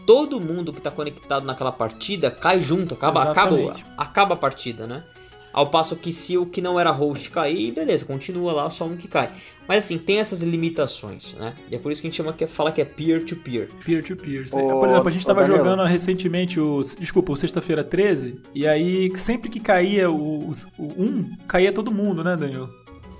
todo 0.06 0.40
mundo 0.40 0.72
que 0.72 0.78
está 0.80 0.92
conectado 0.92 1.46
naquela 1.46 1.72
partida 1.72 2.30
cai 2.30 2.60
junto, 2.60 2.94
acaba, 2.94 3.24
acaba, 3.24 3.60
Exatamente. 3.60 3.86
acaba 3.98 4.34
a 4.36 4.38
partida, 4.38 4.88
né? 4.88 5.04
Ao 5.52 5.66
passo 5.68 5.96
que 5.96 6.12
se 6.12 6.38
o 6.38 6.46
que 6.46 6.62
não 6.62 6.78
era 6.78 6.92
host 6.92 7.30
cair, 7.30 7.72
beleza, 7.72 8.04
continua 8.04 8.52
lá 8.52 8.70
só 8.70 8.86
um 8.86 8.98
que 8.98 9.08
cai. 9.08 9.30
Mas 9.66 9.86
assim, 9.86 9.98
tem 9.98 10.20
essas 10.20 10.42
limitações, 10.42 11.34
né? 11.36 11.54
E 11.72 11.76
é 11.76 11.80
por 11.80 11.94
isso 11.94 12.02
que 12.02 12.08
a 12.08 12.12
gente 12.12 12.18
chama 12.18 12.34
que 12.34 12.46
fala 12.46 12.74
que 12.74 12.82
é 12.82 12.86
peer-to-peer. 12.86 13.70
Peer-to-peer. 13.86 14.48
Ô, 14.52 14.80
Por 14.80 14.89
exemplo, 14.89 15.08
a 15.08 15.12
gente 15.12 15.24
ô, 15.24 15.28
tava 15.28 15.41
Danilo. 15.41 15.58
jogando 15.58 15.84
recentemente 15.86 16.60
o. 16.60 16.82
Desculpa, 16.82 17.32
o 17.32 17.38
Sexta-feira 17.38 17.86
13. 17.86 18.41
E 18.54 18.68
aí, 18.68 19.10
sempre 19.15 19.50
que 19.50 19.62
caía 19.62 20.12
o, 20.12 20.52
o 20.78 21.02
1, 21.02 21.38
caía 21.48 21.72
todo 21.72 21.89
mundo, 21.94 22.22
né, 22.22 22.36
Daniel? 22.36 22.70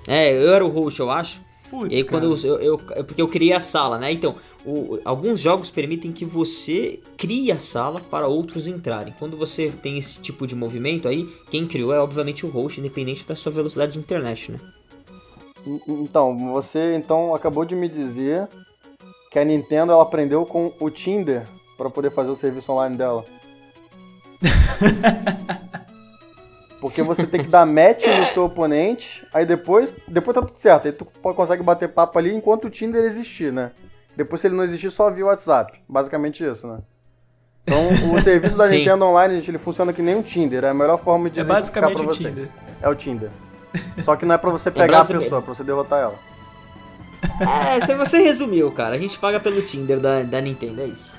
É, 0.06 0.36
eu 0.36 0.54
era 0.54 0.64
o 0.64 0.68
host, 0.68 1.00
eu 1.00 1.10
acho. 1.10 1.40
Putz, 1.70 1.90
E 1.92 1.96
aí 1.96 2.04
cara. 2.04 2.20
quando 2.28 2.46
eu, 2.46 2.60
eu, 2.60 2.80
eu- 2.94 3.04
Porque 3.04 3.20
eu 3.20 3.26
criei 3.28 3.52
a 3.52 3.58
sala, 3.60 3.98
né? 3.98 4.12
Então, 4.12 4.36
o- 4.64 4.98
alguns 5.04 5.40
jogos 5.40 5.68
permitem 5.70 6.12
que 6.12 6.24
você 6.24 7.00
crie 7.16 7.50
a 7.50 7.58
sala 7.58 8.00
para 8.00 8.28
outros 8.28 8.66
entrarem. 8.66 9.12
Quando 9.18 9.36
você 9.36 9.68
tem 9.70 9.98
esse 9.98 10.20
tipo 10.20 10.46
de 10.46 10.54
movimento 10.54 11.08
aí, 11.08 11.28
quem 11.50 11.66
criou 11.66 11.92
é 11.92 11.98
obviamente 12.00 12.46
o 12.46 12.48
host, 12.48 12.78
independente 12.78 13.24
da 13.26 13.34
sua 13.34 13.50
velocidade 13.50 13.92
de 13.92 13.98
internet, 13.98 14.52
né? 14.52 14.58
Então, 15.88 16.36
você 16.52 16.94
então 16.94 17.34
acabou 17.34 17.64
de 17.64 17.74
me 17.74 17.88
dizer 17.88 18.46
que 19.32 19.38
a 19.38 19.44
Nintendo 19.44 19.90
ela 19.90 20.02
aprendeu 20.02 20.46
com 20.46 20.72
o 20.78 20.88
Tinder 20.88 21.42
para 21.76 21.90
poder 21.90 22.10
fazer 22.12 22.30
o 22.30 22.36
serviço 22.36 22.70
online 22.70 22.96
dela. 22.96 23.24
Porque 26.80 27.02
você 27.02 27.26
tem 27.26 27.42
que 27.42 27.48
dar 27.48 27.64
match 27.66 28.04
no 28.06 28.26
seu 28.34 28.44
oponente, 28.44 29.26
aí 29.32 29.46
depois, 29.46 29.94
depois 30.06 30.34
tá 30.34 30.42
tudo 30.42 30.58
certo, 30.60 30.86
aí 30.86 30.92
tu 30.92 31.04
consegue 31.22 31.62
bater 31.62 31.88
papo 31.88 32.18
ali 32.18 32.34
enquanto 32.34 32.66
o 32.66 32.70
Tinder 32.70 33.02
existir, 33.04 33.52
né? 33.52 33.70
Depois 34.16 34.40
se 34.40 34.46
ele 34.46 34.54
não 34.54 34.64
existir, 34.64 34.90
só 34.90 35.10
via 35.10 35.24
o 35.24 35.28
WhatsApp. 35.28 35.78
Basicamente 35.88 36.44
isso, 36.44 36.66
né? 36.66 36.78
Então, 37.64 38.14
o 38.14 38.20
serviço 38.22 38.56
da. 38.58 38.68
Nintendo 38.68 39.04
Online, 39.04 39.36
gente, 39.36 39.50
ele 39.50 39.58
funciona 39.58 39.92
que 39.92 40.00
nem 40.02 40.14
um 40.14 40.22
Tinder. 40.22 40.64
É 40.64 40.68
a 40.70 40.74
melhor 40.74 40.98
forma 40.98 41.28
de 41.28 41.40
É 41.40 41.44
basicamente 41.44 41.94
pra 41.96 42.02
o 42.04 42.06
vocês. 42.06 42.28
Tinder. 42.28 42.48
É 42.80 42.88
o 42.88 42.94
Tinder. 42.94 43.30
Só 44.04 44.14
que 44.16 44.24
não 44.24 44.34
é 44.34 44.38
pra 44.38 44.50
você 44.50 44.70
pegar 44.70 44.84
a 44.96 44.98
basic- 44.98 45.18
pessoa, 45.20 45.40
é 45.40 45.42
pra 45.42 45.54
você 45.54 45.64
derrotar 45.64 46.00
ela. 46.02 46.14
É, 47.74 47.80
se 47.84 47.94
você 47.94 48.20
resumiu, 48.20 48.70
cara. 48.72 48.94
A 48.94 48.98
gente 48.98 49.18
paga 49.18 49.40
pelo 49.40 49.60
Tinder 49.62 49.98
da, 49.98 50.22
da 50.22 50.40
Nintendo, 50.40 50.80
é 50.82 50.86
isso. 50.86 51.16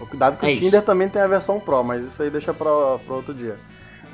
O 0.00 0.06
Cuidado 0.06 0.36
que 0.36 0.44
É 0.44 0.48
o 0.48 0.52
isso. 0.52 0.60
Tinder 0.60 0.82
também 0.82 1.08
tem 1.08 1.22
a 1.22 1.26
versão 1.26 1.58
Pro, 1.58 1.82
mas 1.82 2.04
isso 2.04 2.22
aí 2.22 2.30
deixa 2.30 2.52
pra, 2.52 2.70
pra 3.04 3.14
outro 3.14 3.32
dia. 3.32 3.56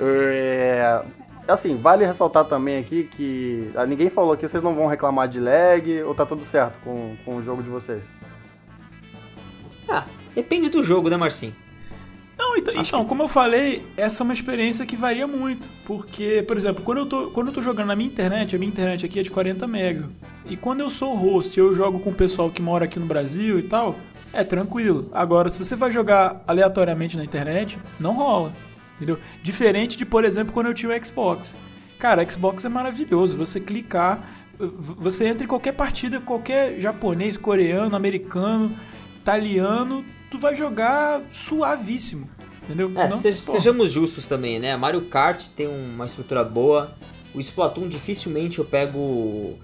É, 0.00 1.02
assim, 1.46 1.76
vale 1.76 2.06
ressaltar 2.06 2.44
também 2.44 2.78
aqui 2.78 3.04
que 3.04 3.70
ah, 3.74 3.86
ninguém 3.86 4.10
falou 4.10 4.32
aqui, 4.32 4.46
vocês 4.46 4.62
não 4.62 4.74
vão 4.74 4.86
reclamar 4.86 5.28
de 5.28 5.40
lag 5.40 6.02
ou 6.02 6.14
tá 6.14 6.24
tudo 6.24 6.44
certo 6.44 6.78
com, 6.84 7.16
com 7.24 7.36
o 7.36 7.42
jogo 7.42 7.62
de 7.62 7.68
vocês? 7.68 8.04
Ah, 9.88 10.04
depende 10.34 10.68
do 10.68 10.82
jogo, 10.82 11.08
né, 11.08 11.16
Marcinho? 11.16 11.54
Não, 12.38 12.56
então, 12.56 12.74
então, 12.76 13.04
como 13.04 13.24
eu 13.24 13.28
falei, 13.28 13.84
essa 13.96 14.22
é 14.22 14.24
uma 14.24 14.32
experiência 14.32 14.86
que 14.86 14.94
varia 14.94 15.26
muito. 15.26 15.68
Porque, 15.84 16.44
por 16.46 16.56
exemplo, 16.56 16.84
quando 16.84 16.98
eu, 16.98 17.06
tô, 17.06 17.30
quando 17.30 17.48
eu 17.48 17.52
tô 17.52 17.60
jogando 17.60 17.88
na 17.88 17.96
minha 17.96 18.08
internet, 18.08 18.54
a 18.54 18.58
minha 18.58 18.70
internet 18.70 19.04
aqui 19.04 19.18
é 19.18 19.22
de 19.22 19.30
40 19.30 19.66
mega. 19.66 20.08
E 20.46 20.56
quando 20.56 20.80
eu 20.80 20.88
sou 20.88 21.16
host, 21.16 21.58
eu 21.58 21.74
jogo 21.74 21.98
com 21.98 22.10
o 22.10 22.14
pessoal 22.14 22.48
que 22.48 22.62
mora 22.62 22.84
aqui 22.84 23.00
no 23.00 23.06
Brasil 23.06 23.58
e 23.58 23.64
tal, 23.64 23.96
é 24.32 24.44
tranquilo. 24.44 25.10
Agora, 25.12 25.48
se 25.48 25.58
você 25.58 25.74
vai 25.74 25.90
jogar 25.90 26.42
aleatoriamente 26.46 27.16
na 27.16 27.24
internet, 27.24 27.76
não 27.98 28.14
rola. 28.14 28.52
Entendeu? 28.98 29.18
Diferente 29.42 29.96
de, 29.96 30.04
por 30.04 30.24
exemplo, 30.24 30.52
quando 30.52 30.66
eu 30.66 30.74
tinha 30.74 30.90
o 30.92 31.04
Xbox. 31.06 31.56
Cara, 31.98 32.22
o 32.22 32.30
Xbox 32.30 32.64
é 32.64 32.68
maravilhoso. 32.68 33.36
Você 33.36 33.58
clicar, 33.60 34.28
você 34.58 35.26
entra 35.26 35.44
em 35.44 35.48
qualquer 35.48 35.72
partida, 35.72 36.20
qualquer 36.20 36.78
japonês, 36.80 37.36
coreano, 37.36 37.94
americano, 37.96 38.72
italiano, 39.20 40.04
tu 40.30 40.38
vai 40.38 40.54
jogar 40.54 41.22
suavíssimo. 41.30 42.28
Entendeu? 42.64 42.90
É, 42.96 43.08
Não- 43.08 43.18
se- 43.20 43.32
sejamos 43.34 43.90
justos 43.90 44.26
também, 44.26 44.58
né? 44.58 44.76
Mario 44.76 45.02
Kart 45.02 45.46
tem 45.56 45.66
uma 45.66 46.06
estrutura 46.06 46.44
boa. 46.44 46.90
O 47.34 47.40
Splatoon 47.40 47.88
dificilmente 47.88 48.58
eu 48.58 48.64
pego. 48.64 49.58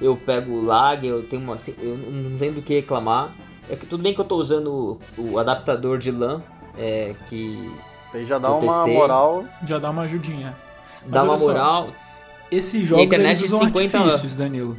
Eu 0.00 0.16
pego 0.16 0.60
lag, 0.62 1.06
eu 1.06 1.22
tenho 1.22 1.42
uma. 1.42 1.54
assim, 1.54 1.74
Eu 1.80 1.96
não 1.96 2.38
tenho 2.38 2.54
do 2.54 2.62
que 2.62 2.74
reclamar. 2.74 3.34
É 3.68 3.76
que 3.76 3.86
tudo 3.86 4.02
bem 4.02 4.12
que 4.14 4.20
eu 4.20 4.24
tô 4.24 4.36
usando 4.36 4.98
o, 5.16 5.22
o 5.32 5.38
adaptador 5.38 5.96
de 5.98 6.10
LAN, 6.10 6.42
é, 6.76 7.14
que 7.28 7.70
Aí 8.12 8.26
já 8.26 8.38
dá 8.38 8.48
Eu 8.48 8.58
uma 8.58 8.74
testei. 8.74 8.94
moral. 8.94 9.44
Já 9.66 9.78
dá 9.78 9.90
uma 9.90 10.02
ajudinha. 10.02 10.56
dá 11.06 11.20
Mas 11.20 11.22
uma 11.22 11.32
olha 11.32 11.38
só, 11.38 11.46
moral. 11.46 11.88
Esses 12.50 12.86
jogos 12.86 13.12
eles 13.12 13.42
usam 13.42 13.58
50 13.60 13.98
artifícios, 13.98 14.36
Danilo. 14.36 14.76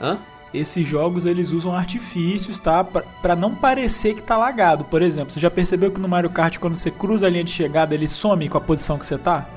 Hã? 0.00 0.18
Esses 0.52 0.86
jogos 0.86 1.26
eles 1.26 1.50
usam 1.50 1.74
artifícios, 1.74 2.60
tá? 2.60 2.84
Pra, 2.84 3.02
pra 3.20 3.34
não 3.34 3.52
parecer 3.52 4.14
que 4.14 4.22
tá 4.22 4.36
lagado. 4.36 4.84
Por 4.84 5.02
exemplo, 5.02 5.32
você 5.32 5.40
já 5.40 5.50
percebeu 5.50 5.90
que 5.90 6.00
no 6.00 6.06
Mario 6.08 6.30
Kart, 6.30 6.58
quando 6.58 6.76
você 6.76 6.92
cruza 6.92 7.26
a 7.26 7.30
linha 7.30 7.42
de 7.42 7.50
chegada, 7.50 7.92
ele 7.92 8.06
some 8.06 8.48
com 8.48 8.56
a 8.56 8.60
posição 8.60 8.96
que 8.96 9.04
você 9.04 9.18
tá? 9.18 9.48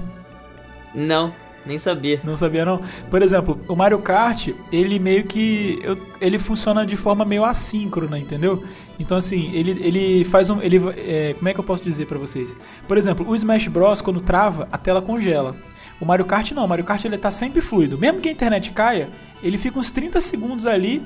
Não, 0.94 1.32
nem 1.66 1.78
sabia. 1.78 2.20
Não 2.24 2.36
sabia 2.36 2.64
não? 2.64 2.80
Por 3.10 3.22
exemplo, 3.22 3.58
o 3.68 3.74
Mario 3.76 3.98
Kart, 4.00 4.48
ele 4.72 4.98
meio 4.98 5.24
que 5.24 5.80
ele 6.20 6.38
funciona 6.38 6.84
de 6.84 6.96
forma 6.96 7.24
meio 7.24 7.44
assíncrona, 7.44 8.18
entendeu? 8.18 8.62
Então 8.98 9.16
assim, 9.16 9.50
ele, 9.52 9.70
ele 9.82 10.24
faz 10.24 10.50
um 10.50 10.60
ele 10.62 10.80
é, 10.96 11.34
como 11.34 11.48
é 11.48 11.54
que 11.54 11.60
eu 11.60 11.64
posso 11.64 11.82
dizer 11.82 12.06
pra 12.06 12.18
vocês? 12.18 12.54
Por 12.86 12.96
exemplo, 12.98 13.28
o 13.28 13.34
Smash 13.34 13.68
Bros 13.68 14.00
quando 14.00 14.20
trava, 14.20 14.68
a 14.70 14.78
tela 14.78 15.00
congela. 15.02 15.56
O 16.00 16.04
Mario 16.04 16.24
Kart 16.26 16.50
não, 16.52 16.64
o 16.64 16.68
Mario 16.68 16.84
Kart 16.84 17.04
ele 17.04 17.16
tá 17.18 17.30
sempre 17.30 17.60
fluido. 17.60 17.96
Mesmo 17.96 18.20
que 18.20 18.28
a 18.28 18.32
internet 18.32 18.70
caia, 18.72 19.08
ele 19.42 19.56
fica 19.58 19.78
uns 19.78 19.90
30 19.90 20.20
segundos 20.20 20.66
ali 20.66 21.02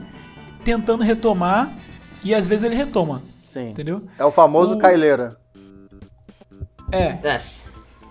tentando 0.64 1.05
retomar 1.05 1.73
e 2.25 2.35
às 2.35 2.49
vezes 2.49 2.64
ele 2.64 2.75
retoma, 2.75 3.23
Sim. 3.53 3.71
entendeu? 3.71 4.03
É 4.18 4.25
o 4.25 4.31
famoso 4.31 4.75
O- 4.75 4.79
Caileira. 4.79 5.37
É, 6.90 7.18
É, 7.23 7.38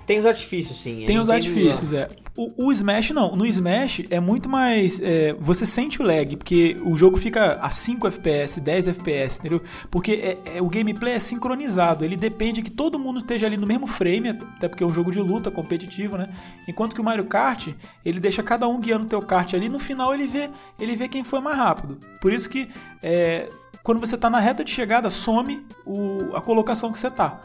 Tem 0.06 0.20
os 0.20 0.26
artifícios, 0.26 0.80
sim. 0.80 1.04
Tem 1.06 1.20
os 1.20 1.30
artifícios, 1.30 1.92
é. 1.92 2.08
O, 2.38 2.68
o, 2.68 2.72
Smash 2.72 3.10
não. 3.10 3.36
No 3.36 3.48
Smash 3.48 4.04
é 4.12 4.20
muito 4.20 4.48
mais. 4.48 5.02
É, 5.02 5.34
você 5.40 5.66
sente 5.66 6.00
o 6.00 6.06
lag, 6.06 6.38
porque 6.38 6.78
o 6.86 6.96
jogo 6.96 7.18
fica 7.18 7.54
a 7.60 7.72
5 7.72 8.08
FPS, 8.08 8.62
10 8.62 8.90
FPS, 8.90 9.40
entendeu? 9.40 9.62
Porque 9.90 10.12
é, 10.46 10.58
é, 10.58 10.62
o 10.62 10.70
gameplay 10.70 11.16
é 11.16 11.20
sincronizado. 11.20 12.06
Ele 12.06 12.16
depende 12.16 12.62
que 12.62 12.70
todo 12.70 13.00
mundo 13.00 13.22
esteja 13.22 13.48
ali 13.48 13.58
no 13.58 13.66
mesmo 13.66 13.88
frame, 13.88 14.30
até 14.30 14.70
porque 14.70 14.84
é 14.84 14.88
um 14.88 14.94
jogo 14.94 15.12
de 15.12 15.20
luta 15.20 15.50
competitivo, 15.50 16.16
né? 16.16 16.30
Enquanto 16.68 16.94
que 16.94 17.02
o 17.02 17.04
Mario 17.04 17.26
Kart, 17.26 17.70
ele 18.06 18.20
deixa 18.20 18.44
cada 18.44 18.68
um 18.68 18.80
guiando 18.80 19.06
o 19.06 19.10
teu 19.10 19.22
kart 19.24 19.56
ali. 19.56 19.68
No 19.68 19.80
final 19.80 20.14
ele 20.14 20.28
vê, 20.28 20.52
ele 20.80 20.96
vê 20.96 21.08
quem 21.08 21.24
foi 21.24 21.40
mais 21.40 21.58
rápido. 21.58 21.98
Por 22.22 22.32
isso 22.32 22.48
que 22.48 22.70
é, 23.02 23.50
quando 23.82 24.00
você 24.00 24.16
tá 24.16 24.30
na 24.30 24.40
reta 24.40 24.64
de 24.64 24.70
chegada, 24.70 25.10
some 25.10 25.66
o, 25.84 26.36
a 26.36 26.42
colocação 26.42 26.92
que 26.92 27.00
você 27.00 27.10
tá. 27.10 27.42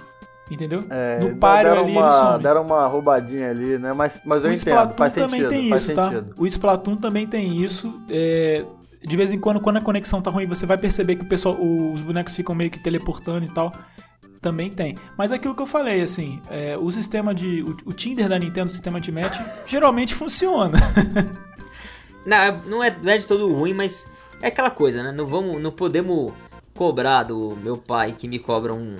Entendeu? 0.51 0.85
É, 0.91 1.19
no 1.19 1.37
páreo 1.37 1.73
ali 1.73 1.93
uma, 1.93 2.01
ele 2.03 2.11
some. 2.11 2.43
Deram 2.43 2.63
uma 2.63 2.87
roubadinha 2.87 3.51
ali, 3.51 3.79
né? 3.79 3.93
Mas, 3.93 4.21
mas 4.25 4.45
eu 4.45 4.51
o 4.51 4.53
entendo. 4.53 4.69
Splatoon 4.69 4.97
faz 4.97 5.15
também 5.15 5.41
sentido, 5.41 5.49
tem 5.49 5.75
isso, 5.75 5.95
tá? 5.95 6.11
Sentido. 6.11 6.35
O 6.37 6.47
Splatoon 6.47 6.97
também 6.97 7.27
tem 7.27 7.63
isso. 7.63 8.03
É, 8.11 8.65
de 9.05 9.17
vez 9.17 9.33
em 9.33 9.39
quando, 9.39 9.61
quando 9.61 9.79
a 9.79 9.81
conexão 9.81 10.21
tá 10.21 10.31
ruim, 10.31 10.47
você 10.47 10.67
vai 10.67 10.77
perceber 10.77 11.17
que 11.17 11.23
o 11.23 11.29
pessoal, 11.29 11.57
os 11.59 12.01
bonecos 12.01 12.35
ficam 12.35 12.55
meio 12.55 12.71
que 12.71 12.79
teleportando 12.79 13.47
e 13.47 13.49
tal. 13.49 13.73
Também 14.41 14.71
tem. 14.71 14.97
Mas 15.17 15.31
é 15.31 15.37
aquilo 15.37 15.55
que 15.55 15.63
eu 15.63 15.67
falei, 15.67 16.03
assim, 16.03 16.43
é, 16.51 16.77
o 16.77 16.91
sistema 16.91 17.33
de. 17.33 17.63
O, 17.63 17.91
o, 17.91 17.93
Tinder 17.93 18.29
da 18.29 18.39
Nintendo, 18.39 18.67
o 18.67 18.71
sistema 18.71 19.01
de 19.01 19.13
match, 19.13 19.41
geralmente 19.67 20.15
funciona. 20.15 20.79
não, 22.27 22.37
é, 22.37 22.61
não 22.67 22.85
é, 22.85 22.97
não 23.01 23.13
é 23.13 23.19
de 23.19 23.27
todo 23.27 23.53
ruim, 23.53 23.73
mas 23.73 24.11
é 24.41 24.49
aquela 24.49 24.71
coisa, 24.71 25.03
né? 25.03 25.13
Não 25.13 25.25
vamos. 25.25 25.63
Não 25.63 25.71
podemos 25.71 26.33
cobrar 26.75 27.23
do 27.23 27.57
meu 27.63 27.77
pai 27.77 28.13
que 28.13 28.27
me 28.27 28.39
cobra 28.39 28.75
um, 28.75 28.97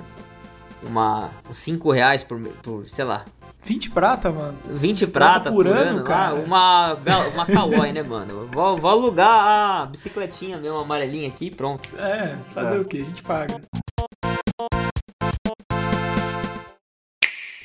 uma, 0.85 1.31
uns 1.49 1.59
5 1.59 1.91
reais 1.93 2.23
por, 2.23 2.41
por, 2.63 2.89
sei 2.89 3.05
lá. 3.05 3.25
20 3.65 3.91
prata, 3.91 4.31
mano. 4.31 4.59
20 4.69 5.07
prata, 5.07 5.51
por, 5.51 5.65
por 5.65 5.77
ano, 5.77 5.99
ano 5.99 6.05
cara. 6.05 6.35
uma, 6.35 6.95
uma 7.33 7.47
Caloi, 7.47 7.93
né, 7.93 8.03
mano? 8.03 8.49
Vou, 8.53 8.77
vou 8.77 8.91
alugar 8.91 9.31
a 9.31 9.87
bicicletinha 9.87 10.59
mesmo, 10.59 10.79
amarelinha 10.79 11.29
aqui 11.29 11.51
pronto. 11.51 11.89
É, 11.97 12.37
fazer 12.53 12.77
é. 12.77 12.81
o 12.81 12.85
que? 12.85 12.99
A 12.99 13.05
gente 13.05 13.23
paga. 13.23 13.63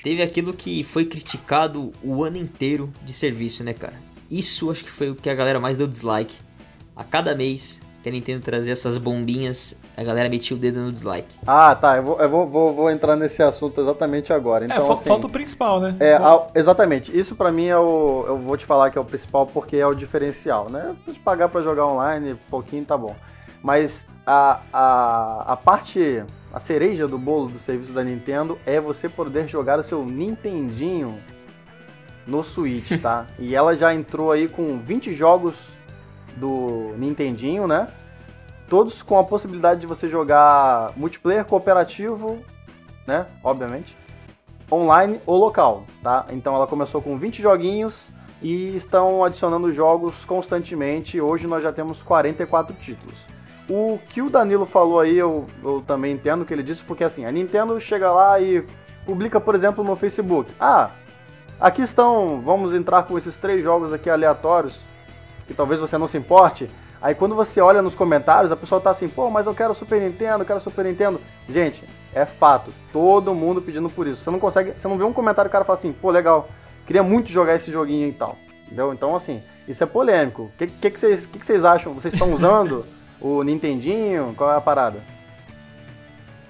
Teve 0.04 0.22
aquilo 0.22 0.54
que 0.54 0.84
foi 0.84 1.06
criticado 1.06 1.92
o 2.04 2.24
ano 2.24 2.38
inteiro 2.38 2.94
de 3.04 3.12
serviço, 3.12 3.64
né, 3.64 3.74
cara? 3.74 3.96
Isso 4.30 4.70
acho 4.70 4.84
que 4.84 4.92
foi 4.92 5.10
o 5.10 5.16
que 5.16 5.30
a 5.30 5.36
galera 5.36 5.60
mais 5.60 5.78
deu 5.78 5.88
dislike. 5.88 6.36
A 6.96 7.04
cada 7.04 7.36
mês 7.36 7.82
que 8.08 8.10
a 8.10 8.12
Nintendo 8.12 8.42
trazia 8.42 8.72
essas 8.72 8.98
bombinhas, 8.98 9.78
a 9.96 10.04
galera 10.04 10.30
metia 10.30 10.56
o 10.56 10.60
dedo 10.60 10.80
no 10.80 10.92
dislike. 10.92 11.36
Ah, 11.46 11.76
tá. 11.76 11.98
Eu 11.98 12.04
vou, 12.04 12.22
eu 12.22 12.30
vou, 12.30 12.48
vou, 12.48 12.74
vou 12.74 12.92
entrar 12.92 13.16
nesse 13.16 13.44
assunto 13.44 13.82
exatamente 13.82 14.32
agora. 14.32 14.66
É, 14.66 14.68
então, 14.68 14.90
é, 14.90 14.94
assim, 14.94 15.04
falta 15.04 15.28
o 15.28 15.30
principal, 15.30 15.80
né? 15.80 15.96
É, 16.00 16.16
a, 16.16 16.48
exatamente. 16.56 17.18
Isso 17.18 17.36
para 17.36 17.52
mim 17.52 17.66
é 17.66 17.78
o. 17.78 18.24
Eu 18.28 18.38
vou 18.38 18.56
te 18.56 18.66
falar 18.66 18.90
que 18.90 18.98
é 18.98 19.02
o 19.02 19.06
principal 19.06 19.46
porque 19.46 19.78
é 19.78 19.86
o 19.86 19.94
diferencial, 19.94 20.70
né? 20.70 20.96
Se 21.06 21.20
pagar 21.20 21.50
para 21.50 21.62
jogar 21.62 21.86
online, 21.86 22.34
um 22.34 22.50
pouquinho 22.50 22.86
tá 22.86 22.98
bom. 22.98 23.16
Mas 23.62 24.06
a, 24.26 24.62
a, 24.72 25.54
a 25.54 25.58
parte. 25.58 26.24
A 26.54 26.62
cereja 26.62 27.08
do 27.08 27.20
bolo 27.20 27.50
do 27.50 27.60
serviço 27.60 27.92
da 27.92 28.04
Nintendo 28.04 28.58
é 28.66 28.80
você 28.80 29.08
poder 29.08 29.48
jogar 29.48 29.78
o 29.80 29.84
seu 29.84 30.04
Nintendinho 30.04 31.20
no 32.26 32.44
Switch, 32.44 33.00
tá? 33.00 33.28
e 33.38 33.54
ela 33.54 33.76
já 33.76 33.94
entrou 33.94 34.32
aí 34.32 34.48
com 34.48 34.80
20 34.80 35.14
jogos 35.14 35.56
do 36.40 36.94
Nintendinho, 36.98 37.68
né? 37.68 37.88
Todos 38.70 39.02
com 39.02 39.18
a 39.18 39.24
possibilidade 39.24 39.82
de 39.82 39.88
você 39.88 40.10
jogar 40.10 40.92
multiplayer 40.96 41.46
cooperativo, 41.46 42.44
né? 43.06 43.26
Obviamente. 43.44 43.96
Online 44.72 45.22
ou 45.26 45.38
local, 45.38 45.86
tá? 46.04 46.26
Então 46.30 46.54
ela 46.54 46.68
começou 46.68 47.02
com 47.02 47.18
20 47.18 47.42
joguinhos 47.42 48.10
e 48.42 48.76
estão 48.76 49.24
adicionando 49.24 49.72
jogos 49.72 50.26
constantemente. 50.26 51.20
Hoje 51.22 51.48
nós 51.48 51.64
já 51.64 51.72
temos 51.72 52.02
44 52.02 52.76
títulos. 52.76 53.16
O 53.70 54.00
que 54.10 54.22
o 54.22 54.30
Danilo 54.30 54.66
falou 54.66 55.00
aí, 55.00 55.18
eu, 55.18 55.46
eu 55.64 55.84
também 55.86 56.14
entendo 56.14 56.42
o 56.42 56.46
que 56.46 56.54
ele 56.54 56.64
disse, 56.64 56.84
porque 56.84 57.04
assim, 57.04 57.26
a 57.26 57.32
Nintendo 57.32 57.80
chega 57.82 58.12
lá 58.12 58.40
e 58.40 58.66
publica, 59.06 59.40
por 59.40 59.56
exemplo, 59.56 59.84
no 59.84 59.96
Facebook. 59.96 60.52
Ah, 60.60 60.92
aqui 61.60 61.82
estão, 61.82 62.42
vamos 62.42 62.74
entrar 62.74 63.04
com 63.04 63.18
esses 63.18 63.38
três 63.38 63.64
jogos 63.64 63.92
aqui 63.92 64.10
aleatórios 64.10 64.80
que 65.48 65.54
talvez 65.54 65.80
você 65.80 65.98
não 65.98 66.08
se 66.08 66.18
importe. 66.18 66.70
Aí 67.02 67.16
quando 67.16 67.36
você 67.36 67.62
olha 67.62 67.82
nos 67.82 67.96
comentários, 67.96 68.52
a 68.52 68.56
pessoa 68.56 68.82
tá 68.82 68.90
assim, 68.90 69.08
pô, 69.08 69.30
mas 69.30 69.46
eu 69.46 69.54
quero 69.54 69.74
Super 69.74 70.02
Nintendo, 70.02 70.42
eu 70.42 70.46
quero 70.46 70.60
Super 70.60 70.86
Nintendo. 70.86 71.22
Gente, 71.48 71.84
é 72.14 72.26
fato, 72.26 72.74
todo 72.92 73.34
mundo 73.34 73.62
pedindo 73.62 73.90
por 73.90 74.08
isso. 74.08 74.24
Você 74.24 74.32
não 74.32 74.40
consegue, 74.40 74.72
você 74.72 74.88
não 74.88 74.98
vê 74.98 75.04
um 75.04 75.14
comentário 75.14 75.50
o 75.50 75.52
cara 75.52 75.64
fala 75.64 75.80
assim, 75.80 75.94
pô, 75.94 76.10
legal, 76.10 76.50
queria 76.86 77.04
muito 77.04 77.30
jogar 77.30 77.56
esse 77.56 77.72
joguinho 77.72 78.10
e 78.10 78.14
tal. 78.14 78.38
Entendeu? 78.66 78.94
Então, 78.94 79.16
assim, 79.16 79.42
isso 79.68 79.84
é 79.84 79.88
polêmico. 79.88 80.44
O 80.44 80.52
que, 80.58 80.68
que, 80.68 80.92
que, 80.92 81.00
vocês, 81.00 81.26
que, 81.26 81.40
que 81.40 81.46
vocês 81.46 81.64
acham? 81.64 81.94
Vocês 81.94 82.14
estão 82.14 82.34
usando 82.34 82.86
o 83.22 83.44
Nintendinho? 83.44 84.34
Qual 84.36 84.52
é 84.52 84.58
a 84.58 84.62
parada? 84.62 85.17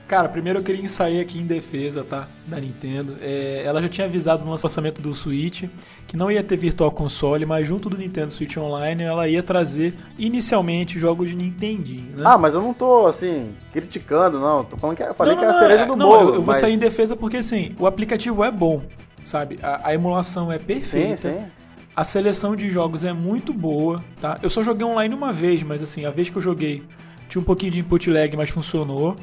Cara, 0.07 0.29
primeiro 0.29 0.59
eu 0.59 0.63
queria 0.63 0.81
ensaiar 0.81 1.21
aqui 1.21 1.37
em 1.37 1.45
defesa, 1.45 2.01
tá? 2.01 2.29
Da 2.45 2.57
Nintendo. 2.59 3.17
É, 3.19 3.63
ela 3.65 3.81
já 3.81 3.89
tinha 3.89 4.07
avisado 4.07 4.45
no 4.45 4.51
lançamento 4.51 5.01
do 5.01 5.13
Switch 5.13 5.65
que 6.07 6.15
não 6.15 6.31
ia 6.31 6.41
ter 6.41 6.55
Virtual 6.55 6.89
Console, 6.89 7.45
mas 7.45 7.67
junto 7.67 7.89
do 7.89 7.97
Nintendo 7.97 8.31
Switch 8.31 8.55
Online 8.55 9.03
ela 9.03 9.27
ia 9.27 9.43
trazer 9.43 9.93
inicialmente 10.17 10.97
jogos 10.97 11.29
de 11.29 11.35
Nintendinho, 11.35 12.15
né? 12.15 12.23
Ah, 12.25 12.37
mas 12.37 12.53
eu 12.53 12.61
não 12.61 12.73
tô, 12.73 13.07
assim, 13.07 13.53
criticando, 13.73 14.39
não. 14.39 14.63
Tô 14.63 14.77
falando 14.77 14.95
que, 14.95 15.03
eu 15.03 15.13
falei 15.13 15.35
não, 15.35 15.43
não, 15.43 15.49
que 15.49 15.53
é 15.53 15.57
a 15.57 15.59
cereja 15.59 15.85
do 15.85 15.95
não, 15.97 16.07
bolo. 16.07 16.29
Eu, 16.29 16.35
eu 16.35 16.41
vou 16.41 16.53
sair 16.53 16.73
em 16.73 16.79
defesa 16.79 17.13
porque, 17.13 17.37
assim, 17.37 17.75
o 17.77 17.85
aplicativo 17.85 18.45
é 18.45 18.51
bom, 18.51 18.83
sabe? 19.25 19.59
A, 19.61 19.89
a 19.89 19.93
emulação 19.93 20.49
é 20.49 20.57
perfeita. 20.57 21.29
Sim, 21.33 21.37
sim. 21.39 21.45
A 21.93 22.05
seleção 22.05 22.55
de 22.55 22.69
jogos 22.69 23.03
é 23.03 23.11
muito 23.11 23.51
boa, 23.51 24.01
tá? 24.21 24.37
Eu 24.41 24.49
só 24.49 24.63
joguei 24.63 24.85
online 24.85 25.13
uma 25.13 25.33
vez, 25.33 25.63
mas 25.63 25.81
assim, 25.81 26.05
a 26.05 26.11
vez 26.11 26.29
que 26.29 26.37
eu 26.37 26.41
joguei 26.41 26.83
tinha 27.27 27.41
um 27.41 27.43
pouquinho 27.43 27.71
de 27.73 27.79
input 27.79 28.09
lag, 28.09 28.37
mas 28.37 28.49
funcionou 28.49 29.17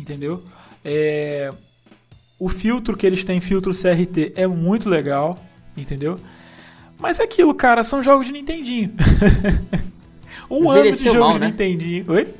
entendeu? 0.00 0.42
É, 0.84 1.50
o 2.38 2.48
filtro 2.48 2.96
que 2.96 3.06
eles 3.06 3.22
têm, 3.24 3.40
filtro 3.40 3.72
CRT, 3.72 4.32
é 4.34 4.46
muito 4.46 4.88
legal, 4.88 5.38
entendeu? 5.76 6.18
Mas 6.98 7.20
é 7.20 7.24
aquilo, 7.24 7.54
cara, 7.54 7.82
são 7.82 8.02
jogos 8.02 8.26
de 8.26 8.32
Nintendinho. 8.32 8.92
um 10.50 10.70
ano 10.70 10.90
de 10.90 11.04
jogo 11.04 11.18
mal, 11.18 11.32
de 11.34 11.38
né? 11.38 11.46
Nintendinho. 11.48 12.04
Oi? 12.08 12.34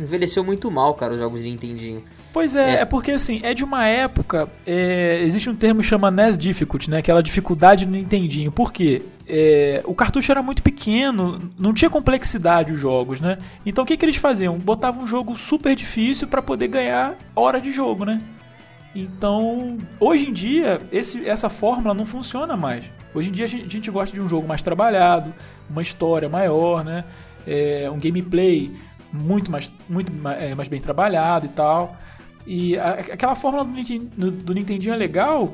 Envelheceu 0.00 0.42
muito 0.42 0.70
mal, 0.70 0.94
cara, 0.94 1.12
os 1.14 1.20
jogos 1.20 1.40
de 1.40 1.50
Nintendinho. 1.50 2.02
Pois 2.32 2.54
é, 2.54 2.76
é, 2.76 2.80
é 2.80 2.84
porque 2.84 3.12
assim, 3.12 3.40
é 3.42 3.52
de 3.52 3.64
uma 3.64 3.86
época. 3.86 4.48
É, 4.66 5.20
existe 5.22 5.50
um 5.50 5.54
termo 5.54 5.80
que 5.80 5.86
chama 5.86 6.10
NES 6.10 6.38
Difficult, 6.38 6.88
né? 6.88 6.98
Aquela 6.98 7.22
dificuldade 7.22 7.84
no 7.84 7.92
Nintendinho. 7.92 8.50
Por 8.52 8.72
quê? 8.72 9.02
É, 9.28 9.82
o 9.84 9.94
cartucho 9.94 10.32
era 10.32 10.42
muito 10.42 10.62
pequeno, 10.62 11.50
não 11.58 11.72
tinha 11.72 11.90
complexidade 11.90 12.72
os 12.72 12.78
jogos, 12.78 13.20
né? 13.20 13.38
Então 13.64 13.84
o 13.84 13.86
que, 13.86 13.96
que 13.96 14.04
eles 14.04 14.16
faziam? 14.16 14.58
Botavam 14.58 15.04
um 15.04 15.06
jogo 15.06 15.36
super 15.36 15.74
difícil 15.76 16.26
para 16.26 16.40
poder 16.40 16.68
ganhar 16.68 17.16
hora 17.34 17.60
de 17.60 17.70
jogo, 17.70 18.04
né? 18.04 18.20
Então, 18.94 19.78
hoje 20.00 20.28
em 20.28 20.32
dia, 20.32 20.80
esse, 20.90 21.28
essa 21.28 21.48
fórmula 21.48 21.94
não 21.94 22.04
funciona 22.04 22.56
mais. 22.56 22.90
Hoje 23.14 23.28
em 23.28 23.32
dia 23.32 23.44
a 23.44 23.48
gente, 23.48 23.64
a 23.64 23.68
gente 23.68 23.90
gosta 23.90 24.14
de 24.14 24.20
um 24.20 24.28
jogo 24.28 24.48
mais 24.48 24.62
trabalhado, 24.62 25.32
uma 25.68 25.82
história 25.82 26.28
maior, 26.28 26.84
né? 26.84 27.04
É, 27.46 27.88
um 27.90 27.98
gameplay 27.98 28.70
muito 29.12 29.50
mais, 29.50 29.70
muito 29.88 30.12
é, 30.28 30.54
mais 30.54 30.68
bem 30.68 30.80
trabalhado 30.80 31.46
e 31.46 31.48
tal. 31.48 31.96
E 32.46 32.78
a, 32.78 32.90
aquela 32.92 33.34
fórmula 33.34 33.64
do, 33.64 34.30
do 34.30 34.54
Nintendinho 34.54 34.94
é 34.94 34.96
legal, 34.96 35.52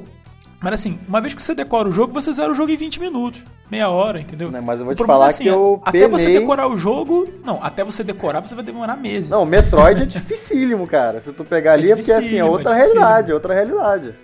mas 0.61 0.75
assim, 0.75 0.99
uma 1.07 1.21
vez 1.21 1.35
que 1.35 1.42
você 1.42 1.55
decora 1.55 1.88
o 1.88 1.92
jogo, 1.92 2.12
você 2.12 2.33
zera 2.33 2.51
o 2.51 2.55
jogo 2.55 2.71
em 2.71 2.77
20 2.77 3.01
minutos, 3.01 3.45
meia 3.71 3.88
hora, 3.90 4.21
entendeu? 4.21 4.51
Não, 4.51 4.62
mas 4.62 4.81
eu 4.81 4.87
vou 4.87 4.95
te 4.95 5.05
falar 5.05 5.27
é 5.27 5.29
assim, 5.29 5.45
que 5.45 5.51
eu 5.51 5.81
Até 5.85 6.01
penei... 6.01 6.09
você 6.09 6.33
decorar 6.33 6.69
o 6.69 6.79
jogo... 6.79 7.29
Não, 7.45 7.62
até 7.62 7.85
você 7.85 8.03
decorar, 8.03 8.40
você 8.40 8.55
vai 8.55 8.64
demorar 8.64 8.97
meses. 8.97 9.31
Não, 9.31 9.45
Metroid 9.45 10.03
é 10.03 10.07
dificílimo, 10.07 10.87
cara. 10.87 11.21
Se 11.21 11.33
tu 11.33 11.45
pegar 11.45 11.75
ali, 11.75 11.88
é, 11.88 11.92
é 11.92 11.97
porque 11.97 12.12
assim, 12.12 12.38
é 12.38 12.45
outra 12.45 12.73
é 12.73 12.79
realidade, 12.79 13.31
é 13.31 13.35
outra 13.35 13.55
realidade. 13.55 14.14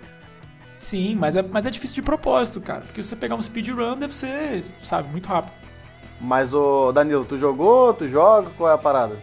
Sim, 0.75 1.15
mas 1.15 1.35
é, 1.35 1.41
mas 1.41 1.65
é 1.65 1.69
difícil 1.69 1.95
de 1.95 2.01
propósito, 2.01 2.59
cara. 2.59 2.81
Porque 2.81 3.01
você 3.03 3.15
pegar 3.15 3.35
um 3.35 3.41
speedrun 3.41 3.95
deve 3.95 4.13
ser, 4.13 4.63
sabe, 4.83 5.09
muito 5.09 5.27
rápido. 5.27 5.62
Mas, 6.23 6.53
o 6.53 6.93
Danilo, 6.93 7.25
tu 7.25 7.37
jogou, 7.37 7.93
tu 7.93 8.07
joga, 8.07 8.49
qual 8.57 8.69
é 8.69 8.73
a 8.73 8.77
parada? 8.77 9.19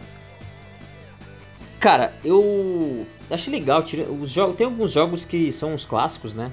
Cara, 1.79 2.13
eu 2.23 3.07
achei 3.27 3.51
legal. 3.51 3.83
Os 4.21 4.29
jogos, 4.29 4.55
tem 4.55 4.67
alguns 4.67 4.91
jogos 4.91 5.25
que 5.25 5.51
são 5.51 5.73
os 5.73 5.83
clássicos, 5.83 6.35
né? 6.35 6.51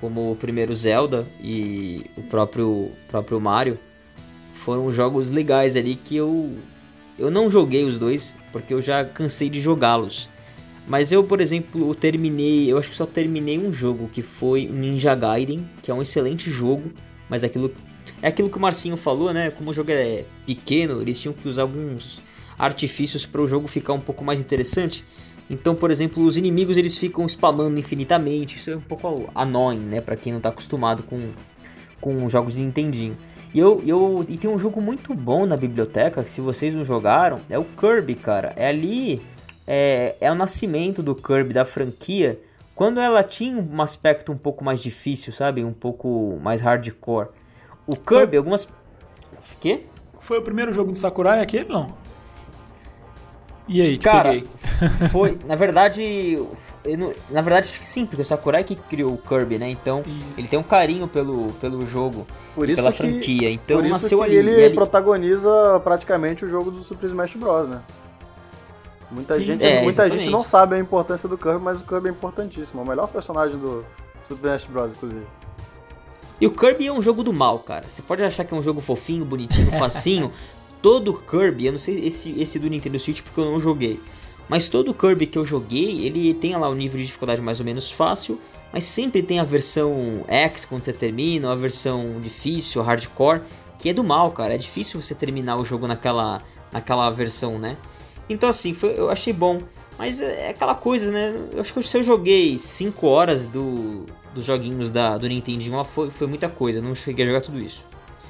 Como 0.00 0.30
o 0.30 0.36
primeiro 0.36 0.72
Zelda 0.72 1.26
e 1.40 2.08
o 2.16 2.22
próprio, 2.22 2.92
próprio 3.08 3.40
Mario. 3.40 3.76
Foram 4.54 4.92
jogos 4.92 5.30
legais 5.30 5.74
ali 5.74 5.96
que 5.96 6.14
eu, 6.14 6.56
eu 7.18 7.28
não 7.28 7.50
joguei 7.50 7.84
os 7.84 7.98
dois, 7.98 8.36
porque 8.52 8.72
eu 8.72 8.80
já 8.80 9.04
cansei 9.04 9.50
de 9.50 9.60
jogá-los. 9.60 10.28
Mas 10.86 11.10
eu, 11.10 11.24
por 11.24 11.40
exemplo, 11.40 11.88
eu 11.90 11.94
terminei, 11.96 12.70
eu 12.70 12.78
acho 12.78 12.90
que 12.90 12.96
só 12.96 13.04
terminei 13.04 13.58
um 13.58 13.72
jogo 13.72 14.08
que 14.08 14.22
foi 14.22 14.64
Ninja 14.66 15.16
Gaiden, 15.16 15.68
que 15.82 15.90
é 15.90 15.94
um 15.94 16.02
excelente 16.02 16.48
jogo, 16.48 16.92
mas 17.28 17.42
aquilo 17.42 17.72
é 18.22 18.28
aquilo 18.28 18.50
que 18.50 18.56
o 18.56 18.60
Marcinho 18.60 18.96
falou, 18.96 19.32
né? 19.32 19.50
Como 19.50 19.70
o 19.70 19.72
jogo 19.72 19.90
é 19.90 20.24
pequeno, 20.46 21.00
eles 21.00 21.20
tinham 21.20 21.32
que 21.32 21.48
usar 21.48 21.62
alguns 21.62 22.22
artifícios 22.58 23.24
para 23.24 23.40
o 23.40 23.46
jogo 23.46 23.68
ficar 23.68 23.92
um 23.92 24.00
pouco 24.00 24.24
mais 24.24 24.40
interessante. 24.40 25.04
Então, 25.50 25.74
por 25.74 25.90
exemplo, 25.90 26.22
os 26.24 26.36
inimigos 26.36 26.76
eles 26.76 26.96
ficam 26.96 27.26
spamando 27.26 27.78
infinitamente. 27.78 28.56
Isso 28.56 28.70
é 28.70 28.76
um 28.76 28.80
pouco 28.80 29.30
annoying, 29.34 29.78
né? 29.78 30.00
Pra 30.00 30.16
quem 30.16 30.32
não 30.32 30.40
tá 30.40 30.50
acostumado 30.50 31.02
com, 31.02 31.30
com 32.00 32.28
jogos 32.28 32.54
de 32.54 32.60
Nintendinho. 32.60 33.16
E, 33.54 33.58
eu, 33.58 33.82
eu, 33.86 34.26
e 34.28 34.36
tem 34.36 34.50
um 34.50 34.58
jogo 34.58 34.80
muito 34.80 35.14
bom 35.14 35.46
na 35.46 35.56
biblioteca, 35.56 36.22
que 36.22 36.30
se 36.30 36.40
vocês 36.40 36.74
não 36.74 36.84
jogaram, 36.84 37.40
é 37.48 37.58
o 37.58 37.64
Kirby, 37.64 38.14
cara. 38.14 38.52
É 38.56 38.68
ali, 38.68 39.22
é, 39.66 40.16
é 40.20 40.30
o 40.30 40.34
nascimento 40.34 41.02
do 41.02 41.14
Kirby, 41.14 41.54
da 41.54 41.64
franquia, 41.64 42.38
quando 42.74 43.00
ela 43.00 43.24
tinha 43.24 43.56
um 43.56 43.80
aspecto 43.80 44.30
um 44.30 44.36
pouco 44.36 44.62
mais 44.62 44.80
difícil, 44.80 45.32
sabe? 45.32 45.64
Um 45.64 45.72
pouco 45.72 46.38
mais 46.42 46.60
hardcore. 46.60 47.28
O 47.88 47.96
Kirby, 47.96 48.26
Foi... 48.26 48.36
algumas... 48.36 48.68
Quê? 49.60 49.86
Foi 50.20 50.38
o 50.38 50.42
primeiro 50.42 50.74
jogo 50.74 50.92
do 50.92 50.98
Sakurai 50.98 51.40
aquele, 51.40 51.70
não? 51.70 51.94
E 53.66 53.80
aí, 53.80 53.96
te 53.96 54.04
Cara, 54.04 54.30
peguei. 54.30 54.48
foi, 55.10 55.38
na 55.46 55.56
verdade, 55.56 56.36
na 57.30 57.40
verdade 57.40 57.68
acho 57.70 57.80
que 57.80 57.86
sim, 57.86 58.04
porque 58.04 58.20
o 58.20 58.24
Sakurai 58.24 58.62
que 58.62 58.76
criou 58.76 59.14
o 59.14 59.18
Kirby, 59.18 59.58
né? 59.58 59.70
Então, 59.70 60.02
isso. 60.06 60.38
ele 60.38 60.48
tem 60.48 60.58
um 60.58 60.62
carinho 60.62 61.08
pelo, 61.08 61.50
pelo 61.54 61.86
jogo, 61.86 62.26
pela 62.54 62.92
que, 62.92 62.98
franquia. 62.98 63.50
Então, 63.50 63.78
por 63.78 63.84
isso 63.86 63.92
nasceu 63.92 64.18
que 64.18 64.24
ali. 64.24 64.36
Ele, 64.36 64.50
ele 64.50 64.74
protagoniza 64.74 65.80
praticamente 65.82 66.44
o 66.44 66.48
jogo 66.48 66.70
do 66.70 66.84
Super 66.84 67.06
Smash 67.06 67.34
Bros, 67.36 67.70
né? 67.70 67.80
Muita, 69.10 69.34
sim, 69.34 69.42
gente, 69.42 69.64
é, 69.64 69.82
muita 69.82 70.10
gente 70.10 70.28
não 70.28 70.44
sabe 70.44 70.74
a 70.74 70.78
importância 70.78 71.26
do 71.26 71.38
Kirby, 71.38 71.60
mas 71.60 71.78
o 71.78 71.84
Kirby 71.86 72.08
é 72.08 72.10
importantíssimo. 72.10 72.80
É 72.80 72.84
o 72.84 72.86
melhor 72.86 73.08
personagem 73.08 73.56
do 73.58 73.82
Super 74.28 74.56
Smash 74.56 74.66
Bros, 74.66 74.92
inclusive. 74.92 75.37
E 76.40 76.46
o 76.46 76.50
Kirby 76.50 76.86
é 76.86 76.92
um 76.92 77.02
jogo 77.02 77.22
do 77.22 77.32
mal, 77.32 77.58
cara. 77.58 77.88
Você 77.88 78.02
pode 78.02 78.22
achar 78.22 78.44
que 78.44 78.54
é 78.54 78.56
um 78.56 78.62
jogo 78.62 78.80
fofinho, 78.80 79.24
bonitinho, 79.24 79.70
facinho, 79.78 80.32
todo 80.80 81.12
Kirby, 81.12 81.66
eu 81.66 81.72
não 81.72 81.78
sei 81.78 82.06
esse, 82.06 82.40
esse 82.40 82.58
do 82.58 82.68
Nintendo 82.68 82.98
Switch 82.98 83.22
porque 83.22 83.40
eu 83.40 83.44
não 83.44 83.60
joguei, 83.60 84.00
mas 84.48 84.68
todo 84.68 84.94
Kirby 84.94 85.26
que 85.26 85.36
eu 85.36 85.44
joguei, 85.44 86.06
ele 86.06 86.32
tem 86.34 86.56
lá 86.56 86.68
um 86.68 86.74
nível 86.74 86.98
de 86.98 87.06
dificuldade 87.06 87.40
mais 87.40 87.60
ou 87.60 87.66
menos 87.66 87.90
fácil, 87.90 88.40
mas 88.72 88.84
sempre 88.84 89.22
tem 89.22 89.40
a 89.40 89.44
versão 89.44 90.24
X 90.28 90.64
quando 90.64 90.84
você 90.84 90.92
termina, 90.92 91.52
a 91.52 91.54
versão 91.54 92.20
difícil, 92.20 92.82
hardcore, 92.82 93.42
que 93.78 93.88
é 93.88 93.92
do 93.92 94.04
mal, 94.04 94.30
cara. 94.32 94.54
É 94.54 94.58
difícil 94.58 95.00
você 95.00 95.14
terminar 95.14 95.56
o 95.56 95.64
jogo 95.64 95.86
naquela, 95.86 96.42
naquela 96.70 97.08
versão, 97.10 97.58
né? 97.58 97.76
Então 98.28 98.48
assim, 98.48 98.74
foi, 98.74 98.98
eu 98.98 99.10
achei 99.10 99.32
bom. 99.32 99.62
Mas 99.98 100.20
é, 100.20 100.46
é 100.46 100.50
aquela 100.50 100.74
coisa, 100.74 101.10
né? 101.10 101.34
Eu 101.52 101.60
acho 101.60 101.74
que 101.74 101.82
se 101.82 101.96
eu 101.96 102.02
joguei 102.02 102.56
5 102.58 103.06
horas 103.06 103.46
do, 103.46 104.06
dos 104.34 104.44
joguinhos 104.44 104.90
da, 104.90 105.16
do 105.18 105.28
Nintendo 105.28 105.84
foi, 105.84 106.10
foi 106.10 106.26
muita 106.26 106.48
coisa. 106.48 106.80
Não 106.80 106.94
cheguei 106.94 107.24
a 107.24 107.28
jogar 107.28 107.40
tudo 107.40 107.58
isso. 107.58 107.84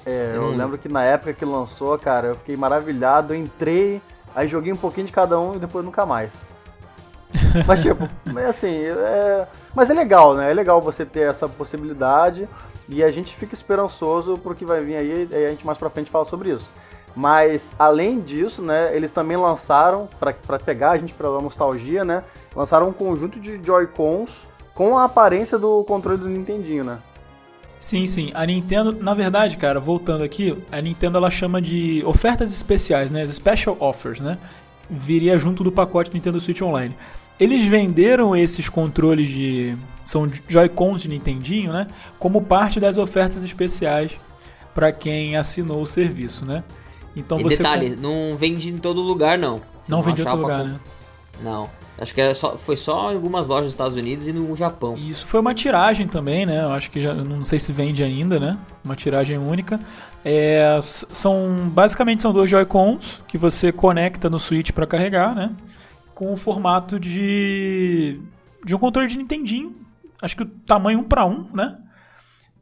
É, 0.06 0.32
eu 0.34 0.48
lembro 0.50 0.78
que 0.78 0.88
na 0.88 1.04
época 1.04 1.34
que 1.34 1.44
lançou, 1.44 1.98
cara, 1.98 2.28
eu 2.28 2.37
fiquei 2.37 2.56
maravilhado, 2.56 3.34
entrei, 3.34 4.00
aí 4.34 4.48
joguei 4.48 4.72
um 4.72 4.76
pouquinho 4.76 5.06
de 5.06 5.12
cada 5.12 5.38
um 5.38 5.56
e 5.56 5.58
depois 5.58 5.84
nunca 5.84 6.06
mais. 6.06 6.30
mas 7.66 7.82
tipo, 7.82 8.08
assim, 8.48 8.84
é... 8.84 9.46
mas 9.74 9.90
é 9.90 9.92
legal, 9.92 10.34
né? 10.34 10.50
É 10.50 10.54
legal 10.54 10.80
você 10.80 11.04
ter 11.04 11.28
essa 11.28 11.46
possibilidade 11.46 12.48
e 12.88 13.04
a 13.04 13.11
gente 13.11 13.37
fica 13.37 13.54
esperançoso 13.54 14.38
pro 14.38 14.54
que 14.54 14.64
vai 14.64 14.82
vir 14.82 14.96
aí, 14.96 15.28
e 15.30 15.46
a 15.46 15.50
gente 15.50 15.66
mais 15.66 15.76
pra 15.76 15.90
frente 15.90 16.11
fala 16.11 16.24
sobre 16.24 16.50
isso. 16.54 16.66
Mas 17.14 17.62
além 17.78 18.20
disso, 18.20 18.62
né, 18.62 18.96
eles 18.96 19.12
também 19.12 19.37
lançaram, 19.37 20.08
para 20.18 20.58
pegar 20.58 20.92
a 20.92 20.96
gente 20.96 21.12
pela 21.12 21.42
nostalgia, 21.42 22.04
né, 22.04 22.24
lançaram 22.54 22.88
um 22.88 22.92
conjunto 22.92 23.38
de 23.38 23.62
Joy-Cons 23.62 24.47
com 24.78 24.96
a 24.96 25.06
aparência 25.06 25.58
do 25.58 25.82
controle 25.82 26.18
do 26.18 26.28
Nintendinho, 26.28 26.84
né? 26.84 26.98
Sim, 27.80 28.06
sim. 28.06 28.30
A 28.32 28.46
Nintendo, 28.46 28.92
na 28.92 29.12
verdade, 29.12 29.56
cara, 29.56 29.80
voltando 29.80 30.22
aqui, 30.22 30.56
a 30.70 30.80
Nintendo 30.80 31.18
ela 31.18 31.32
chama 31.32 31.60
de 31.60 32.00
ofertas 32.06 32.52
especiais, 32.52 33.10
né? 33.10 33.26
Special 33.26 33.76
offers, 33.80 34.20
né? 34.20 34.38
Viria 34.88 35.36
junto 35.36 35.64
do 35.64 35.72
pacote 35.72 36.14
Nintendo 36.14 36.40
Switch 36.40 36.62
Online. 36.62 36.94
Eles 37.40 37.64
venderam 37.64 38.36
esses 38.36 38.68
controles 38.68 39.28
de 39.28 39.76
são 40.04 40.30
Joy-Cons 40.48 41.02
de 41.02 41.08
Nintendinho, 41.08 41.72
né? 41.72 41.88
Como 42.16 42.40
parte 42.40 42.78
das 42.78 42.96
ofertas 42.96 43.42
especiais 43.42 44.12
para 44.72 44.92
quem 44.92 45.36
assinou 45.36 45.82
o 45.82 45.86
serviço, 45.86 46.46
né? 46.46 46.62
Então 47.16 47.40
e 47.40 47.42
você 47.42 47.56
detalhe, 47.56 47.96
não 47.96 48.36
vende 48.36 48.68
em 48.70 48.78
todo 48.78 49.00
lugar 49.00 49.36
não. 49.36 49.60
Você 49.82 49.90
não 49.90 50.02
vende 50.02 50.22
em 50.22 50.24
outro 50.24 50.40
lugar, 50.40 50.64
né? 50.64 50.78
Não. 51.42 51.68
Acho 52.00 52.14
que 52.14 52.34
só, 52.34 52.56
foi 52.56 52.76
só 52.76 53.11
em 53.11 53.16
algumas 53.16 53.48
lojas 53.48 53.66
dos 53.66 53.74
Estados 53.74 53.96
Unidos 53.96 54.28
e 54.28 54.32
no 54.32 54.54
Japão. 54.56 54.94
Isso 54.94 55.26
foi 55.26 55.40
uma 55.40 55.52
tiragem 55.52 56.06
também, 56.06 56.46
né? 56.46 56.62
Eu 56.62 56.70
acho 56.70 56.90
que 56.90 57.02
já 57.02 57.12
não 57.12 57.44
sei 57.44 57.58
se 57.58 57.72
vende 57.72 58.04
ainda, 58.04 58.38
né? 58.38 58.56
Uma 58.84 58.94
tiragem 58.94 59.37
única. 59.37 59.80
É, 60.24 60.78
são 60.82 61.68
basicamente 61.72 62.22
são 62.22 62.32
dois 62.32 62.48
Joy-Cons 62.50 63.22
que 63.26 63.37
você 63.37 63.72
conecta 63.72 64.30
no 64.30 64.38
Switch 64.38 64.70
para 64.70 64.87
carregar, 64.87 65.34
né? 65.34 65.50
Com 66.14 66.32
o 66.32 66.37
formato 66.37 67.00
de 67.00 68.20
de 68.64 68.74
um 68.74 68.78
controle 68.78 69.08
de 69.08 69.18
Nintendinho. 69.18 69.74
Acho 70.22 70.37
que 70.37 70.42
o 70.42 70.46
tamanho 70.46 71.00
1 71.00 71.04
para 71.04 71.24
1, 71.24 71.50
né? 71.52 71.78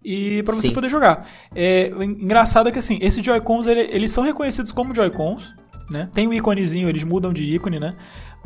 E 0.02 0.42
para 0.44 0.54
você 0.54 0.68
Sim. 0.68 0.72
poder 0.72 0.88
jogar. 0.88 1.26
É, 1.54 1.92
o 1.94 2.02
engraçado 2.02 2.68
é 2.68 2.72
que 2.72 2.78
assim, 2.78 2.98
esses 3.02 3.24
Joy-Cons 3.24 3.66
ele, 3.66 3.80
eles 3.90 4.10
são 4.10 4.24
reconhecidos 4.24 4.72
como 4.72 4.94
Joy-Cons, 4.94 5.54
né? 5.90 6.08
Tem 6.12 6.26
o 6.26 6.30
um 6.30 6.32
íconezinho, 6.32 6.88
eles 6.88 7.04
mudam 7.04 7.32
de 7.32 7.44
ícone, 7.44 7.78
né? 7.78 7.96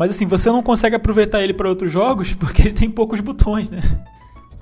Mas 0.01 0.13
assim, 0.13 0.25
você 0.25 0.49
não 0.49 0.63
consegue 0.63 0.97
aproveitar 0.97 1.43
ele 1.43 1.53
para 1.53 1.69
outros 1.69 1.93
jogos 1.93 2.33
porque 2.33 2.63
ele 2.63 2.73
tem 2.73 2.91
poucos 2.91 3.21
botões, 3.21 3.69
né? 3.69 3.83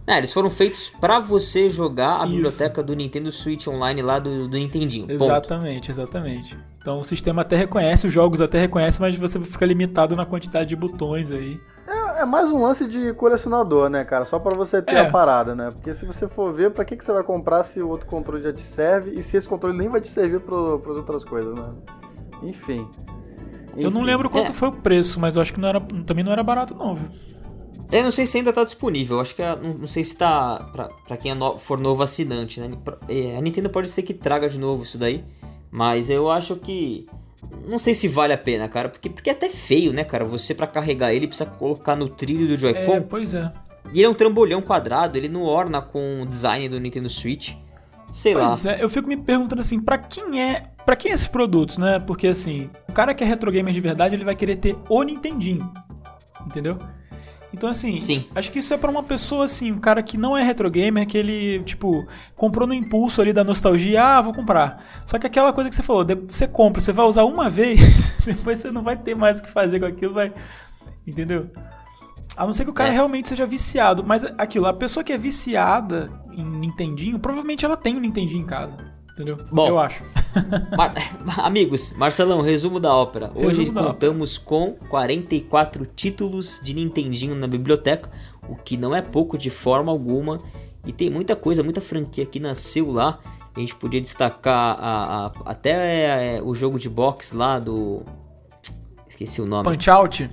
É, 0.05 0.19
eles 0.19 0.33
foram 0.33 0.51
feitos 0.51 0.91
para 1.01 1.21
você 1.21 1.71
jogar 1.71 2.23
a 2.23 2.25
Isso. 2.25 2.35
biblioteca 2.35 2.83
do 2.83 2.97
Nintendo 2.97 3.31
Switch 3.31 3.69
Online 3.69 4.03
lá 4.03 4.19
do, 4.19 4.49
do 4.49 4.57
Nintendinho. 4.57 5.07
Exatamente, 5.09 5.87
ponto. 5.87 5.91
exatamente. 5.91 6.59
Então 6.81 6.99
o 6.99 7.05
sistema 7.05 7.43
até 7.43 7.55
reconhece, 7.55 8.05
os 8.09 8.13
jogos 8.13 8.41
até 8.41 8.59
reconhecem, 8.59 9.01
mas 9.01 9.17
você 9.17 9.39
fica 9.39 9.65
limitado 9.65 10.17
na 10.17 10.27
quantidade 10.27 10.71
de 10.71 10.75
botões 10.75 11.31
aí. 11.31 11.61
É, 11.87 12.23
é 12.23 12.25
mais 12.25 12.51
um 12.51 12.65
lance 12.65 12.89
de 12.89 13.13
colecionador, 13.15 13.89
né, 13.89 14.03
cara? 14.05 14.25
Só 14.25 14.41
para 14.41 14.57
você 14.57 14.83
ter 14.83 14.97
é. 14.97 15.01
a 15.07 15.11
parada, 15.13 15.55
né? 15.55 15.71
Porque 15.71 15.95
se 15.95 16.05
você 16.05 16.27
for 16.27 16.53
ver, 16.53 16.73
para 16.73 16.85
que, 16.85 16.97
que 16.97 17.05
você 17.05 17.13
vai 17.13 17.23
comprar 17.23 17.63
se 17.63 17.81
o 17.81 17.89
outro 17.89 18.09
controle 18.09 18.43
já 18.43 18.53
te 18.53 18.63
serve 18.63 19.13
e 19.13 19.23
se 19.23 19.37
esse 19.37 19.47
controle 19.47 19.79
nem 19.79 19.89
vai 19.89 20.01
te 20.01 20.09
servir 20.09 20.41
para 20.41 20.57
as 20.57 20.97
outras 20.97 21.23
coisas, 21.23 21.55
né? 21.55 21.71
Enfim. 22.43 22.89
Eu 23.79 23.91
não 23.91 24.03
lembro 24.03 24.29
quanto 24.29 24.51
é. 24.51 24.55
foi 24.55 24.69
o 24.69 24.73
preço, 24.73 25.21
mas 25.21 25.37
eu 25.37 25.43
acho 25.43 25.53
que 25.53 25.61
não 25.61 25.69
era, 25.69 25.81
também 25.81 26.25
não 26.25 26.33
era 26.33 26.43
barato 26.43 26.75
não, 26.75 26.95
viu? 26.95 27.09
Eu 27.91 28.03
não 28.03 28.11
sei 28.11 28.27
se 28.27 28.37
ainda 28.37 28.53
tá 28.53 28.65
disponível. 28.65 29.19
Acho 29.19 29.35
que 29.35 29.43
não, 29.43 29.73
não, 29.73 29.87
sei 29.87 30.05
se 30.05 30.15
tá 30.15 30.69
pra, 30.73 30.89
pra 31.07 31.17
quem 31.17 31.33
é 31.33 31.35
no, 31.35 31.59
for 31.59 31.79
novo 31.79 32.03
assinante, 32.03 32.61
né? 32.61 32.71
É, 33.09 33.37
a 33.37 33.41
Nintendo 33.41 33.71
pode 33.71 33.89
ser 33.89 34.03
que 34.03 34.13
traga 34.13 34.49
de 34.49 34.59
novo 34.59 34.83
isso 34.83 34.99
daí. 34.99 35.25
Mas 35.71 36.11
eu 36.11 36.31
acho 36.31 36.57
que. 36.57 37.07
Não 37.67 37.79
sei 37.79 37.95
se 37.95 38.07
vale 38.07 38.35
a 38.35 38.39
pena, 38.39 38.69
cara. 38.69 38.91
Porque, 38.91 39.09
porque 39.09 39.31
é 39.31 39.33
até 39.33 39.49
feio, 39.49 39.93
né, 39.93 40.05
cara? 40.05 40.25
Você 40.27 40.55
para 40.55 40.67
carregar 40.67 41.15
ele 41.15 41.27
precisa 41.27 41.49
colocar 41.49 41.97
no 41.97 42.09
trilho 42.11 42.47
do 42.47 42.57
Joy-Con. 42.57 42.95
É, 42.95 43.01
pois 43.01 43.33
é. 43.33 43.51
E 43.93 44.01
ele 44.01 44.07
é 44.07 44.09
um 44.09 44.15
trambolhão 44.15 44.61
quadrado, 44.61 45.17
ele 45.17 45.29
não 45.29 45.45
orna 45.45 45.81
com 45.81 46.23
o 46.23 46.27
design 46.27 46.69
do 46.69 46.79
Nintendo 46.79 47.09
Switch. 47.09 47.55
Sei 48.11 48.35
pois 48.35 48.65
lá. 48.65 48.73
É, 48.73 48.83
eu 48.83 48.89
fico 48.89 49.09
me 49.09 49.17
perguntando 49.17 49.61
assim, 49.61 49.81
para 49.81 49.99
quem 49.99 50.43
é, 50.43 50.71
para 50.85 50.97
quem 50.97 51.11
é 51.11 51.15
esses 51.15 51.29
produtos, 51.29 51.79
né? 51.79 51.99
Porque 51.99 52.29
assim, 52.29 52.71
o 52.89 52.93
cara 52.93 53.15
que 53.15 53.23
é 53.23 53.27
retro 53.27 53.51
gamer 53.51 53.73
de 53.73 53.81
verdade, 53.81 54.15
ele 54.15 54.25
vai 54.25 54.35
querer 54.35 54.57
ter 54.57 54.77
o 54.89 55.03
Nintendinho. 55.03 55.71
Entendeu? 56.47 56.79
Então, 57.53 57.69
assim, 57.69 57.99
Sim. 57.99 58.27
acho 58.35 58.53
que 58.53 58.59
isso 58.59 58.75
é 58.75 58.77
para 58.77 58.91
uma 58.91 59.03
pessoa, 59.03 59.47
assim, 59.47 59.73
um 59.73 59.79
cara 59.79 60.03
que 60.03 60.19
não 60.19 60.37
é 60.37 60.43
retro 60.43 60.71
gamer, 60.71 61.07
que 61.07 61.17
ele, 61.17 61.63
tipo, 61.65 62.07
comprou 62.35 62.69
no 62.69 62.75
impulso 62.75 63.23
ali 63.23 63.33
da 63.33 63.43
nostalgia, 63.43 64.03
ah, 64.03 64.21
vou 64.21 64.35
comprar. 64.35 64.85
Só 65.07 65.19
que 65.19 65.27
aquela 65.27 65.53
coisa 65.53 65.71
que 65.71 65.77
você 65.77 65.83
falou, 65.83 66.07
você 66.29 66.47
compra, 66.47 66.81
você 66.81 66.93
vai 66.93 67.07
usar 67.07 67.25
uma 67.25 67.49
vez, 67.51 68.15
depois 68.25 68.59
você 68.59 68.71
não 68.71 68.83
vai 68.83 68.97
ter 68.97 69.15
mais 69.15 69.41
o 69.41 69.43
que 69.43 69.51
fazer 69.51 69.81
com 69.81 69.87
aquilo, 69.87 70.13
vai. 70.13 70.33
Entendeu? 71.07 71.51
A 72.37 72.47
não 72.47 72.53
ser 72.53 72.65
que 72.65 72.71
o 72.71 72.75
cara 72.75 72.91
é. 72.91 72.93
realmente 72.93 73.29
seja 73.29 73.47
viciado. 73.47 74.05
Mas 74.05 74.25
aquilo, 74.39 74.67
a 74.67 74.73
pessoa 74.73 75.03
que 75.03 75.13
é 75.13 75.19
viciada 75.19 76.11
em 76.33 76.45
Nintendinho, 76.45 77.19
provavelmente 77.19 77.65
ela 77.65 77.77
tem 77.77 77.97
um 77.97 78.01
Nintendinho 78.01 78.43
em 78.43 78.47
casa. 78.47 78.77
Entendeu? 79.13 79.37
Bom, 79.51 79.67
eu 79.67 79.79
acho. 79.79 80.05
Mar 80.77 80.95
amigos, 81.45 81.93
Marcelão, 81.95 82.41
resumo 82.41 82.79
da 82.79 82.95
ópera. 82.95 83.33
Hoje 83.35 83.65
resumo 83.65 83.83
contamos 83.83 84.39
com 84.39 84.75
44 84.89 85.85
títulos 85.87 86.61
de 86.63 86.73
Nintendinho 86.73 87.35
na 87.35 87.49
biblioteca, 87.49 88.09
o 88.49 88.55
que 88.55 88.77
não 88.77 88.95
é 88.95 89.03
pouco 89.03 89.37
de 89.37 89.51
forma 89.51 89.91
alguma. 89.91 90.39
E 90.87 90.93
tem 90.93 91.11
muita 91.11 91.35
coisa, 91.35 91.63
muita 91.63 91.81
franquia 91.81 92.25
que 92.25 92.39
nasceu 92.39 92.93
lá. 92.93 93.19
A 93.55 93.59
gente 93.59 93.75
podia 93.75 94.01
destacar 94.01 94.79
a, 94.79 95.27
a, 95.27 95.33
até 95.47 96.37
é, 96.37 96.43
o 96.43 96.55
jogo 96.55 96.79
de 96.79 96.89
boxe 96.89 97.35
lá 97.35 97.59
do. 97.59 98.03
Esqueci 99.09 99.43
o 99.43 99.47
nome. 99.47 99.65
Punch 99.65 99.91
Out? 99.91 100.31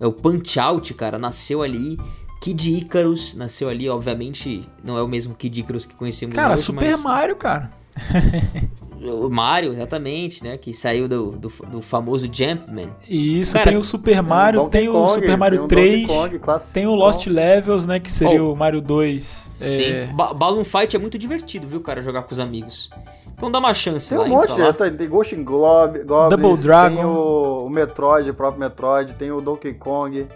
É 0.00 0.06
o 0.06 0.12
Punch 0.12 0.58
Out, 0.58 0.94
cara, 0.94 1.18
nasceu 1.18 1.62
ali. 1.62 1.98
Kid 2.40 2.76
Icarus 2.76 3.34
nasceu 3.34 3.68
ali, 3.68 3.88
obviamente, 3.88 4.68
não 4.84 4.96
é 4.96 5.02
o 5.02 5.08
mesmo 5.08 5.34
Kid 5.34 5.60
Icarus 5.60 5.84
que 5.84 5.94
conhecemos 5.94 6.36
Cara, 6.36 6.54
hoje, 6.54 6.62
Super 6.62 6.92
mas... 6.92 7.02
Mario, 7.02 7.36
cara. 7.36 7.72
o 9.00 9.28
Mario, 9.28 9.72
exatamente, 9.72 10.42
né? 10.42 10.56
Que 10.56 10.72
saiu 10.72 11.08
do, 11.08 11.30
do, 11.32 11.48
do 11.48 11.82
famoso 11.82 12.28
Jumpman. 12.30 12.90
Isso, 13.08 13.52
Cara, 13.52 13.70
tem 13.70 13.76
o 13.76 13.82
Super 13.82 14.22
Mario, 14.22 14.68
tem, 14.68 14.88
o 14.88 15.06
Super 15.06 15.36
Mario 15.36 15.66
tem 15.66 15.68
3, 15.68 16.06
Kong, 16.06 16.40
tem 16.72 16.86
o 16.86 16.94
Lost 16.94 17.26
Levels, 17.26 17.86
né? 17.86 18.00
Que 18.00 18.10
seria 18.10 18.42
oh, 18.42 18.52
o 18.52 18.56
Mario 18.56 18.80
2. 18.80 19.50
Sim, 19.60 19.82
é... 19.82 20.06
Balloon 20.12 20.64
Fight 20.64 20.94
é 20.94 20.98
muito 20.98 21.18
divertido, 21.18 21.66
viu, 21.66 21.80
cara? 21.80 22.02
Jogar 22.02 22.22
com 22.22 22.32
os 22.32 22.40
amigos. 22.40 22.90
Então 23.34 23.50
dá 23.50 23.60
uma 23.60 23.72
chance 23.72 24.08
tem 24.08 24.18
lá. 24.18 24.24
Um 24.24 24.28
monte, 24.28 24.50
lá. 24.50 24.72
Tem 24.72 25.08
Ghost 25.08 25.34
in 25.34 25.44
Globe, 25.44 26.00
Double 26.02 26.56
Dragon. 26.56 26.96
Tem 26.96 27.04
o 27.04 27.48
o 27.68 27.70
Metroid, 27.70 28.30
o 28.30 28.34
próprio 28.34 28.60
Metroid, 28.60 29.14
tem 29.14 29.30
o 29.30 29.40
Donkey 29.40 29.74
Kong, 29.74 30.26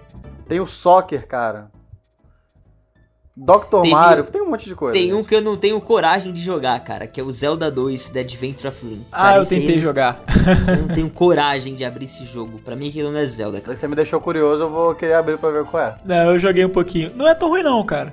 tem 0.46 0.61
o 0.61 0.66
Soccer, 0.66 1.27
cara. 1.27 1.70
Dr. 3.35 3.64
Teve- 3.83 3.90
Mario, 3.90 4.25
tem 4.25 4.42
um 4.42 4.51
monte 4.51 4.66
de 4.68 4.75
coisa. 4.75 4.92
Tem 4.92 5.12
um 5.14 5.18
gente. 5.18 5.29
que 5.29 5.35
eu 5.37 5.40
não 5.40 5.57
tenho 5.57 5.81
coragem 5.81 6.33
de 6.35 6.42
jogar, 6.42 6.79
cara, 6.81 7.07
que 7.07 7.18
é 7.18 7.25
o 7.25 7.33
Zelda 7.33 7.71
2, 7.71 8.11
The 8.11 8.21
Adventure 8.21 8.68
of 8.68 8.85
Link. 8.85 9.07
Ah, 9.11 9.16
Cara, 9.23 9.37
eu 9.38 9.42
esse 9.42 9.55
aí 9.55 9.61
tentei 9.62 9.81
jogar. 9.81 10.23
Eu 10.68 10.77
não 10.87 10.88
tenho 10.95 11.09
coragem 11.09 11.75
de 11.75 11.83
abrir 11.83 12.05
esse 12.05 12.25
jogo. 12.27 12.59
Pra 12.59 12.77
mim 12.77 12.88
aquilo 12.90 13.11
não 13.11 13.18
é 13.18 13.25
Zelda, 13.25 13.59
cara. 13.62 13.75
Você 13.75 13.88
me 13.88 13.97
deixou 13.97 14.21
curioso, 14.21 14.64
eu 14.64 14.71
vou 14.71 14.95
querer 14.95 15.14
abrir 15.14 15.38
pra 15.38 15.49
ver 15.51 15.64
qual 15.64 15.83
é. 15.83 15.95
Não, 16.05 16.33
eu 16.33 16.38
joguei 16.38 16.62
um 16.64 16.68
pouquinho. 16.68 17.11
Não 17.16 17.27
é 17.27 17.35
tão 17.35 17.49
ruim 17.49 17.62
não, 17.62 17.83
cara. 17.87 18.12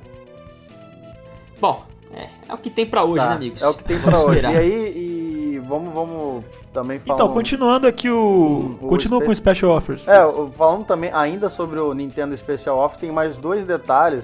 Bom, 1.59 1.83
é, 2.13 2.27
é 2.47 2.53
o 2.53 2.57
que 2.57 2.69
tem 2.69 2.85
pra 2.85 3.03
hoje, 3.03 3.23
Tá, 3.23 3.31
né, 3.31 3.35
amigos? 3.35 3.61
É 3.61 3.67
o 3.67 3.73
que 3.73 3.83
tem 3.83 3.99
pra 3.99 4.11
Vamos 4.11 4.25
hoje. 4.29 4.35
esperar. 4.37 4.53
E 4.53 4.57
aí, 4.57 5.53
e 5.55 5.59
vamos, 5.67 5.93
vamos 5.93 6.45
também 6.73 6.97
falar. 6.99 7.15
Então, 7.15 7.33
continuando 7.33 7.87
aqui 7.87 8.09
o... 8.09 8.77
o 8.81 8.87
Continua 8.87 9.21
com 9.21 9.31
o 9.31 9.35
Special 9.35 9.71
Offers. 9.71 10.07
É, 10.07 10.21
falando 10.57 10.85
também 10.85 11.11
ainda 11.13 11.49
sobre 11.49 11.77
o 11.77 11.93
Nintendo 11.93 12.37
Special 12.37 12.77
Office, 12.79 13.01
tem 13.01 13.11
mais 13.11 13.35
dois 13.37 13.65
detalhes 13.65 14.23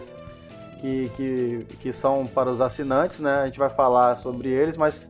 que, 0.85 1.09
que, 1.15 1.65
que 1.79 1.93
são 1.93 2.25
para 2.27 2.49
os 2.49 2.61
assinantes, 2.61 3.19
né? 3.19 3.41
A 3.41 3.45
gente 3.45 3.57
vai 3.57 3.69
falar 3.69 4.17
sobre 4.17 4.49
eles, 4.49 4.77
mas 4.77 5.09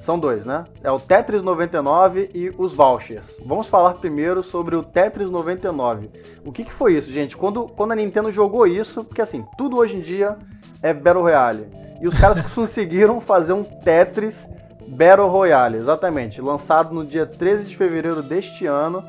são 0.00 0.18
dois, 0.18 0.46
né? 0.46 0.64
É 0.82 0.90
o 0.90 0.98
Tetris 0.98 1.42
99 1.42 2.30
e 2.32 2.52
os 2.56 2.72
vouchers. 2.72 3.36
Vamos 3.44 3.66
falar 3.66 3.94
primeiro 3.94 4.42
sobre 4.42 4.76
o 4.76 4.82
Tetris 4.82 5.28
99. 5.28 6.10
O 6.44 6.52
que, 6.52 6.64
que 6.64 6.72
foi 6.72 6.94
isso, 6.94 7.12
gente? 7.12 7.36
Quando, 7.36 7.66
quando 7.66 7.92
a 7.92 7.96
Nintendo 7.96 8.30
jogou 8.30 8.66
isso, 8.66 9.04
porque 9.04 9.20
assim, 9.20 9.44
tudo 9.56 9.76
hoje 9.76 9.96
em 9.96 10.00
dia 10.00 10.36
é 10.82 10.94
Battle 10.94 11.24
Royale. 11.24 11.66
E 12.00 12.06
os 12.06 12.18
caras 12.18 12.46
conseguiram 12.54 13.20
fazer 13.20 13.52
um 13.52 13.64
Tetris 13.64 14.46
Battle 14.86 15.28
Royale, 15.28 15.78
exatamente. 15.78 16.40
Lançado 16.40 16.94
no 16.94 17.04
dia 17.04 17.26
13 17.26 17.64
de 17.64 17.76
fevereiro 17.76 18.22
deste 18.22 18.66
ano 18.66 19.04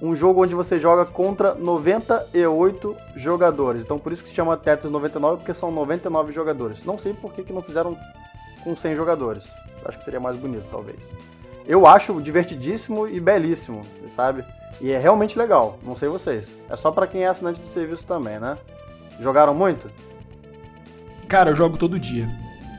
um 0.00 0.14
jogo 0.14 0.42
onde 0.42 0.54
você 0.54 0.78
joga 0.78 1.04
contra 1.06 1.54
98 1.54 2.96
jogadores. 3.16 3.82
Então 3.82 3.98
por 3.98 4.12
isso 4.12 4.22
que 4.22 4.30
se 4.30 4.34
chama 4.34 4.56
Tetris 4.56 4.90
99, 4.90 5.38
porque 5.38 5.54
são 5.54 5.70
99 5.70 6.32
jogadores. 6.32 6.84
Não 6.84 6.98
sei 6.98 7.14
por 7.14 7.32
que, 7.32 7.42
que 7.42 7.52
não 7.52 7.62
fizeram 7.62 7.96
com 8.62 8.76
100 8.76 8.96
jogadores. 8.96 9.50
Acho 9.84 9.98
que 9.98 10.04
seria 10.04 10.20
mais 10.20 10.36
bonito, 10.36 10.66
talvez. 10.70 10.98
Eu 11.66 11.86
acho 11.86 12.20
divertidíssimo 12.20 13.08
e 13.08 13.18
belíssimo, 13.18 13.80
sabe? 14.14 14.44
E 14.80 14.92
é 14.92 14.98
realmente 14.98 15.38
legal. 15.38 15.78
Não 15.82 15.96
sei 15.96 16.08
vocês. 16.08 16.58
É 16.68 16.76
só 16.76 16.90
pra 16.90 17.06
quem 17.06 17.24
é 17.24 17.28
assinante 17.28 17.60
do 17.60 17.68
serviço 17.68 18.04
também, 18.06 18.38
né? 18.38 18.56
Jogaram 19.20 19.54
muito? 19.54 19.90
Cara, 21.28 21.50
eu 21.50 21.56
jogo 21.56 21.76
todo 21.76 21.98
dia. 21.98 22.28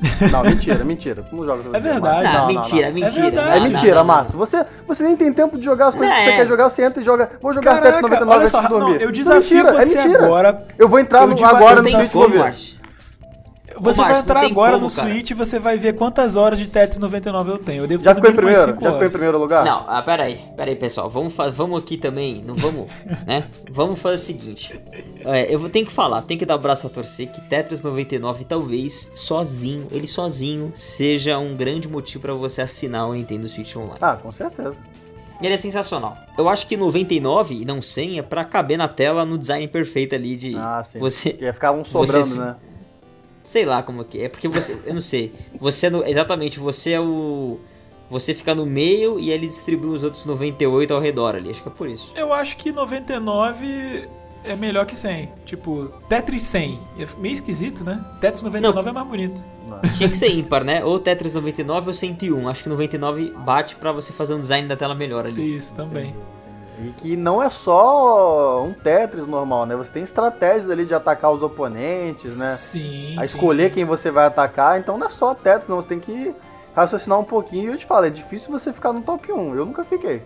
Não, 0.32 0.44
mentira, 0.44 0.84
mentira. 0.84 1.26
Não 1.32 1.44
joga 1.44 1.64
todo 1.64 1.76
É 1.76 1.80
dia, 1.80 1.92
verdade. 1.94 2.24
Não, 2.24 2.32
Não, 2.34 2.40
não, 2.40 2.48
mentira, 2.48 2.88
não. 2.88 2.94
mentira. 2.94 3.22
verdade. 3.24 3.50
É 3.50 3.60
não, 3.60 3.70
mentira. 3.70 4.04
Márcio. 4.04 4.38
Você, 4.38 4.66
você 4.88 5.04
nem 5.04 5.16
tem 5.18 5.34
tempo 5.34 5.58
de 5.58 5.64
jogar 5.66 5.88
as 5.88 5.96
coisas 5.96 6.16
que 6.16 6.22
É. 6.22 6.26
você 6.26 6.32
quer 6.38 6.48
jogar, 6.48 6.70
você 6.70 6.84
entra 6.84 7.02
e 7.02 7.06
joga. 7.06 7.32
Vou 7.42 7.54
jogar 7.54 7.76
Caraca, 7.82 7.86
Tetris 7.98 8.02
99 8.20 8.32
olha 8.32 8.40
antes 8.42 8.52
só, 8.52 8.62
de 8.62 8.68
dormir. 8.68 8.86
não, 8.86 8.96
eu 8.96 9.10
Isso 9.12 9.32
é 9.32 9.40
desafio 9.40 9.58
mentira, 9.58 9.70
é 9.82 9.86
você 9.86 10.02
mentira. 10.04 10.26
agora. 10.26 10.64
Eu 10.78 10.88
vou 10.88 11.00
entrar 11.00 11.22
Eu 11.22 11.28
no- 11.28 11.46
agora 11.46 11.76
no 11.78 11.84
Tem 11.84 11.94
Você 13.80 14.00
Ô, 14.02 14.04
vai 14.04 14.12
Márcio, 14.14 14.24
entrar 14.24 14.46
agora 14.46 14.74
como, 14.74 14.86
no 14.90 14.92
cara. 14.96 15.10
Switch 15.10 15.30
e 15.32 15.34
você 15.34 15.60
vai 15.60 15.78
ver 15.78 15.94
quantas 15.94 16.36
horas 16.36 16.58
de 16.60 16.68
Tetris 16.68 16.98
99 16.98 17.52
eu 17.52 17.58
tenho. 17.58 17.84
Eu 17.84 17.88
devo 17.88 18.04
Já 18.04 18.14
ter 18.14 18.22
ficou 18.22 18.32
em 18.32 18.36
primeiro? 18.36 18.60
cinco 18.66 18.84
Já 18.84 18.92
ficou 18.92 19.06
em 19.08 19.10
primeiro 19.12 19.38
lugar? 19.38 19.66
Não, 19.66 19.86
ah, 19.88 20.02
pera 20.04 20.24
aí, 20.24 20.40
pera 20.56 20.70
aí, 20.72 20.76
pessoal. 20.76 21.10
Vamos, 21.10 21.34
vamos 21.54 21.84
aqui 21.84 21.98
também, 21.98 22.44
não 22.46 22.56
vamos, 22.56 22.90
né? 23.26 23.46
Vamos 23.72 24.00
fazer 24.00 24.16
o 24.16 24.20
seguinte. 24.20 24.82
É, 25.26 25.54
eu 25.54 25.60
vou 25.60 25.70
ter 25.70 25.84
que 25.86 25.92
falar, 25.92 26.22
tem 26.24 26.38
que 26.38 26.46
dar 26.46 26.56
o 26.56 26.60
braço 26.60 26.88
a 26.88 26.90
torcer 26.90 27.28
que 27.32 27.42
Tetris 27.42 27.82
99 27.82 28.46
talvez 28.46 29.12
sozinho, 29.16 29.88
ele 29.92 30.08
sozinho, 30.08 30.72
seja 30.74 31.38
um 31.38 31.56
grande 31.56 31.88
motivo 31.88 32.22
pra 32.24 32.34
você 32.34 32.62
assinar 32.62 33.08
o 33.08 33.14
Nintendo 33.14 33.48
Switch 33.48 33.76
Online. 33.76 33.98
Ah, 34.02 34.16
com 34.16 34.32
certeza. 34.32 34.76
Ele 35.40 35.54
é 35.54 35.58
sensacional. 35.58 36.18
Eu 36.36 36.50
acho 36.50 36.66
que 36.66 36.76
99 36.76 37.62
e 37.62 37.64
não 37.64 37.80
100 37.80 38.18
é 38.18 38.22
pra 38.24 38.44
caber 38.44 38.76
na 38.76 38.88
tela 38.88 39.24
no 39.24 39.38
design 39.38 39.68
perfeito 39.68 40.16
ali 40.16 40.36
de 40.36 40.56
Ah, 40.56 40.84
sim. 40.92 40.98
você 40.98 41.38
Ia 41.40 41.54
ficar 41.54 41.72
um 41.74 41.84
Você 41.84 41.92
sobrando, 41.92 42.26
se- 42.26 42.40
né? 42.40 42.56
Sei 43.48 43.64
lá 43.64 43.82
como 43.82 44.04
que 44.04 44.20
é. 44.20 44.26
É 44.26 44.30
porque 44.30 44.46
você. 44.50 44.78
Eu 44.86 44.94
não 44.94 45.00
sei. 45.00 45.34
Você 45.58 45.88
é 45.88 45.90
no, 45.90 46.06
Exatamente, 46.06 46.60
você 46.60 46.92
é 46.92 47.00
o. 47.00 47.58
Você 48.10 48.34
fica 48.34 48.54
no 48.54 48.66
meio 48.66 49.18
e 49.18 49.32
ele 49.32 49.48
distribui 49.48 49.96
os 49.96 50.04
outros 50.04 50.26
98 50.26 50.94
ao 50.94 51.00
redor 51.00 51.34
ali. 51.34 51.50
Acho 51.50 51.64
que 51.64 51.70
é 51.70 51.72
por 51.72 51.88
isso. 51.88 52.12
Eu 52.14 52.34
acho 52.34 52.58
que 52.58 52.74
99 52.74 54.10
é 54.44 54.56
melhor 54.58 54.86
que 54.86 54.98
100. 54.98 55.32
Tipo, 55.46 55.94
Tetris 56.10 56.44
100. 56.44 56.78
É 57.00 57.06
meio 57.20 57.34
esquisito, 57.34 57.86
né? 57.86 58.04
Tetris 58.20 58.44
99 58.44 58.90
é 58.90 58.92
mais 58.92 59.08
bonito. 59.08 59.46
Não. 59.66 59.80
Tinha 59.96 60.10
que 60.10 60.18
ser 60.18 60.30
ímpar, 60.30 60.66
né? 60.66 60.84
Ou 60.84 61.00
Tetris 61.00 61.34
99 61.34 61.88
ou 61.88 61.94
101. 61.94 62.50
Acho 62.50 62.64
que 62.64 62.70
99 62.70 63.32
bate 63.46 63.78
pra 63.78 63.94
você 63.94 64.12
fazer 64.12 64.34
um 64.34 64.40
design 64.40 64.68
da 64.68 64.76
tela 64.76 64.94
melhor 64.94 65.26
ali. 65.26 65.56
Isso, 65.56 65.74
também. 65.74 66.14
E 66.80 66.90
que 66.92 67.18
não 67.18 67.42
é 67.42 67.50
só 67.50 68.64
um 68.64 68.74
Tetris 68.74 69.28
normal, 69.28 69.66
né? 69.66 69.76
Você 69.76 69.92
tem 69.92 70.04
estratégias 70.04 70.70
ali 70.70 70.86
de 70.86 70.94
atacar 70.94 71.32
os 71.32 71.42
oponentes, 71.42 72.38
né? 72.38 72.52
Sim. 72.52 73.16
A 73.18 73.22
sim, 73.22 73.26
escolher 73.26 73.70
sim. 73.70 73.76
quem 73.76 73.86
você 73.86 74.12
vai 74.12 74.28
atacar, 74.28 74.80
então 74.80 74.98
não 74.98 75.08
é 75.08 75.10
só 75.10 75.34
Tetris, 75.34 75.68
não. 75.68 75.78
Você 75.78 75.88
tem 75.88 76.00
que 76.00 76.36
raciocinar 76.76 77.20
um 77.20 77.24
pouquinho 77.24 77.72
e 77.72 77.74
eu 77.74 77.78
te 77.78 77.86
falo, 77.88 78.06
é 78.06 78.10
difícil 78.12 78.52
você 78.52 78.72
ficar 78.72 78.94
no 78.94 79.02
top 79.02 79.32
1. 79.32 79.56
Eu 79.56 79.66
nunca 79.66 79.84
fiquei. 79.84 80.22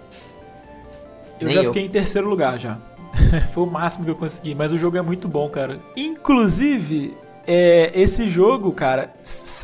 Eu 1.39 1.47
Nem 1.47 1.55
já 1.55 1.61
eu. 1.61 1.65
fiquei 1.67 1.85
em 1.85 1.89
terceiro 1.89 2.27
lugar 2.27 2.59
já. 2.59 2.77
Foi 3.53 3.63
o 3.63 3.67
máximo 3.67 4.03
que 4.03 4.11
eu 4.11 4.15
consegui, 4.15 4.53
mas 4.53 4.71
o 4.73 4.77
jogo 4.77 4.97
é 4.97 5.01
muito 5.01 5.29
bom, 5.29 5.49
cara. 5.49 5.79
Inclusive, 5.95 7.15
é, 7.47 7.91
esse 7.99 8.29
jogo, 8.29 8.71
cara, 8.71 9.13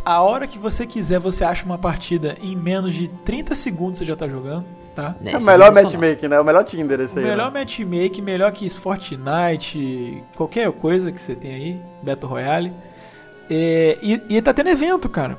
a 0.06 0.22
hora 0.22 0.48
que 0.48 0.58
você 0.58 0.88
quiser, 0.88 1.20
você 1.20 1.44
acha 1.44 1.66
uma 1.66 1.78
partida 1.78 2.38
em 2.42 2.56
menos 2.56 2.94
de 2.94 3.08
30 3.08 3.54
segundos 3.56 4.00
você 4.00 4.06
já 4.06 4.16
tá 4.16 4.28
jogando, 4.28 4.66
tá? 4.98 5.16
Né? 5.22 5.32
É 5.32 5.36
o 5.36 5.38
Isso 5.38 5.48
melhor 5.48 5.72
matchmaking, 5.72 6.28
né? 6.28 6.40
O 6.40 6.44
melhor 6.44 6.64
Tinder 6.64 7.00
esse 7.02 7.16
O 7.16 7.20
aí. 7.20 7.26
melhor 7.26 7.52
né? 7.52 7.60
matchmaking, 7.60 8.22
melhor 8.24 8.52
que 8.52 8.68
Fortnite, 8.68 10.24
qualquer 10.36 10.72
coisa 10.72 11.12
que 11.12 11.22
você 11.22 11.36
tem 11.36 11.54
aí, 11.54 11.82
Battle 12.02 12.28
Royale. 12.30 12.74
É, 13.48 13.98
e, 14.02 14.22
e 14.28 14.42
tá 14.42 14.52
tendo 14.54 14.70
evento, 14.70 15.08
cara. 15.08 15.38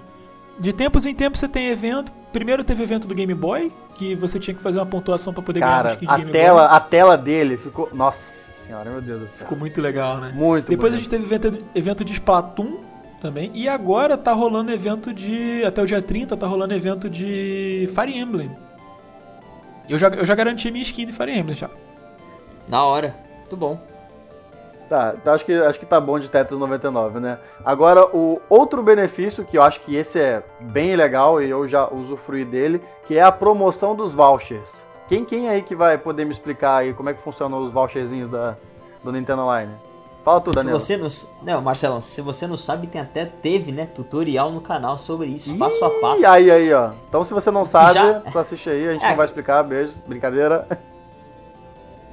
De 0.61 0.73
tempos 0.73 1.07
em 1.07 1.15
tempos 1.15 1.41
você 1.41 1.49
tem 1.49 1.69
evento. 1.69 2.13
Primeiro 2.33 2.63
teve 2.63 2.83
evento 2.85 3.09
do 3.09 3.15
Game 3.15 3.35
Boy, 3.35 3.73
que 3.97 4.15
você 4.15 4.39
tinha 4.39 4.55
que 4.55 4.63
fazer 4.63 4.79
uma 4.79 4.87
pontuação 4.87 5.33
pra 5.33 5.43
poder 5.43 5.61
ganhar 5.61 5.73
um 5.73 5.77
Cara, 5.83 5.93
skin 5.95 6.07
de 6.07 6.13
a 6.13 6.17
Game 6.19 6.31
tela, 6.31 6.69
Boy. 6.69 6.77
a 6.77 6.81
tela 6.81 7.19
dele 7.19 7.57
ficou. 7.57 7.89
Nossa 7.93 8.19
senhora, 8.65 8.91
meu 8.91 9.01
Deus 9.01 9.21
do 9.23 9.27
céu. 9.27 9.37
Ficou 9.39 9.59
muito 9.59 9.81
legal, 9.81 10.19
né? 10.19 10.31
Muito 10.35 10.69
Depois 10.69 10.93
a 10.93 10.97
bonito. 10.97 11.11
gente 11.11 11.11
teve 11.11 11.35
evento, 11.35 11.65
evento 11.75 12.05
de 12.05 12.13
Splatoon 12.13 12.79
também. 13.21 13.51
E 13.55 13.69
agora 13.69 14.17
tá 14.17 14.33
rolando 14.33 14.71
evento 14.71 15.13
de. 15.13 15.65
Até 15.65 15.83
o 15.83 15.87
dia 15.87 16.01
30 16.01 16.37
tá 16.37 16.47
rolando 16.47 16.75
evento 16.75 17.11
de 17.11 17.89
Fire 17.95 18.17
Emblem. 18.17 18.51
Eu 19.89 19.99
já, 19.99 20.09
eu 20.09 20.25
já 20.25 20.35
garanti 20.35 20.71
minha 20.71 20.83
skin 20.83 21.07
de 21.07 21.13
Fire 21.13 21.33
Emblem 21.33 21.55
já. 21.55 21.71
Da 22.69 22.83
hora. 22.83 23.15
Muito 23.39 23.57
bom. 23.57 23.81
Tá, 24.89 25.15
então 25.21 25.35
acho 25.35 25.45
que, 25.45 25.53
acho 25.53 25.79
que 25.79 25.85
tá 25.85 26.01
bom 26.01 26.19
de 26.19 26.31
Tetris 26.31 26.59
99, 26.59 27.21
né? 27.21 27.39
Agora, 27.63 28.07
o 28.07 28.41
outro 28.49 28.83
benefício, 28.83 29.45
que 29.45 29.59
eu 29.59 29.63
acho 29.63 29.81
que 29.83 29.95
esse 29.95 30.19
é 30.19 30.43
bem 30.61 30.97
legal 30.97 31.43
e 31.43 31.51
eu 31.51 31.69
já 31.69 31.87
usufruí 31.93 32.45
dele, 32.45 32.83
que 33.07 33.19
é 33.19 33.23
a 33.23 33.31
promoção 33.31 33.95
dos 33.95 34.15
vouchers. 34.15 34.71
Quem, 35.07 35.27
quem 35.27 35.49
aí 35.49 35.63
que 35.63 35.75
vai 35.75 35.99
poder 35.99 36.25
me 36.25 36.33
explicar 36.33 36.77
aí 36.77 36.95
como 36.95 37.11
é 37.11 37.15
que 37.15 37.23
funcionam 37.23 37.63
os 37.63 37.71
voucherzinhos 37.71 38.31
da, 38.31 38.57
do 39.05 39.13
Nintendo 39.13 39.43
Online? 39.43 39.73
Fala 40.29 40.41
tu, 40.43 40.51
Se 40.51 40.57
Daniel. 40.57 40.79
você 40.79 40.97
não. 40.99 41.09
Não, 41.43 41.63
Marcelão, 41.63 42.01
se 42.03 42.21
você 42.21 42.47
não 42.47 42.57
sabe, 42.59 42.87
tem 42.87 43.01
até 43.01 43.25
teve, 43.25 43.73
né? 43.73 43.87
Tutorial 43.87 44.53
no 44.53 44.61
canal 44.61 44.99
sobre 44.99 45.29
isso, 45.29 45.57
passo 45.57 45.83
a 45.83 45.91
passo. 46.01 46.21
E 46.21 46.27
aí, 46.27 46.51
aí, 46.51 46.71
ó. 46.75 46.91
Então, 47.09 47.25
se 47.25 47.33
você 47.33 47.51
não 47.51 47.65
sabe, 47.65 47.95
Já- 47.95 48.21
tu 48.21 48.39
assiste 48.39 48.69
aí, 48.69 48.89
a 48.89 48.93
gente 48.93 49.05
É. 49.07 49.09
não 49.09 49.17
vai 49.17 49.25
explicar, 49.27 49.63
beijo, 49.63 49.95
brincadeira. 50.07 50.67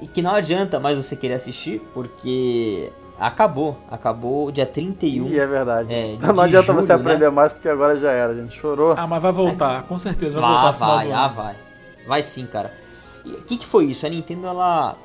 E 0.02 0.08
que 0.08 0.22
não 0.22 0.32
adianta 0.36 0.78
mais 0.78 0.98
você 0.98 1.16
querer 1.16 1.36
assistir, 1.36 1.80
porque 1.94 2.92
acabou. 3.18 3.78
Acabou 3.90 4.52
dia 4.52 4.66
31. 4.66 5.28
E 5.28 5.40
é 5.40 5.48
verdade. 5.48 5.94
É, 5.94 6.14
Então 6.16 6.34
não 6.34 6.44
adianta 6.44 6.68
julho, 6.74 6.86
você 6.86 6.92
aprender 6.94 7.24
né? 7.26 7.30
mais, 7.30 7.52
porque 7.54 7.70
agora 7.70 7.98
já 7.98 8.12
era, 8.12 8.34
a 8.34 8.36
gente 8.36 8.60
chorou. 8.60 8.94
Ah, 8.98 9.08
mas 9.08 9.22
vai 9.22 9.32
voltar, 9.32 9.84
com 9.84 9.98
certeza 9.98 10.40
vai 10.40 10.44
Ah, 10.44 10.72
voltar 10.72 10.72
vai, 10.72 11.12
ah, 11.14 11.28
vai. 11.30 11.56
Vai 12.06 12.22
sim, 12.22 12.46
cara. 12.46 12.74
E 13.24 13.30
o 13.32 13.42
que, 13.44 13.58
que 13.58 13.66
foi 13.66 13.86
isso? 13.86 14.06
A 14.06 14.10
Nintendo, 14.10 14.48
ela. 14.48 14.96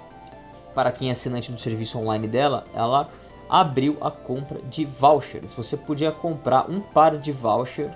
Para 0.74 0.92
quem 0.92 1.08
é 1.08 1.12
assinante 1.12 1.50
do 1.50 1.58
serviço 1.58 1.98
online 1.98 2.26
dela, 2.28 2.64
ela 2.74 3.08
abriu 3.48 3.96
a 4.00 4.10
compra 4.10 4.58
de 4.70 4.84
vouchers. 4.84 5.52
Você 5.54 5.76
podia 5.76 6.12
comprar 6.12 6.70
um 6.70 6.80
par 6.80 7.16
de 7.16 7.32
voucher 7.32 7.90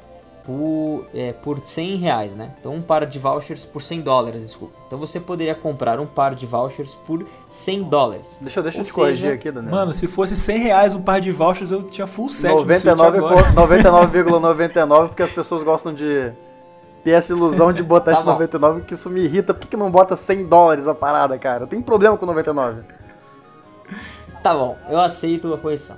por, 0.45 1.07
é, 1.14 1.33
por 1.33 1.59
100 1.64 1.97
reais, 1.97 2.35
né? 2.37 2.51
Então, 2.61 2.75
um 2.75 2.83
par 2.83 3.07
de 3.07 3.18
vouchers 3.18 3.64
por 3.64 3.81
100 3.81 4.03
dólares, 4.03 4.43
desculpa. 4.43 4.75
Então, 4.87 4.99
você 4.99 5.18
poderia 5.18 5.55
comprar 5.55 5.99
um 5.99 6.07
par 6.07 6.35
de 6.35 6.45
vouchers 6.45 6.95
por 7.07 7.27
100 7.49 7.85
dólares. 7.85 8.39
Deixa, 8.43 8.61
deixa 8.62 8.81
eu 8.81 8.85
te 8.85 8.93
corrigir 8.93 9.22
seja, 9.22 9.35
aqui, 9.35 9.51
Daniel. 9.51 9.70
Mano, 9.72 9.95
se 9.95 10.07
fosse 10.07 10.37
100 10.37 10.59
reais 10.59 10.95
um 10.95 11.01
par 11.01 11.20
de 11.20 11.33
vouchers, 11.33 11.70
eu 11.70 11.83
tinha 11.85 12.07
full 12.07 12.29
set 12.29 12.53
no 12.53 12.61
Switch 12.61 12.85
99 12.85 13.18
agora. 13.18 13.43
co- 13.45 13.61
99,99 13.61 15.09
porque 15.09 15.22
as 15.22 15.31
pessoas 15.31 15.62
gostam 15.62 15.95
de 15.95 16.31
ter 17.05 17.11
essa 17.11 17.33
ilusão 17.33 17.73
de 17.73 17.83
botar 17.83 18.13
Tá 18.13 18.19
esse 18.19 18.25
bom. 18.25 18.33
99 18.33 18.81
que 18.83 18.95
isso 18.95 19.11
me 19.11 19.21
irrita. 19.21 19.53
Por 19.55 19.61
que, 19.61 19.69
que 19.69 19.77
não 19.77 19.91
bota 19.91 20.17
100 20.17 20.47
dólares 20.47 20.89
a 20.89 20.95
parada, 20.95 21.39
cara? 21.39 21.67
Tem 21.67 21.81
problema 21.81 22.17
com 22.17 22.27
99. 22.27 22.83
Tá 24.43 24.55
bom, 24.55 24.77
eu 24.89 24.99
aceito 24.99 25.53
a 25.53 25.59
correção. 25.59 25.97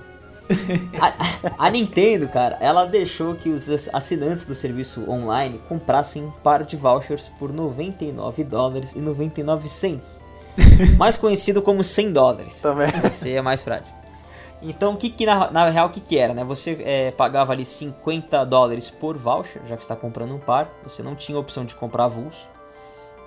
A, 1.00 1.66
a 1.66 1.70
Nintendo, 1.70 2.28
cara, 2.28 2.56
ela 2.60 2.84
deixou 2.84 3.34
que 3.34 3.48
os 3.48 3.68
assinantes 3.92 4.44
do 4.44 4.54
serviço 4.54 5.10
online 5.10 5.60
comprassem 5.68 6.24
um 6.24 6.30
par 6.30 6.62
de 6.62 6.76
vouchers 6.76 7.28
por 7.36 7.52
99 7.52 8.44
dólares 8.44 8.92
e 8.94 9.00
99 9.00 9.68
cents. 9.68 10.24
mais 10.96 11.16
conhecido 11.16 11.60
como 11.60 11.82
100 11.82 12.12
dólares. 12.12 12.62
Também. 12.62 12.90
Se 12.90 13.00
você 13.00 13.32
é 13.32 13.42
mais 13.42 13.62
prático. 13.62 13.95
Então, 14.62 14.94
o 14.94 14.96
que, 14.96 15.10
que 15.10 15.26
na, 15.26 15.50
na 15.50 15.68
real 15.68 15.90
que, 15.90 16.00
que 16.00 16.18
era, 16.18 16.32
né? 16.32 16.42
Você 16.44 16.78
é, 16.82 17.10
pagava 17.10 17.52
ali 17.52 17.64
50 17.64 18.44
dólares 18.44 18.90
por 18.90 19.16
voucher, 19.16 19.62
já 19.66 19.76
que 19.76 19.82
está 19.82 19.94
comprando 19.94 20.34
um 20.34 20.38
par. 20.38 20.72
Você 20.82 21.02
não 21.02 21.14
tinha 21.14 21.38
opção 21.38 21.64
de 21.64 21.74
comprar 21.74 22.04
avulso. 22.04 22.48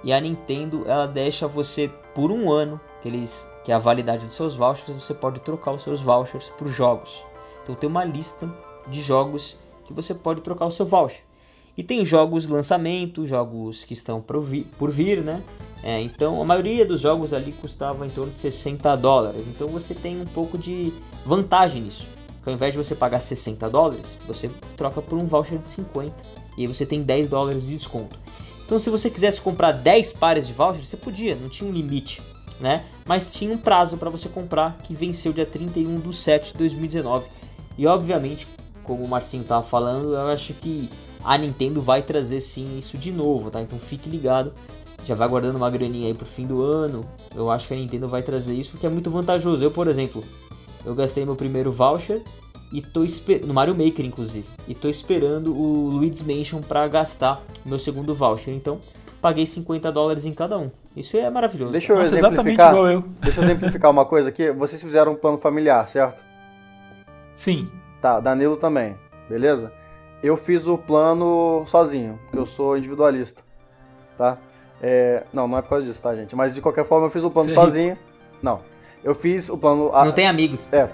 E 0.03 0.13
a 0.13 0.19
Nintendo, 0.19 0.85
ela 0.87 1.05
deixa 1.05 1.47
você 1.47 1.91
por 2.15 2.31
um 2.31 2.51
ano, 2.51 2.79
que, 3.01 3.07
eles, 3.07 3.49
que 3.63 3.71
é 3.71 3.75
a 3.75 3.79
validade 3.79 4.25
dos 4.25 4.35
seus 4.35 4.55
vouchers, 4.55 4.97
você 4.97 5.13
pode 5.13 5.41
trocar 5.41 5.71
os 5.71 5.83
seus 5.83 6.01
vouchers 6.01 6.49
por 6.57 6.67
jogos. 6.67 7.23
Então 7.63 7.75
tem 7.75 7.89
uma 7.89 8.03
lista 8.03 8.49
de 8.87 9.01
jogos 9.01 9.57
que 9.85 9.93
você 9.93 10.13
pode 10.13 10.41
trocar 10.41 10.65
o 10.65 10.71
seu 10.71 10.85
voucher. 10.85 11.23
E 11.77 11.83
tem 11.83 12.03
jogos 12.03 12.47
lançamento, 12.47 13.25
jogos 13.25 13.85
que 13.85 13.93
estão 13.93 14.21
por 14.21 14.41
vir, 14.41 14.67
por 14.77 14.91
vir 14.91 15.23
né? 15.23 15.43
É, 15.81 16.01
então 16.01 16.41
a 16.41 16.45
maioria 16.45 16.85
dos 16.85 16.99
jogos 16.99 17.33
ali 17.33 17.53
custava 17.53 18.05
em 18.05 18.09
torno 18.09 18.31
de 18.31 18.37
60 18.37 18.95
dólares. 18.97 19.47
Então 19.47 19.69
você 19.69 19.93
tem 19.93 20.19
um 20.19 20.25
pouco 20.25 20.57
de 20.57 20.93
vantagem 21.25 21.83
nisso. 21.83 22.07
Porque 22.35 22.49
ao 22.49 22.55
invés 22.55 22.73
de 22.73 22.77
você 22.77 22.95
pagar 22.95 23.19
60 23.19 23.69
dólares, 23.69 24.17
você 24.25 24.49
troca 24.77 25.01
por 25.01 25.17
um 25.17 25.25
voucher 25.25 25.59
de 25.59 25.69
50. 25.69 26.13
E 26.57 26.61
aí 26.61 26.67
você 26.67 26.85
tem 26.85 27.01
10 27.01 27.27
dólares 27.27 27.63
de 27.63 27.73
desconto. 27.73 28.17
Então 28.65 28.79
se 28.79 28.89
você 28.89 29.09
quisesse 29.09 29.41
comprar 29.41 29.71
10 29.71 30.13
pares 30.13 30.47
de 30.47 30.53
vouchers, 30.53 30.87
você 30.87 30.97
podia, 30.97 31.35
não 31.35 31.49
tinha 31.49 31.69
um 31.69 31.73
limite. 31.73 32.21
Né? 32.59 32.85
Mas 33.05 33.31
tinha 33.31 33.53
um 33.53 33.57
prazo 33.57 33.97
para 33.97 34.09
você 34.09 34.27
comprar 34.27 34.77
que 34.83 34.93
venceu 34.93 35.31
dia 35.31 35.45
31 35.45 35.99
de 35.99 36.15
7 36.15 36.51
de 36.51 36.57
2019. 36.57 37.27
E 37.77 37.87
obviamente, 37.87 38.47
como 38.83 39.03
o 39.03 39.07
Marcinho 39.07 39.43
estava 39.43 39.63
falando, 39.63 40.13
eu 40.13 40.27
acho 40.27 40.53
que 40.53 40.89
a 41.23 41.37
Nintendo 41.37 41.81
vai 41.81 42.01
trazer 42.01 42.41
sim 42.41 42.77
isso 42.77 42.97
de 42.97 43.11
novo, 43.11 43.49
tá? 43.49 43.61
Então 43.61 43.79
fique 43.79 44.09
ligado 44.09 44.53
já 45.03 45.15
vai 45.15 45.27
guardando 45.27 45.55
uma 45.55 45.69
graninha 45.69 46.07
aí 46.07 46.13
pro 46.13 46.25
fim 46.25 46.45
do 46.45 46.61
ano. 46.61 47.05
Eu 47.35 47.49
acho 47.49 47.67
que 47.67 47.73
a 47.73 47.77
Nintendo 47.77 48.07
vai 48.07 48.21
trazer 48.21 48.53
isso, 48.53 48.77
que 48.77 48.85
é 48.85 48.89
muito 48.89 49.09
vantajoso. 49.09 49.63
Eu, 49.63 49.71
por 49.71 49.87
exemplo, 49.87 50.23
eu 50.85 50.95
gastei 50.95 51.25
meu 51.25 51.35
primeiro 51.35 51.71
voucher 51.71 52.21
e 52.71 52.81
tô 52.81 53.03
esperando 53.03 53.47
no 53.47 53.53
Mario 53.53 53.75
Maker 53.75 54.05
inclusive, 54.05 54.47
e 54.67 54.75
tô 54.75 54.87
esperando 54.87 55.55
o 55.55 55.89
Luigi's 55.89 56.21
Mansion 56.21 56.61
para 56.61 56.87
gastar 56.87 57.41
meu 57.65 57.79
segundo 57.79 58.13
voucher. 58.13 58.53
Então, 58.53 58.79
paguei 59.21 59.45
50 59.45 59.91
dólares 59.91 60.25
em 60.25 60.33
cada 60.33 60.57
um. 60.57 60.69
Isso 60.95 61.17
é 61.17 61.29
maravilhoso. 61.29 61.71
Deixa 61.71 61.93
eu 61.93 61.97
Nossa, 61.97 62.15
exatamente 62.15 62.61
igual 62.61 62.87
eu. 62.87 63.03
Deixa 63.21 63.39
eu 63.39 63.43
exemplificar 63.43 63.91
uma 63.91 64.05
coisa 64.05 64.29
aqui. 64.29 64.51
Vocês 64.51 64.81
fizeram 64.81 65.13
um 65.13 65.15
plano 65.15 65.37
familiar, 65.37 65.87
certo? 65.87 66.23
Sim. 67.35 67.69
Tá, 68.01 68.19
Danilo 68.19 68.57
também. 68.57 68.95
Beleza? 69.29 69.71
Eu 70.21 70.35
fiz 70.35 70.67
o 70.67 70.77
plano 70.77 71.65
sozinho, 71.67 72.19
porque 72.23 72.37
eu 72.37 72.45
sou 72.45 72.77
individualista. 72.77 73.41
Tá? 74.17 74.37
É, 74.81 75.23
não, 75.33 75.47
não 75.47 75.57
é 75.57 75.61
por 75.61 75.69
causa 75.69 75.85
disso, 75.85 76.01
tá, 76.01 76.13
gente? 76.15 76.35
Mas 76.35 76.53
de 76.53 76.61
qualquer 76.61 76.85
forma 76.85 77.07
eu 77.07 77.11
fiz 77.11 77.23
o 77.23 77.29
plano 77.29 77.49
Você 77.49 77.55
sozinho. 77.55 77.97
Não. 78.41 78.59
Eu 79.03 79.15
fiz 79.15 79.49
o 79.49 79.57
plano. 79.57 79.91
Não 79.91 80.11
tem 80.11 80.27
amigos. 80.27 80.71
É. 80.73 80.89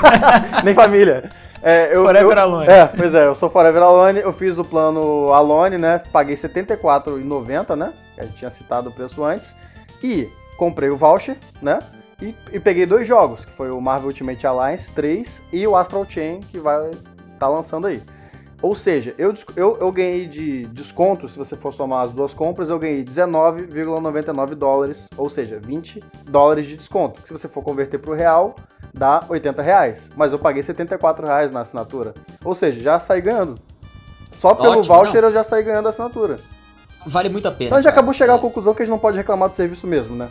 Nem 0.64 0.74
família. 0.74 1.30
É, 1.62 1.94
eu, 1.94 2.02
Forever 2.02 2.36
eu, 2.36 2.40
Alone. 2.40 2.68
É, 2.68 2.86
pois 2.86 3.12
é, 3.14 3.26
eu 3.26 3.34
sou 3.34 3.50
Forever 3.50 3.82
Alone, 3.82 4.20
eu 4.20 4.32
fiz 4.32 4.58
o 4.58 4.64
plano 4.64 5.32
Alone, 5.32 5.76
né? 5.76 6.00
Paguei 6.12 6.36
R$ 6.36 6.48
74,90, 6.48 7.76
né? 7.76 7.92
Que 8.14 8.20
a 8.20 8.24
gente 8.24 8.36
tinha 8.36 8.50
citado 8.50 8.90
o 8.90 8.92
preço 8.92 9.24
antes. 9.24 9.48
E 10.02 10.28
comprei 10.56 10.88
o 10.88 10.96
voucher, 10.96 11.36
né? 11.60 11.80
E, 12.20 12.34
e, 12.52 12.58
peguei 12.58 12.84
dois 12.84 13.06
jogos, 13.06 13.44
que 13.44 13.52
foi 13.52 13.70
o 13.70 13.80
Marvel 13.80 14.08
Ultimate 14.08 14.44
Alliance 14.44 14.90
3 14.92 15.40
e 15.52 15.66
o 15.66 15.76
Astral 15.76 16.04
Chain, 16.04 16.40
que 16.40 16.58
vai 16.58 16.90
estar 16.90 16.98
tá 17.38 17.48
lançando 17.48 17.86
aí. 17.86 18.02
Ou 18.60 18.74
seja, 18.74 19.14
eu, 19.16 19.32
eu, 19.54 19.78
eu 19.80 19.92
ganhei 19.92 20.26
de 20.26 20.66
desconto, 20.66 21.28
se 21.28 21.38
você 21.38 21.54
for 21.54 21.72
somar 21.72 22.04
as 22.04 22.12
duas 22.12 22.34
compras, 22.34 22.68
eu 22.70 22.78
ganhei 22.78 23.04
19,99 23.04 24.54
dólares, 24.56 25.06
ou 25.16 25.30
seja, 25.30 25.60
20 25.62 26.02
dólares 26.24 26.66
de 26.66 26.76
desconto. 26.76 27.20
Se 27.24 27.32
você 27.32 27.46
for 27.46 27.62
converter 27.62 27.98
para 27.98 28.10
o 28.10 28.14
real, 28.14 28.56
dá 28.92 29.22
80 29.28 29.62
reais. 29.62 30.10
Mas 30.16 30.32
eu 30.32 30.38
paguei 30.40 30.62
74 30.62 31.24
reais 31.24 31.52
na 31.52 31.60
assinatura. 31.60 32.14
Ou 32.44 32.54
seja, 32.54 32.80
já 32.80 32.98
saí 32.98 33.20
ganhando. 33.20 33.54
Só 34.40 34.54
pelo 34.54 34.80
Ótimo, 34.80 34.94
voucher 34.94 35.22
não. 35.22 35.28
eu 35.28 35.32
já 35.32 35.44
saí 35.44 35.62
ganhando 35.62 35.86
a 35.86 35.90
assinatura. 35.90 36.40
Vale 37.06 37.28
muito 37.28 37.46
a 37.46 37.52
pena. 37.52 37.66
Então 37.66 37.78
a 37.78 37.80
gente 37.82 37.90
acabou 37.90 38.12
de 38.12 38.18
chegar 38.18 38.34
à 38.34 38.38
conclusão 38.38 38.74
que 38.74 38.82
a 38.82 38.84
gente 38.84 38.92
não 38.92 38.98
pode 38.98 39.16
reclamar 39.16 39.48
do 39.48 39.56
serviço 39.56 39.86
mesmo, 39.86 40.16
né? 40.16 40.30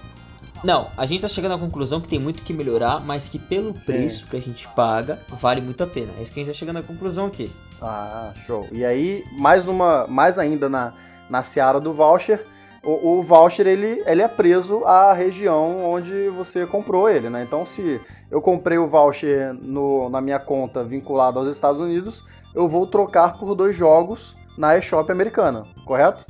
Não, 0.64 0.88
a 0.98 1.06
gente 1.06 1.22
tá 1.22 1.28
chegando 1.28 1.54
à 1.54 1.58
conclusão 1.58 2.02
que 2.02 2.08
tem 2.08 2.20
muito 2.20 2.44
que 2.44 2.54
melhorar, 2.54 3.00
mas 3.00 3.30
que 3.30 3.38
pelo 3.38 3.74
preço 3.74 4.22
Sim. 4.22 4.28
que 4.32 4.38
a 4.38 4.42
gente 4.42 4.68
paga, 4.70 5.20
vale 5.30 5.62
muito 5.62 5.84
a 5.84 5.88
pena. 5.88 6.14
É 6.18 6.22
isso 6.22 6.34
que 6.34 6.40
a 6.40 6.44
gente 6.44 6.54
tá 6.54 6.58
chegando 6.58 6.78
à 6.78 6.84
conclusão 6.84 7.28
aqui. 7.28 7.52
Ah, 7.82 8.34
show. 8.46 8.68
E 8.72 8.84
aí, 8.84 9.24
mais 9.34 9.68
uma, 9.68 10.08
mais 10.08 10.40
ainda 10.40 10.68
na, 10.68 10.94
na 11.30 11.44
seara 11.44 11.80
do 11.80 11.94
voucher, 11.94 12.44
o, 12.84 13.20
o, 13.20 13.24
voucher 13.24 13.68
ele, 13.68 14.02
ele 14.06 14.22
é 14.22 14.28
preso 14.28 14.84
à 14.86 15.14
região 15.14 15.86
onde 15.86 16.30
você 16.30 16.66
comprou 16.66 17.10
ele, 17.10 17.30
né? 17.30 17.44
Então, 17.44 17.66
se 17.66 18.00
eu 18.32 18.42
comprei 18.42 18.78
o 18.78 18.88
voucher 18.88 19.54
no, 19.54 20.10
na 20.10 20.22
minha 20.22 20.40
conta 20.40 20.84
vinculado 20.84 21.40
aos 21.40 21.50
Estados 21.50 21.82
Unidos, 21.82 22.24
eu 22.56 22.68
vou 22.68 22.88
trocar 22.88 23.38
por 23.38 23.54
dois 23.56 23.76
jogos 23.76 24.36
na 24.58 24.78
eShop 24.78 25.12
americana, 25.12 25.66
correto? 25.86 26.26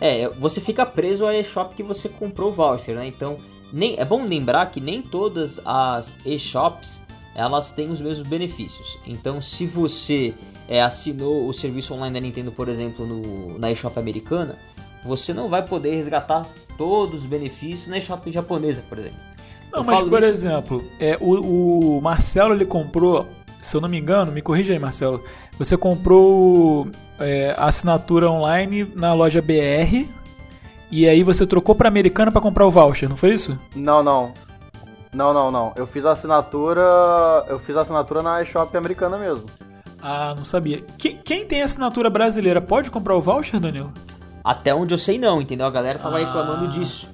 É, 0.00 0.28
você 0.28 0.60
fica 0.60 0.86
preso 0.86 1.26
à 1.26 1.36
eShop 1.36 1.74
que 1.74 1.82
você 1.82 2.08
comprou 2.08 2.50
o 2.50 2.52
voucher, 2.52 2.94
né? 2.94 3.06
Então, 3.06 3.38
nem, 3.72 3.96
é 3.98 4.04
bom 4.04 4.24
lembrar 4.24 4.66
que 4.66 4.80
nem 4.80 5.02
todas 5.02 5.60
as 5.64 6.16
eShops 6.24 7.02
elas 7.34 7.70
têm 7.70 7.90
os 7.90 8.00
mesmos 8.00 8.26
benefícios. 8.26 8.98
Então, 9.06 9.40
se 9.40 9.64
você 9.64 10.34
é, 10.68 10.82
assinou 10.82 11.48
o 11.48 11.52
serviço 11.52 11.94
online 11.94 12.14
da 12.14 12.20
Nintendo, 12.20 12.50
por 12.50 12.68
exemplo, 12.68 13.06
no, 13.06 13.58
na 13.58 13.70
eShop 13.70 13.96
americana, 13.98 14.58
você 15.04 15.32
não 15.32 15.48
vai 15.48 15.64
poder 15.64 15.94
resgatar 15.94 16.48
todos 16.76 17.22
os 17.22 17.26
benefícios 17.26 17.88
na 17.88 17.98
eShop 17.98 18.30
japonesa, 18.30 18.82
por 18.88 18.98
exemplo. 18.98 19.18
Não, 19.70 19.80
eu 19.80 19.84
mas 19.84 20.02
por 20.02 20.18
isso... 20.18 20.28
exemplo, 20.28 20.84
é, 20.98 21.16
o, 21.20 21.98
o, 21.98 22.00
Marcelo 22.00 22.54
ele 22.54 22.66
comprou, 22.66 23.26
se 23.62 23.76
eu 23.76 23.80
não 23.80 23.88
me 23.88 23.98
engano, 23.98 24.32
me 24.32 24.42
corrija 24.42 24.72
aí, 24.72 24.78
Marcelo. 24.78 25.22
Você 25.58 25.76
comprou 25.76 26.88
é, 27.18 27.54
a 27.56 27.66
assinatura 27.66 28.30
online 28.30 28.90
na 28.94 29.12
loja 29.14 29.42
BR 29.42 30.06
e 30.90 31.08
aí 31.08 31.22
você 31.22 31.46
trocou 31.46 31.74
para 31.74 31.88
americana 31.88 32.32
para 32.32 32.40
comprar 32.40 32.66
o 32.66 32.70
voucher, 32.70 33.08
não 33.08 33.16
foi 33.16 33.34
isso? 33.34 33.58
Não, 33.74 34.02
não. 34.02 34.32
Não, 35.12 35.32
não, 35.32 35.50
não. 35.50 35.72
Eu 35.74 35.86
fiz 35.86 36.04
a 36.04 36.12
assinatura. 36.12 36.82
Eu 37.48 37.58
fiz 37.60 37.76
a 37.76 37.82
assinatura 37.82 38.22
na 38.22 38.42
eShop 38.42 38.76
americana 38.76 39.18
mesmo. 39.18 39.44
Ah, 40.00 40.34
não 40.36 40.44
sabia. 40.44 40.84
quem 40.96 41.44
tem 41.44 41.62
assinatura 41.62 42.08
brasileira 42.08 42.60
pode 42.60 42.90
comprar 42.90 43.16
o 43.16 43.22
voucher, 43.22 43.58
Daniel? 43.58 43.90
Até 44.44 44.74
onde 44.74 44.94
eu 44.94 44.98
sei 44.98 45.18
não, 45.18 45.42
entendeu? 45.42 45.66
A 45.66 45.70
galera 45.70 45.98
tava 45.98 46.16
ah. 46.16 46.20
reclamando 46.20 46.68
disso. 46.68 47.10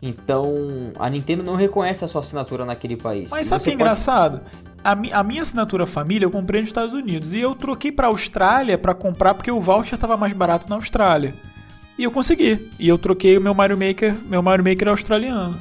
Então, 0.00 0.92
a 0.98 1.08
Nintendo 1.08 1.42
não 1.42 1.56
reconhece 1.56 2.04
a 2.04 2.08
sua 2.08 2.20
assinatura 2.20 2.64
naquele 2.64 2.96
país. 2.96 3.30
Mas 3.30 3.46
sabe 3.46 3.62
o 3.62 3.64
que 3.64 3.70
é 3.70 3.72
pode... 3.72 3.82
engraçado? 3.82 4.40
A, 4.86 4.92
a, 5.18 5.24
minha 5.24 5.42
assinatura 5.42 5.84
família 5.84 6.26
eu 6.26 6.30
comprei 6.30 6.60
nos 6.60 6.68
Estados 6.68 6.94
Unidos 6.94 7.34
e 7.34 7.40
eu 7.40 7.56
troquei 7.56 7.90
para 7.90 8.06
Austrália 8.06 8.78
para 8.78 8.94
comprar 8.94 9.34
porque 9.34 9.50
o 9.50 9.60
voucher 9.60 9.98
tava 9.98 10.16
mais 10.16 10.32
barato 10.32 10.68
na 10.68 10.76
Austrália. 10.76 11.34
E 11.98 12.04
eu 12.04 12.12
consegui. 12.12 12.70
E 12.78 12.86
eu 12.86 12.96
troquei 12.96 13.36
o 13.36 13.40
meu 13.40 13.52
Mario 13.52 13.76
Maker, 13.76 14.14
meu 14.24 14.40
Mario 14.40 14.64
Maker 14.64 14.86
australiano. 14.86 15.60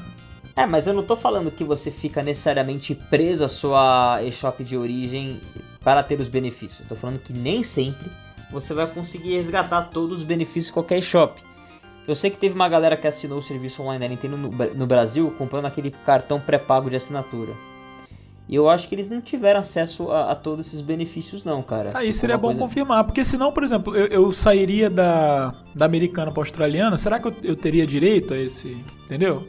É, 0.56 0.68
mas 0.68 0.86
eu 0.86 0.94
não 0.94 1.02
tô 1.02 1.16
falando 1.16 1.50
que 1.50 1.64
você 1.64 1.90
fica 1.90 2.22
necessariamente 2.22 2.94
preso 2.94 3.44
à 3.44 3.48
sua 3.48 4.22
eShop 4.22 4.64
de 4.64 4.78
origem 4.78 5.42
para 5.80 6.04
ter 6.04 6.20
os 6.20 6.28
benefícios. 6.28 6.82
Eu 6.82 6.90
tô 6.90 6.96
falando 6.96 7.18
que 7.18 7.34
nem 7.34 7.64
sempre 7.64 8.12
você 8.52 8.76
vai 8.76 8.86
conseguir 8.86 9.38
resgatar 9.38 9.90
todos 9.90 10.20
os 10.20 10.24
benefícios 10.24 10.68
de 10.68 10.74
qualquer 10.74 11.00
eShop. 11.00 11.42
Eu 12.08 12.14
sei 12.14 12.30
que 12.30 12.38
teve 12.38 12.54
uma 12.54 12.70
galera 12.70 12.96
que 12.96 13.08
assinou 13.08 13.40
o 13.40 13.42
serviço 13.42 13.82
online 13.82 14.00
da 14.00 14.08
Nintendo 14.08 14.38
no, 14.38 14.50
no 14.50 14.86
Brasil 14.86 15.34
comprando 15.36 15.66
aquele 15.66 15.90
cartão 15.90 16.40
pré-pago 16.40 16.92
de 16.92 16.96
assinatura. 16.96 17.54
E 18.48 18.56
eu 18.56 18.70
acho 18.70 18.88
que 18.88 18.93
eles 18.93 19.10
não 19.10 19.22
tiveram 19.22 19.60
acesso 19.60 20.12
a, 20.12 20.32
a 20.32 20.36
todos 20.36 20.68
esses 20.68 20.82
benefícios, 20.82 21.43
não, 21.43 21.64
cara. 21.64 21.89
Aí 21.96 22.14
seria 22.14 22.38
bom 22.38 22.50
coisa... 22.50 22.62
confirmar, 22.62 23.04
porque 23.04 23.26
senão, 23.26 23.52
por 23.52 23.64
exemplo, 23.64 23.96
eu, 23.96 24.06
eu 24.08 24.32
sairia 24.32 24.89
da, 24.89 25.56
da 25.74 25.86
americana 25.86 26.32
para 26.32 26.41
australiana, 26.41 26.96
será 26.98 27.20
que 27.20 27.28
eu, 27.28 27.36
eu 27.43 27.56
teria 27.56 27.88
direito 27.88 28.34
a 28.34 28.38
esse. 28.38 28.84
Entendeu? 29.06 29.48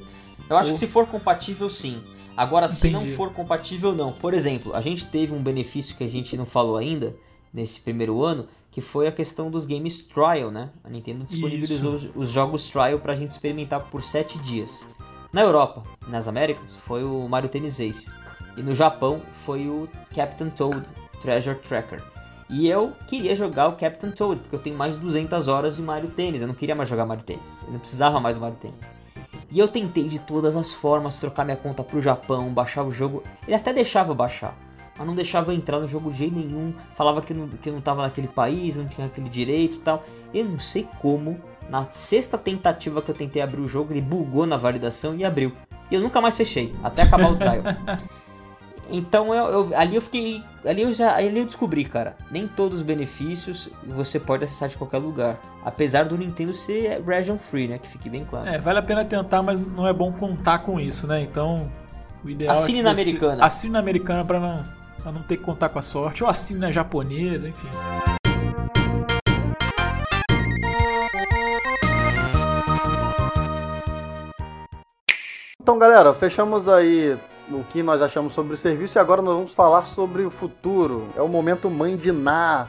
Eu 0.49 0.57
acho 0.57 0.73
que 0.73 0.79
se 0.79 0.87
for 0.87 1.07
compatível, 1.07 1.69
sim. 1.69 2.01
Agora, 2.37 2.69
se 2.69 2.89
Entendi. 2.89 3.11
não 3.11 3.17
for 3.17 3.33
compatível, 3.33 3.95
não. 3.95 4.13
Por 4.13 4.35
exemplo, 4.35 4.75
a 4.75 4.81
gente 4.81 5.07
teve 5.07 5.35
um 5.35 5.43
benefício 5.43 5.97
que 5.97 6.05
a 6.05 6.09
gente 6.09 6.37
não 6.37 6.45
falou 6.45 6.77
ainda 6.77 7.15
nesse 7.53 7.81
primeiro 7.81 8.23
ano, 8.23 8.47
que 8.71 8.83
foi 8.83 9.07
a 9.07 9.13
questão 9.13 9.51
dos 9.51 9.65
games 9.65 10.03
trial, 10.03 10.51
né? 10.51 10.71
A 10.85 10.91
Nintendo 10.91 11.25
disponibilizou 11.25 11.95
os, 11.95 12.11
os, 12.15 12.31
jogos 12.31 12.71
trial 12.71 12.99
pra 12.99 13.15
gente 13.15 13.31
experimentar 13.31 13.81
por 13.91 14.03
7 14.03 14.39
dias. 14.41 14.87
Na 15.33 15.41
Europa, 15.41 15.83
nas 16.07 16.29
Américas, 16.29 16.77
foi 16.87 17.03
o 17.03 17.27
Mario 17.27 17.49
Tennis 17.49 17.81
Ace. 17.81 18.15
E 18.57 18.63
no 18.63 18.75
Japão 18.75 19.23
foi 19.31 19.69
o 19.69 19.89
Captain 20.15 20.51
Toad 20.51 20.89
Treasure 21.21 21.57
Tracker. 21.57 22.03
E 22.49 22.69
eu 22.69 22.93
queria 23.09 23.35
jogar 23.35 23.69
o 23.69 23.73
Captain 23.73 24.11
Toad, 24.11 24.41
porque 24.41 24.55
eu 24.55 24.61
tenho 24.61 24.77
mais 24.77 24.95
de 24.95 25.01
200 25.01 25.49
horas 25.49 25.77
de 25.77 25.83
Mario 25.83 26.11
Tennis. 26.11 26.43
Eu 26.43 26.49
não 26.49 26.55
queria 26.55 26.75
mais 26.75 26.89
jogar 26.89 27.05
Mario 27.05 27.25
Tennis. 27.25 27.63
Eu 27.67 27.73
não 27.73 27.81
precisava 27.81 28.21
mais 28.21 28.37
do 28.37 28.43
Mario 28.43 28.57
Tennis. 28.57 28.87
E 29.51 29.59
eu 29.59 29.69
tentei 29.69 30.05
de 30.05 30.19
todas 30.19 30.57
as 30.57 30.73
formas 30.73 31.19
trocar 31.19 31.45
minha 31.45 31.57
conta 31.57 31.83
pro 31.83 32.01
Japão, 32.01 32.53
baixar 32.53 32.85
o 32.85 32.91
jogo. 32.91 33.23
Ele 33.47 33.55
até 33.55 33.73
deixava 33.73 34.15
baixar, 34.15 34.57
mas 34.97 35.07
não 35.07 35.15
deixava 35.15 35.53
entrar 35.55 35.81
no 35.81 35.87
jogo 35.87 36.11
de 36.11 36.19
jeito 36.19 36.37
nenhum. 36.37 36.73
Falava 36.95 37.21
que 37.21 37.35
não, 37.35 37.49
que 37.49 37.71
não 37.71 37.81
tava 37.81 38.03
naquele 38.03 38.29
país, 38.29 38.77
não 38.77 38.87
tinha 38.87 39.07
aquele 39.07 39.29
direito 39.29 39.77
e 39.77 39.81
tal. 39.81 40.05
Eu 40.33 40.45
não 40.45 40.59
sei 40.59 40.89
como 41.01 41.41
Na 41.69 41.85
sexta 41.91 42.39
tentativa 42.39 43.03
que 43.03 43.11
eu 43.11 43.15
tentei 43.15 43.43
abrir 43.43 43.61
o 43.61 43.67
jogo, 43.67 43.93
ele 43.93 44.01
bugou 44.01 44.47
na 44.47 44.57
validação 44.57 45.17
e 45.17 45.25
abriu. 45.25 45.53
E 45.91 45.95
eu 45.97 46.01
nunca 46.01 46.21
mais 46.21 46.37
fechei, 46.37 46.73
até 46.83 47.03
acabar 47.03 47.33
o 47.33 47.37
trial. 47.37 47.63
Então 48.91 49.35
eu, 49.35 49.45
eu, 49.47 49.77
ali 49.77 49.97
eu 49.97 50.03
fiquei. 50.03 50.43
Ali 50.65 50.83
eu 50.83 50.93
já. 50.93 51.17
Ali 51.17 51.39
eu 51.39 51.45
descobri, 51.45 51.85
cara. 51.85 52.17
Nem 52.31 52.47
todos 52.47 52.79
os 52.79 52.83
benefícios 52.83 53.69
você 53.85 54.21
pode 54.21 54.45
acessar 54.45 54.69
de 54.69 54.77
qualquer 54.77 54.99
lugar. 54.99 55.37
Apesar 55.65 56.05
do 56.05 56.17
Nintendo 56.17 56.55
ser 56.55 57.03
region 57.03 57.39
free, 57.39 57.67
né? 57.67 57.79
Que 57.79 57.89
fique 57.89 58.09
bem 58.09 58.25
claro. 58.25 58.49
É, 58.49 58.59
vale 58.59 58.79
a 58.79 58.83
pena 58.83 59.05
tentar, 59.05 59.43
mas 59.43 59.59
não 59.59 59.87
é 59.87 59.93
bom 59.93 60.13
contar 60.13 60.61
com 60.61 60.79
isso, 60.79 61.07
né? 61.07 61.21
Então. 61.23 61.71
O 62.25 62.31
ideal 62.31 62.55
assine 62.55 62.81
é 62.81 62.83
na 62.83 62.91
americana. 62.91 63.45
Assine 63.45 63.73
na 63.73 63.79
americana 63.79 64.25
pra 64.25 64.41
não, 64.41 64.65
pra 65.03 65.13
não 65.13 65.23
ter 65.23 65.37
que 65.37 65.43
contar 65.43 65.69
com 65.69 65.79
a 65.79 65.83
sorte. 65.83 66.23
Ou 66.23 66.31
assine 66.31 66.59
na 66.59 66.71
japonesa, 66.71 67.49
enfim. 67.49 67.69
Então, 75.61 75.81
galera, 75.81 76.15
fechamos 76.15 76.69
aí 76.69 77.19
o 77.51 77.65
que 77.65 77.83
nós 77.83 78.03
achamos 78.03 78.33
sobre 78.33 78.55
o 78.55 78.57
serviço 78.57 78.99
e 78.99 79.01
agora 79.01 79.23
nós 79.23 79.35
vamos 79.35 79.53
falar 79.53 79.87
sobre 79.87 80.23
o 80.23 80.31
futuro. 80.31 81.09
É 81.17 81.23
o 81.23 81.29
momento 81.29 81.71
mãe 81.71 81.97
de 81.97 82.11
Ná 82.11 82.69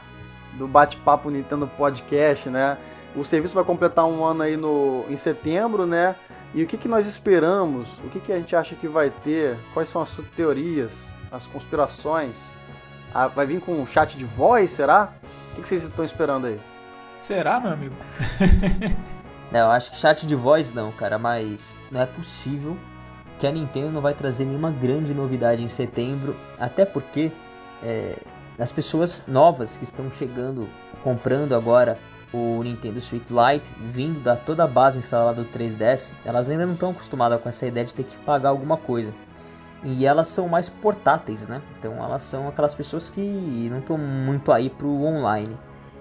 do 0.54 0.66
bate-papo 0.66 1.30
Nintendo 1.30 1.66
Podcast, 1.66 2.48
né? 2.48 2.78
O 3.16 3.24
serviço 3.24 3.54
vai 3.54 3.64
completar 3.64 4.04
um 4.06 4.24
ano 4.24 4.42
aí 4.42 4.56
no, 4.56 5.04
em 5.08 5.16
setembro, 5.16 5.86
né? 5.86 6.14
E 6.54 6.62
o 6.62 6.66
que, 6.66 6.76
que 6.76 6.88
nós 6.88 7.06
esperamos? 7.06 7.88
O 8.04 8.08
que, 8.08 8.20
que 8.20 8.32
a 8.32 8.36
gente 8.36 8.54
acha 8.54 8.74
que 8.74 8.88
vai 8.88 9.10
ter? 9.10 9.58
Quais 9.74 9.88
são 9.88 10.00
as 10.00 10.10
teorias, 10.36 10.92
as 11.30 11.46
conspirações? 11.46 12.36
Ah, 13.12 13.26
vai 13.26 13.46
vir 13.46 13.60
com 13.60 13.72
um 13.72 13.86
chat 13.86 14.16
de 14.16 14.24
voz, 14.24 14.72
será? 14.72 15.12
O 15.52 15.56
que, 15.56 15.62
que 15.62 15.68
vocês 15.68 15.82
estão 15.82 16.04
esperando 16.04 16.46
aí? 16.46 16.60
Será, 17.16 17.58
meu 17.58 17.72
amigo? 17.72 17.94
não, 19.50 19.60
eu 19.60 19.70
acho 19.70 19.90
que 19.90 19.98
chat 19.98 20.26
de 20.26 20.34
voz 20.34 20.72
não, 20.72 20.92
cara, 20.92 21.18
mas 21.18 21.76
não 21.90 22.00
é 22.00 22.06
possível 22.06 22.76
que 23.38 23.46
a 23.46 23.52
Nintendo 23.52 23.92
não 23.92 24.00
vai 24.00 24.14
trazer 24.14 24.44
nenhuma 24.44 24.70
grande 24.70 25.14
novidade 25.14 25.62
em 25.62 25.68
setembro, 25.68 26.36
até 26.58 26.84
porque 26.84 27.30
é, 27.82 28.16
as 28.58 28.72
pessoas 28.72 29.22
novas 29.26 29.76
que 29.76 29.84
estão 29.84 30.10
chegando, 30.10 30.68
comprando 31.04 31.54
agora 31.54 31.98
o 32.32 32.62
Nintendo 32.62 33.00
Switch 33.00 33.30
Lite, 33.30 33.72
vindo 33.80 34.20
da 34.20 34.36
toda 34.36 34.64
a 34.64 34.66
base 34.66 34.98
instalada 34.98 35.42
do 35.42 35.48
3DS, 35.48 36.12
elas 36.24 36.50
ainda 36.50 36.66
não 36.66 36.74
estão 36.74 36.90
acostumadas 36.90 37.40
com 37.40 37.48
essa 37.48 37.66
ideia 37.66 37.86
de 37.86 37.94
ter 37.94 38.04
que 38.04 38.16
pagar 38.18 38.50
alguma 38.50 38.76
coisa. 38.76 39.14
E 39.84 40.04
elas 40.04 40.26
são 40.26 40.48
mais 40.48 40.68
portáteis, 40.68 41.46
né? 41.46 41.62
Então 41.78 41.94
elas 42.02 42.22
são 42.22 42.48
aquelas 42.48 42.74
pessoas 42.74 43.08
que 43.08 43.20
não 43.70 43.78
estão 43.78 43.96
muito 43.96 44.50
aí 44.50 44.68
pro 44.68 44.88
online. 45.02 45.56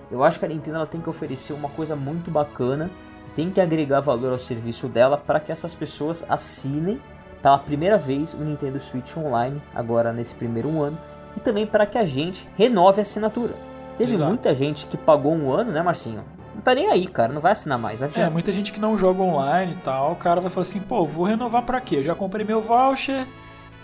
Eu 0.09 0.23
acho 0.23 0.39
que 0.39 0.45
a 0.45 0.47
Nintendo 0.47 0.77
ela 0.77 0.87
tem 0.87 0.99
que 0.99 1.09
oferecer 1.09 1.53
uma 1.53 1.69
coisa 1.69 1.95
muito 1.95 2.31
bacana, 2.31 2.89
tem 3.35 3.51
que 3.51 3.61
agregar 3.61 3.99
valor 3.99 4.31
ao 4.31 4.39
serviço 4.39 4.87
dela 4.87 5.15
para 5.17 5.39
que 5.39 5.51
essas 5.51 5.75
pessoas 5.75 6.25
assinem 6.27 6.99
pela 7.41 7.57
primeira 7.57 7.97
vez 7.97 8.33
o 8.33 8.37
Nintendo 8.37 8.79
Switch 8.79 9.15
Online, 9.15 9.61
agora 9.73 10.11
nesse 10.11 10.35
primeiro 10.35 10.81
ano, 10.81 10.97
e 11.35 11.39
também 11.39 11.65
para 11.65 11.85
que 11.85 11.97
a 11.97 12.05
gente 12.05 12.47
renove 12.57 12.99
a 12.99 13.03
assinatura. 13.03 13.53
Teve 13.97 14.13
Exato. 14.13 14.29
muita 14.29 14.53
gente 14.53 14.85
que 14.85 14.97
pagou 14.97 15.33
um 15.33 15.51
ano, 15.51 15.71
né, 15.71 15.81
Marcinho? 15.81 16.23
Não 16.53 16.61
tá 16.61 16.73
nem 16.73 16.87
aí, 16.89 17.07
cara, 17.07 17.31
não 17.31 17.41
vai 17.41 17.51
assinar 17.51 17.77
mais. 17.77 17.99
Vai 17.99 18.09
é, 18.15 18.29
muita 18.29 18.51
gente 18.51 18.73
que 18.73 18.79
não 18.79 18.97
joga 18.97 19.21
online 19.21 19.73
e 19.73 19.83
tal, 19.83 20.13
o 20.13 20.15
cara 20.15 20.41
vai 20.41 20.49
falar 20.49 20.63
assim, 20.63 20.79
pô, 20.79 21.05
vou 21.05 21.25
renovar 21.25 21.63
para 21.63 21.79
quê? 21.79 21.97
Eu 21.97 22.03
já 22.03 22.15
comprei 22.15 22.45
meu 22.45 22.61
voucher, 22.61 23.27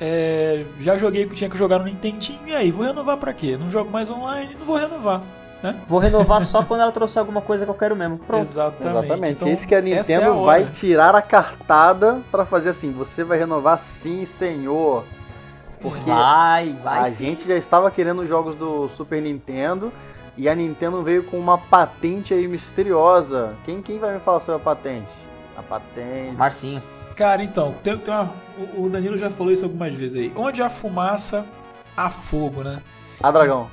é, 0.01 0.65
já 0.79 0.97
joguei 0.97 1.25
o 1.25 1.29
que 1.29 1.35
tinha 1.35 1.49
que 1.49 1.57
jogar 1.57 1.79
no 1.79 1.85
Nintendinho, 1.85 2.47
e 2.47 2.55
aí, 2.55 2.71
vou 2.71 2.85
renovar 2.85 3.17
para 3.17 3.33
quê? 3.33 3.57
Não 3.57 3.69
jogo 3.69 3.91
mais 3.91 4.09
online, 4.09 4.55
não 4.59 4.65
vou 4.65 4.77
renovar. 4.77 5.21
Né? 5.63 5.79
Vou 5.87 5.97
renovar 5.97 6.43
só 6.43 6.61
quando 6.61 6.81
ela 6.81 6.91
trouxer 6.91 7.21
alguma 7.21 7.39
coisa 7.39 7.63
que 7.63 7.71
eu 7.71 7.75
quero 7.75 7.95
mesmo. 7.95 8.17
Pronto. 8.17 8.41
Exatamente. 8.41 8.97
Exatamente. 8.97 9.31
Então, 9.31 9.47
Isso 9.47 9.65
que 9.65 9.73
a 9.73 9.81
Nintendo 9.81 10.25
é 10.25 10.27
a 10.27 10.31
vai 10.33 10.65
tirar 10.71 11.15
a 11.15 11.21
cartada 11.21 12.21
para 12.29 12.45
fazer 12.45 12.69
assim. 12.71 12.91
Você 12.91 13.23
vai 13.23 13.37
renovar 13.37 13.79
sim, 13.79 14.25
senhor. 14.25 15.05
Porque 15.79 16.09
vai, 16.09 16.73
vai. 16.83 16.99
A 16.99 17.05
sim. 17.05 17.27
gente 17.27 17.47
já 17.47 17.55
estava 17.55 17.89
querendo 17.89 18.27
jogos 18.27 18.57
do 18.57 18.89
Super 18.89 19.21
Nintendo 19.21 19.91
e 20.35 20.49
a 20.49 20.55
Nintendo 20.55 21.01
veio 21.01 21.23
com 21.23 21.39
uma 21.39 21.57
patente 21.57 22.33
aí 22.33 22.45
misteriosa. 22.45 23.55
Quem, 23.63 23.81
quem 23.81 23.99
vai 23.99 24.13
me 24.13 24.19
falar 24.19 24.41
sobre 24.41 24.61
a 24.61 24.63
patente? 24.63 25.11
A 25.55 25.63
patente. 25.63 26.35
Marcinho. 26.35 26.83
Cara, 27.15 27.41
então, 27.41 27.73
tem, 27.81 27.97
tem 27.97 28.13
uma, 28.13 28.33
o 28.75 28.89
Danilo 28.89 29.17
já 29.17 29.29
falou 29.29 29.53
isso 29.53 29.63
algumas 29.63 29.93
vezes 29.93 30.15
aí. 30.17 30.33
Onde 30.35 30.61
há 30.61 30.69
fumaça, 30.69 31.45
há 31.95 32.09
fogo, 32.09 32.63
né? 32.63 32.81
A 33.21 33.31
dragão. 33.31 33.69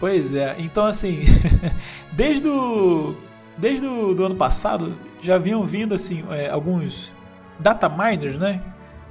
Pois 0.00 0.34
é, 0.34 0.56
então 0.58 0.86
assim, 0.86 1.24
desde 2.10 2.48
o 2.48 3.14
desde 3.56 3.86
o 3.86 4.14
do 4.14 4.24
ano 4.24 4.34
passado 4.34 4.96
já 5.20 5.36
vinham 5.36 5.62
vindo 5.64 5.94
assim 5.94 6.24
é, 6.30 6.48
alguns 6.48 7.14
data 7.58 7.88
miners, 7.88 8.38
né? 8.38 8.62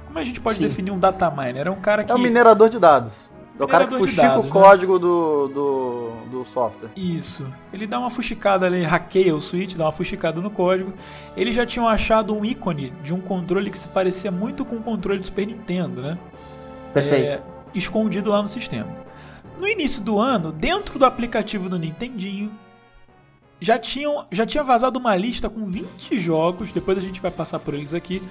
Como 0.06 0.18
a 0.18 0.24
gente 0.24 0.40
pode 0.40 0.58
Sim. 0.58 0.64
definir 0.64 0.90
um 0.90 0.98
data 0.98 1.30
miner? 1.30 1.68
É 1.68 1.70
um 1.70 1.80
cara 1.80 2.02
que 2.02 2.10
é 2.10 2.14
um 2.14 2.18
minerador 2.18 2.68
de 2.68 2.80
dados. 2.80 3.12
É 3.60 3.62
o 3.62 3.68
cara 3.68 3.86
que 3.86 3.94
fuxica 3.94 4.22
dados, 4.22 4.44
o 4.46 4.48
né? 4.48 4.50
código 4.50 4.98
do, 4.98 5.48
do, 5.48 6.10
do 6.30 6.44
software. 6.46 6.88
Isso. 6.96 7.46
Ele 7.72 7.86
dá 7.86 7.98
uma 7.98 8.08
fuxicada 8.08 8.64
ali, 8.66 8.82
hackeia 8.82 9.36
o 9.36 9.40
switch, 9.40 9.76
dá 9.76 9.84
uma 9.84 9.92
fuxicada 9.92 10.40
no 10.40 10.50
código. 10.50 10.94
Eles 11.36 11.54
já 11.54 11.66
tinham 11.66 11.86
achado 11.86 12.34
um 12.34 12.42
ícone 12.42 12.90
de 13.02 13.12
um 13.12 13.20
controle 13.20 13.70
que 13.70 13.78
se 13.78 13.86
parecia 13.88 14.30
muito 14.30 14.64
com 14.64 14.76
o 14.76 14.82
controle 14.82 15.20
do 15.20 15.26
Super 15.26 15.46
Nintendo, 15.46 16.00
né? 16.00 16.18
Perfeito. 16.94 17.26
É, 17.26 17.42
escondido 17.74 18.30
lá 18.30 18.40
no 18.40 18.48
sistema. 18.48 18.88
No 19.60 19.68
início 19.68 20.02
do 20.02 20.18
ano, 20.18 20.50
dentro 20.50 20.98
do 20.98 21.04
aplicativo 21.04 21.68
do 21.68 21.78
Nintendinho, 21.78 22.50
já, 23.60 23.78
tinham, 23.78 24.24
já 24.32 24.46
tinha 24.46 24.64
vazado 24.64 24.98
uma 24.98 25.14
lista 25.14 25.50
com 25.50 25.66
20 25.66 26.16
jogos, 26.16 26.72
depois 26.72 26.96
a 26.96 27.02
gente 27.02 27.20
vai 27.20 27.30
passar 27.30 27.58
por 27.58 27.74
eles 27.74 27.92
aqui. 27.92 28.22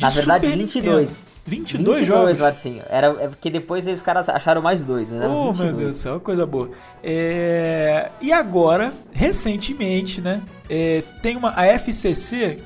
Na 0.00 0.10
verdade, 0.10 0.46
Super 0.46 0.58
22. 0.58 1.10
Nintendo. 1.10 1.32
22, 1.44 1.86
22 1.86 2.06
jogos? 2.06 2.38
Marcinho. 2.40 2.82
Era, 2.88 3.06
é 3.20 3.28
porque 3.28 3.48
depois 3.48 3.86
os 3.86 4.02
caras 4.02 4.28
acharam 4.28 4.60
mais 4.60 4.82
dois. 4.82 5.08
Mas 5.08 5.22
oh, 5.22 5.52
meu 5.52 5.72
Deus 5.72 5.96
do 5.96 6.00
céu, 6.00 6.20
coisa 6.20 6.44
boa. 6.44 6.68
É... 7.02 8.10
E 8.20 8.32
agora, 8.32 8.92
recentemente, 9.12 10.20
né, 10.20 10.42
é, 10.68 11.04
tem 11.22 11.36
uma, 11.36 11.52
a 11.56 11.64
FCC, 11.66 12.58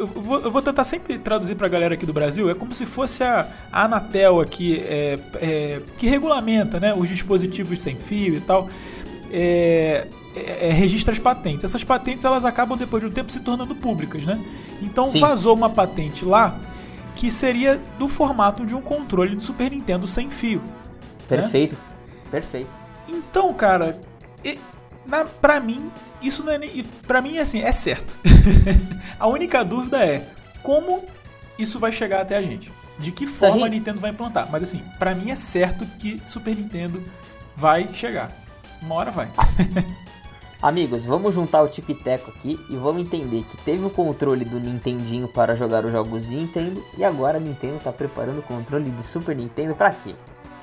eu 0.00 0.06
vou, 0.06 0.40
eu 0.40 0.50
vou, 0.50 0.62
tentar 0.62 0.84
sempre 0.84 1.18
traduzir 1.18 1.54
para 1.54 1.66
a 1.66 1.70
galera 1.70 1.94
aqui 1.94 2.06
do 2.06 2.12
Brasil, 2.12 2.48
é 2.48 2.54
como 2.54 2.74
se 2.74 2.86
fosse 2.86 3.22
a, 3.22 3.46
a 3.70 3.84
Anatel 3.84 4.40
aqui, 4.40 4.78
é, 4.80 5.18
é, 5.34 5.80
que 5.98 6.08
regulamenta 6.08 6.80
né, 6.80 6.94
os 6.94 7.08
dispositivos 7.08 7.80
sem 7.80 7.96
fio 7.96 8.34
e 8.34 8.40
tal, 8.40 8.68
é, 9.30 10.06
é, 10.34 10.68
é, 10.68 10.72
registra 10.72 11.12
as 11.12 11.18
patentes. 11.18 11.64
Essas 11.64 11.84
patentes 11.84 12.24
elas 12.24 12.44
acabam 12.44 12.78
depois 12.78 13.02
de 13.02 13.08
um 13.08 13.12
tempo 13.12 13.30
se 13.30 13.40
tornando 13.40 13.74
públicas, 13.74 14.24
né? 14.24 14.42
Então 14.80 15.04
Sim. 15.04 15.20
vazou 15.20 15.54
uma 15.54 15.68
patente 15.68 16.24
lá 16.24 16.58
que 17.14 17.30
seria 17.30 17.80
do 17.98 18.08
formato 18.08 18.64
de 18.64 18.74
um 18.74 18.80
controle 18.80 19.36
de 19.36 19.42
Super 19.42 19.70
Nintendo 19.70 20.06
sem 20.06 20.30
fio. 20.30 20.60
Né? 20.60 20.72
Perfeito, 21.28 21.74
né? 21.74 21.80
perfeito. 22.30 22.70
Então, 23.06 23.52
cara, 23.52 24.00
na, 25.10 25.24
pra 25.24 25.60
mim, 25.60 25.90
isso 26.22 26.44
não 26.44 26.52
é 26.52 26.58
nem. 26.58 26.84
Pra 27.06 27.20
mim, 27.20 27.38
assim, 27.38 27.60
é 27.60 27.72
certo. 27.72 28.16
a 29.18 29.26
única 29.26 29.64
dúvida 29.64 29.98
é 30.04 30.24
como 30.62 31.04
isso 31.58 31.78
vai 31.78 31.90
chegar 31.90 32.20
até 32.20 32.36
a 32.36 32.42
gente. 32.42 32.72
De 32.98 33.10
que 33.10 33.26
forma 33.26 33.56
a, 33.56 33.58
gente... 33.58 33.66
a 33.66 33.70
Nintendo 33.70 34.00
vai 34.00 34.10
implantar. 34.10 34.48
Mas 34.50 34.62
assim, 34.62 34.82
pra 34.98 35.14
mim 35.14 35.30
é 35.30 35.34
certo 35.34 35.84
que 35.98 36.22
Super 36.26 36.54
Nintendo 36.54 37.02
vai 37.56 37.92
chegar. 37.92 38.30
Uma 38.80 38.94
hora 38.94 39.10
vai. 39.10 39.28
Amigos, 40.62 41.04
vamos 41.04 41.34
juntar 41.34 41.62
o 41.62 41.68
Tico 41.68 41.90
e 41.90 41.94
Teco 41.94 42.30
aqui 42.30 42.60
e 42.68 42.76
vamos 42.76 43.00
entender 43.00 43.44
que 43.44 43.56
teve 43.64 43.82
o 43.82 43.88
controle 43.88 44.44
do 44.44 44.60
Nintendinho 44.60 45.26
para 45.26 45.56
jogar 45.56 45.86
os 45.86 45.90
jogos 45.90 46.28
de 46.28 46.36
Nintendo 46.36 46.84
e 46.98 47.02
agora 47.04 47.38
a 47.38 47.40
Nintendo 47.40 47.76
está 47.76 47.90
preparando 47.90 48.40
o 48.40 48.42
controle 48.42 48.90
de 48.90 49.02
Super 49.02 49.34
Nintendo 49.34 49.74
para 49.74 49.90
quê? 49.90 50.14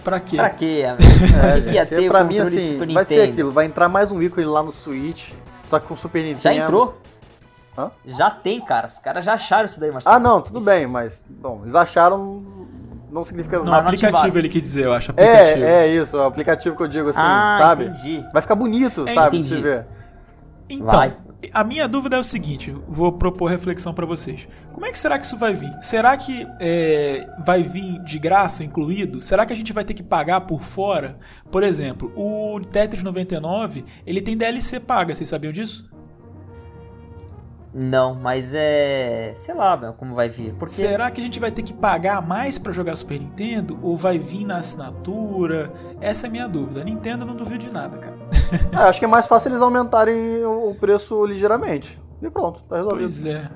Pra 0.04 0.20
quê? 0.20 0.38
Pra 0.38 0.50
quê, 0.50 0.86
amigo? 0.88 1.46
É, 1.46 1.62
que 1.62 1.70
ia 1.72 1.86
ter 1.86 2.10
pra 2.10 2.24
mim, 2.24 2.40
assim, 2.40 2.94
vai 2.94 3.06
ser 3.06 3.30
aquilo, 3.30 3.52
vai 3.52 3.66
entrar 3.66 3.90
mais 3.90 4.12
um 4.12 4.22
ícone 4.22 4.46
lá 4.46 4.64
no 4.64 4.72
Switch, 4.72 5.32
só 5.70 5.80
que 5.80 5.88
com 5.88 5.94
o 5.94 5.98
Super 5.98 6.24
Nintendo. 6.24 6.44
Já 6.44 6.54
entrou? 6.54 6.98
Hã? 7.78 7.92
Já 8.06 8.32
tem, 8.32 8.60
cara. 8.60 8.88
Os 8.88 8.98
caras 8.98 9.24
já 9.24 9.34
acharam 9.34 9.66
isso 9.66 9.80
daí, 9.80 9.92
Marcelo. 9.92 10.16
Ah, 10.16 10.20
não, 10.20 10.42
tudo 10.42 10.58
isso. 10.58 10.66
bem, 10.66 10.88
mas, 10.88 11.22
bom, 11.30 11.62
eles 11.64 11.76
acharam 11.76 12.44
não 13.12 13.24
significa 13.24 13.60
Não, 13.60 13.74
aplicativo 13.74 14.38
ele 14.38 14.50
quer 14.50 14.62
dizer, 14.62 14.86
eu 14.86 14.94
acho. 14.94 15.12
Aplicativo. 15.12 15.64
É, 15.66 15.88
é 15.88 15.88
isso, 15.88 16.18
o 16.18 16.24
aplicativo 16.24 16.76
que 16.76 16.84
eu 16.84 16.88
digo 16.88 17.10
assim, 17.10 17.20
ah, 17.22 17.60
sabe? 17.62 17.86
Entendi. 17.86 18.26
Vai 18.34 18.42
ficar 18.42 18.56
bonito, 18.56 19.06
é, 19.08 19.14
sabe? 19.14 19.38
Entendi. 19.38 19.62
ver. 19.62 19.86
Então, 20.70 20.88
vai. 20.88 21.16
A 21.54 21.64
minha 21.64 21.88
dúvida 21.88 22.16
é 22.16 22.20
o 22.20 22.24
seguinte: 22.24 22.72
vou 22.88 23.12
propor 23.12 23.50
reflexão 23.50 23.94
para 23.94 24.06
vocês. 24.06 24.48
Como 24.74 24.86
é 24.86 24.92
que 24.92 24.98
será 24.98 25.18
que 25.18 25.26
isso 25.26 25.38
vai 25.38 25.54
vir? 25.54 25.72
Será 25.82 26.16
que 26.16 26.48
é, 26.60 27.28
vai 27.40 27.64
vir 27.64 28.00
de 28.04 28.20
graça 28.20 28.64
incluído? 28.64 29.22
Será 29.22 29.46
que 29.46 29.54
a 29.54 29.56
gente 29.56 29.74
vai 29.74 29.84
ter 29.84 29.94
que 29.94 30.04
pagar 30.04 30.42
por 30.42 30.62
fora? 30.62 31.18
Por 31.52 31.64
exemplo, 31.64 32.12
o 32.16 32.60
Tetris 32.60 33.04
99 33.04 33.84
ele 34.06 34.22
tem 34.22 34.38
DLC 34.38 34.80
paga, 34.80 35.14
vocês 35.14 35.30
sabiam 35.30 35.52
disso? 35.52 35.90
Não, 37.74 38.16
mas 38.16 38.54
é. 38.56 39.34
Sei 39.36 39.54
lá, 39.54 39.78
como 39.94 40.16
vai 40.16 40.30
vir. 40.30 40.54
Porque... 40.54 40.74
Será 40.74 41.12
que 41.12 41.22
a 41.22 41.24
gente 41.24 41.40
vai 41.40 41.52
ter 41.52 41.64
que 41.64 41.74
pagar 41.74 42.26
mais 42.26 42.58
para 42.58 42.72
jogar 42.72 42.96
Super 42.96 43.20
Nintendo? 43.20 43.78
Ou 43.82 43.98
vai 43.98 44.18
vir 44.18 44.46
na 44.46 44.58
assinatura? 44.58 45.72
Essa 46.00 46.26
é 46.26 46.30
a 46.30 46.32
minha 46.32 46.48
dúvida. 46.48 46.84
Nintendo 46.84 47.26
não 47.26 47.36
duvido 47.36 47.60
de 47.60 47.72
nada, 47.72 47.98
cara. 47.98 48.18
É, 48.72 48.78
acho 48.78 49.00
que 49.00 49.06
é 49.06 49.08
mais 49.08 49.28
fácil 49.28 49.50
eles 49.50 49.62
aumentarem 49.62 50.46
o 50.46 50.74
preço 50.80 51.26
ligeiramente. 51.26 52.00
E 52.22 52.30
pronto, 52.30 52.62
tá 52.70 52.78
resolvido. 52.78 53.00
Pois 53.00 53.26
é. 53.26 53.50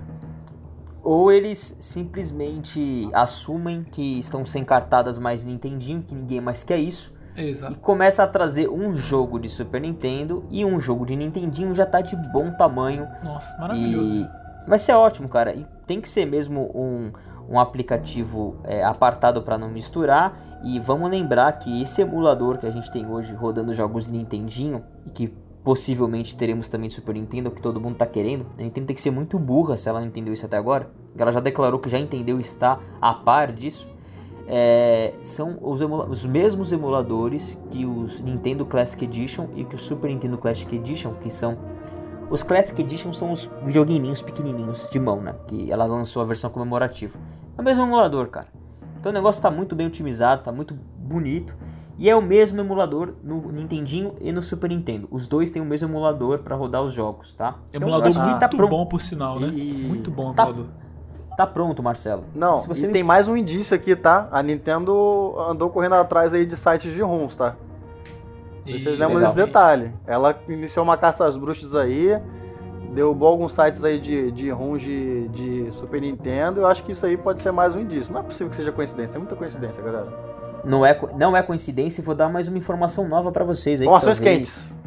Ou 1.03 1.31
eles 1.31 1.75
simplesmente 1.79 3.09
assumem 3.13 3.83
que 3.83 4.19
estão 4.19 4.45
sem 4.45 4.63
cartadas 4.63 5.17
mais 5.17 5.43
Nintendinho, 5.43 6.03
que 6.03 6.13
ninguém 6.13 6.41
mais 6.41 6.61
quer 6.61 6.77
isso, 6.77 7.13
Exato. 7.35 7.73
e 7.73 7.75
começa 7.77 8.23
a 8.23 8.27
trazer 8.27 8.69
um 8.69 8.95
jogo 8.95 9.39
de 9.39 9.49
Super 9.49 9.81
Nintendo 9.81 10.45
e 10.49 10.65
um 10.65 10.79
jogo 10.79 11.05
de 11.05 11.15
Nintendinho 11.15 11.73
já 11.73 11.85
tá 11.85 12.01
de 12.01 12.15
bom 12.15 12.51
tamanho 12.51 13.07
Nossa, 13.23 13.57
maravilhoso. 13.57 14.13
e 14.13 14.29
vai 14.67 14.79
ser 14.79 14.93
ótimo, 14.93 15.27
cara. 15.27 15.53
E 15.53 15.65
tem 15.85 16.01
que 16.01 16.09
ser 16.09 16.25
mesmo 16.25 16.71
um, 16.75 17.11
um 17.49 17.59
aplicativo 17.59 18.57
é, 18.63 18.83
apartado 18.83 19.41
para 19.41 19.57
não 19.57 19.69
misturar. 19.69 20.59
E 20.63 20.79
vamos 20.79 21.09
lembrar 21.09 21.51
que 21.53 21.81
esse 21.81 22.01
emulador 22.01 22.59
que 22.59 22.67
a 22.67 22.71
gente 22.71 22.91
tem 22.91 23.07
hoje 23.07 23.33
rodando 23.33 23.73
jogos 23.73 24.07
Nintendinho 24.07 24.83
e 25.05 25.09
que 25.09 25.27
possivelmente 25.63 26.35
teremos 26.35 26.67
também 26.67 26.89
Super 26.89 27.13
Nintendo, 27.15 27.51
que 27.51 27.61
todo 27.61 27.79
mundo 27.79 27.95
tá 27.95 28.05
querendo. 28.05 28.45
A 28.57 28.61
Nintendo 28.61 28.87
tem 28.87 28.95
que 28.95 29.01
ser 29.01 29.11
muito 29.11 29.37
burra 29.39 29.77
se 29.77 29.89
ela 29.89 29.99
não 29.99 30.07
entendeu 30.07 30.33
isso 30.33 30.45
até 30.45 30.57
agora. 30.57 30.89
Ela 31.17 31.31
já 31.31 31.39
declarou 31.39 31.79
que 31.79 31.89
já 31.89 31.99
entendeu 31.99 32.37
e 32.37 32.41
está 32.41 32.79
a 32.99 33.13
par 33.13 33.51
disso. 33.51 33.89
É, 34.47 35.13
são 35.23 35.57
os, 35.61 35.81
os 35.81 36.25
mesmos 36.25 36.71
emuladores 36.71 37.57
que 37.69 37.85
os 37.85 38.19
Nintendo 38.19 38.65
Classic 38.65 39.03
Edition 39.05 39.47
e 39.55 39.63
que 39.63 39.75
o 39.75 39.79
Super 39.79 40.09
Nintendo 40.09 40.37
Classic 40.37 40.73
Edition, 40.75 41.13
que 41.13 41.29
são 41.29 41.57
os 42.29 42.43
Classic 42.43 42.79
Edition 42.81 43.13
são 43.13 43.31
os 43.31 43.49
videogameinhos 43.63 44.21
pequenininhos 44.21 44.89
de 44.89 44.99
mão, 44.99 45.21
né? 45.21 45.35
Que 45.47 45.71
ela 45.71 45.85
lançou 45.85 46.21
a 46.21 46.25
versão 46.25 46.49
comemorativa. 46.49 47.17
É 47.57 47.61
o 47.61 47.63
mesmo 47.63 47.83
emulador, 47.83 48.27
cara. 48.27 48.47
Então 48.99 49.11
o 49.11 49.13
negócio 49.13 49.41
tá 49.41 49.49
muito 49.51 49.75
bem 49.75 49.87
otimizado, 49.87 50.43
tá 50.43 50.51
muito 50.51 50.73
bonito. 50.97 51.55
E 51.97 52.09
é 52.09 52.15
o 52.15 52.21
mesmo 52.21 52.59
emulador 52.59 53.13
no 53.23 53.51
Nintendinho 53.51 54.15
e 54.19 54.31
no 54.31 54.41
Super 54.41 54.69
Nintendo. 54.69 55.07
Os 55.11 55.27
dois 55.27 55.51
têm 55.51 55.61
o 55.61 55.65
mesmo 55.65 55.87
emulador 55.87 56.39
para 56.39 56.55
rodar 56.55 56.81
os 56.81 56.93
jogos, 56.93 57.35
tá? 57.35 57.55
Então, 57.69 57.81
Emulador 57.81 58.07
acho 58.07 58.19
que 58.19 58.25
muito 58.25 58.39
tá 58.39 58.67
bom, 58.67 58.85
por 58.87 59.01
sinal, 59.01 59.39
né? 59.39 59.49
E- 59.49 59.85
Muito 59.87 60.09
bom 60.09 60.33
Tá- 60.33 60.43
emulador. 60.43 60.65
Tá 61.41 61.47
pronto, 61.47 61.81
Marcelo. 61.81 62.23
Não, 62.35 62.55
Se 62.55 62.67
você 62.67 62.83
e 62.85 62.87
me- 62.87 62.93
tem 62.93 63.03
mais 63.03 63.27
um 63.27 63.35
indício 63.35 63.75
aqui, 63.75 63.95
tá? 63.95 64.27
A 64.31 64.43
Nintendo 64.43 65.35
andou 65.49 65.69
correndo 65.69 65.95
atrás 65.95 66.33
aí 66.33 66.45
de 66.45 66.55
sites 66.55 66.93
de 66.93 67.01
ROMs, 67.01 67.35
tá? 67.35 67.55
Vocês 68.63 68.85
E- 68.85 68.89
lembram 68.89 69.15
legal. 69.15 69.33
desse 69.33 69.45
detalhe. 69.47 69.91
Ela 70.05 70.35
iniciou 70.47 70.83
uma 70.85 70.95
caça 70.97 71.25
às 71.25 71.35
bruxas 71.35 71.73
aí, 71.73 72.15
derrubou 72.93 73.27
alguns 73.27 73.53
sites 73.53 73.83
aí 73.83 73.99
de, 73.99 74.31
de 74.31 74.49
ROMs 74.51 74.79
de, 74.83 75.27
de 75.29 75.71
Super 75.71 75.99
Nintendo. 76.01 76.61
Eu 76.61 76.67
acho 76.67 76.83
que 76.83 76.91
isso 76.91 77.05
aí 77.05 77.17
pode 77.17 77.41
ser 77.41 77.51
mais 77.51 77.75
um 77.75 77.79
indício. 77.79 78.13
Não 78.13 78.19
é 78.19 78.23
possível 78.23 78.49
que 78.49 78.55
seja 78.55 78.71
coincidência, 78.71 79.15
é 79.15 79.19
muita 79.19 79.35
coincidência, 79.35 79.81
galera. 79.81 80.07
Não 80.63 80.85
é, 80.85 80.99
não 81.17 81.35
é 81.35 81.41
coincidência 81.41 82.01
e 82.01 82.05
vou 82.05 82.13
dar 82.13 82.29
mais 82.29 82.47
uma 82.47 82.57
informação 82.59 83.07
nova 83.07 83.31
para 83.31 83.43
vocês 83.43 83.81
aí. 83.81 83.87
Informações 83.87 84.17
talvez- 84.19 84.37
quentes. 84.37 84.80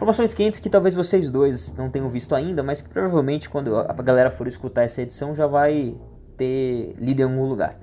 Informações 0.00 0.32
quentes 0.32 0.60
que 0.60 0.70
talvez 0.70 0.94
vocês 0.94 1.30
dois 1.30 1.74
não 1.74 1.90
tenham 1.90 2.08
visto 2.08 2.34
ainda, 2.34 2.62
mas 2.62 2.80
que 2.80 2.88
provavelmente 2.88 3.50
quando 3.50 3.76
a 3.76 3.92
galera 3.92 4.30
for 4.30 4.48
escutar 4.48 4.80
essa 4.84 5.02
edição 5.02 5.34
já 5.34 5.46
vai 5.46 5.94
ter 6.38 6.94
lido 6.98 7.20
em 7.20 7.24
algum 7.24 7.44
lugar. 7.44 7.76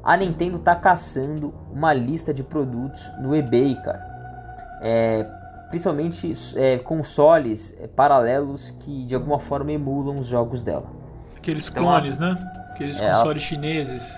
A 0.00 0.16
Nintendo 0.16 0.60
tá 0.60 0.76
caçando 0.76 1.52
uma 1.72 1.92
lista 1.92 2.32
de 2.32 2.44
produtos 2.44 3.10
no 3.18 3.34
eBay, 3.34 3.74
cara. 3.74 4.78
É, 4.82 5.24
principalmente 5.68 6.32
é, 6.54 6.78
consoles 6.78 7.76
é, 7.80 7.88
paralelos 7.88 8.70
que 8.70 9.04
de 9.04 9.16
alguma 9.16 9.40
forma 9.40 9.72
emulam 9.72 10.14
os 10.20 10.28
jogos 10.28 10.62
dela. 10.62 10.86
Aqueles 11.36 11.68
Então, 11.68 11.82
clones, 11.82 12.20
né? 12.20 12.38
Aqueles 12.70 13.00
É, 13.00 13.10
consoles 13.10 13.42
chineses. 13.42 14.16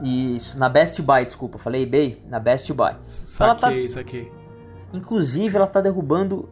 Isso, 0.00 0.58
na 0.58 0.70
Best 0.70 1.02
Buy, 1.02 1.26
desculpa, 1.26 1.58
falei 1.58 1.82
eBay? 1.82 2.24
Na 2.26 2.40
Best 2.40 2.72
Buy. 2.72 2.92
Ela 3.38 3.54
tá- 3.54 3.68
Saquei, 3.68 3.88
saquei. 3.88 4.32
Inclusive, 4.94 5.54
ela 5.58 5.66
tá 5.66 5.82
derrubando 5.82 6.48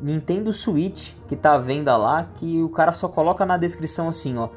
Nintendo 0.00 0.52
Switch, 0.52 1.14
que 1.28 1.34
tá 1.36 1.54
à 1.54 1.58
venda 1.58 1.96
lá, 1.96 2.28
que 2.36 2.62
o 2.62 2.68
cara 2.68 2.92
só 2.92 3.08
coloca 3.08 3.44
na 3.46 3.56
descrição 3.56 4.08
assim, 4.08 4.36
ó. 4.36 4.48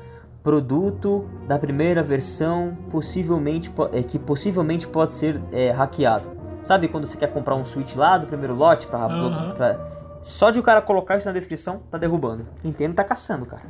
Produto 0.44 1.26
da 1.48 1.58
primeira 1.58 2.04
versão, 2.04 2.78
possivelmente 2.90 3.70
po- 3.70 3.90
é, 3.94 4.04
que 4.04 4.20
possivelmente 4.20 4.88
pode 4.88 5.14
ser 5.14 5.42
é, 5.52 5.72
hackeado. 5.72 6.30
Sabe 6.62 6.88
quando 6.88 7.06
você 7.06 7.18
quer 7.18 7.28
comprar 7.32 7.56
um 7.56 7.64
Switch 7.66 7.96
lá 7.96 8.18
do 8.18 8.28
primeiro 8.28 8.54
lote 8.54 8.88
Aham. 8.92 9.54
pra- 9.56 9.94
só 10.22 10.50
de 10.52 10.60
o 10.60 10.64
cara 10.64 10.82
colocar 10.82 11.18
isso 11.18 11.28
na 11.28 11.34
descrição, 11.34 11.84
tá 11.90 11.98
derrubando. 11.98 12.46
Nintendo 12.64 12.94
tá 12.96 13.04
caçando, 13.04 13.46
cara. 13.46 13.64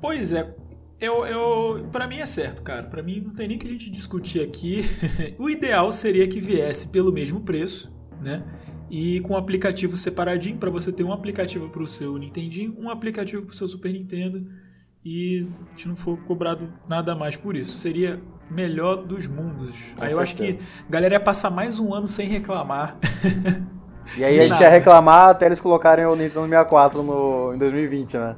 Pois 0.00 0.32
é, 0.32 0.54
eu, 1.00 1.24
eu, 1.26 1.84
pra 1.90 2.06
mim 2.06 2.18
é 2.18 2.26
certo, 2.26 2.62
cara. 2.62 2.84
Pra 2.84 3.02
mim 3.02 3.20
não 3.24 3.34
tem 3.34 3.48
nem 3.48 3.58
que 3.58 3.66
a 3.66 3.70
gente 3.70 3.90
discutir 3.90 4.40
aqui. 4.42 4.82
o 5.38 5.48
ideal 5.48 5.90
seria 5.92 6.28
que 6.28 6.40
viesse 6.40 6.88
pelo 6.88 7.12
mesmo 7.12 7.40
preço, 7.40 7.92
né? 8.20 8.42
E 8.90 9.20
com 9.20 9.34
um 9.34 9.36
aplicativo 9.36 9.96
separadinho, 9.96 10.58
pra 10.58 10.70
você 10.70 10.92
ter 10.92 11.04
um 11.04 11.12
aplicativo 11.12 11.68
pro 11.68 11.86
seu 11.86 12.16
Nintendinho, 12.16 12.76
um 12.78 12.90
aplicativo 12.90 13.42
pro 13.42 13.54
seu 13.54 13.66
Super 13.66 13.92
Nintendo 13.92 14.46
e 15.04 15.46
gente 15.70 15.88
não 15.88 15.96
for 15.96 16.16
cobrado 16.24 16.72
nada 16.88 17.14
mais 17.14 17.36
por 17.36 17.56
isso. 17.56 17.78
Seria 17.78 18.20
melhor 18.50 18.96
dos 18.96 19.26
mundos. 19.26 19.76
Com 19.96 20.04
Aí 20.04 20.12
eu 20.12 20.20
acho 20.20 20.34
que 20.34 20.58
a 20.86 20.90
galera 20.90 21.14
ia 21.14 21.20
passar 21.20 21.50
mais 21.50 21.78
um 21.78 21.92
ano 21.92 22.08
sem 22.08 22.28
reclamar. 22.28 22.96
E 24.18 24.22
aí 24.22 24.38
a 24.38 24.48
gente 24.48 24.60
ia 24.60 24.68
reclamar 24.68 25.30
até 25.30 25.46
eles 25.46 25.58
colocarem 25.58 26.04
o 26.04 26.14
Nintendo 26.14 26.46
64 26.46 27.02
no, 27.02 27.54
em 27.54 27.58
2020, 27.58 28.18
né? 28.18 28.36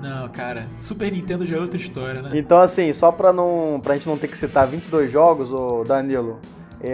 Não, 0.00 0.28
cara, 0.28 0.66
Super 0.78 1.10
Nintendo 1.10 1.44
já 1.44 1.56
é 1.56 1.60
outra 1.60 1.76
história, 1.76 2.22
né? 2.22 2.30
Então, 2.34 2.60
assim, 2.60 2.92
só 2.92 3.10
pra, 3.10 3.32
não, 3.32 3.80
pra 3.82 3.96
gente 3.96 4.06
não 4.06 4.16
ter 4.16 4.28
que 4.28 4.38
citar 4.38 4.68
22 4.68 5.10
jogos, 5.10 5.50
ô 5.50 5.82
Danilo, 5.82 6.38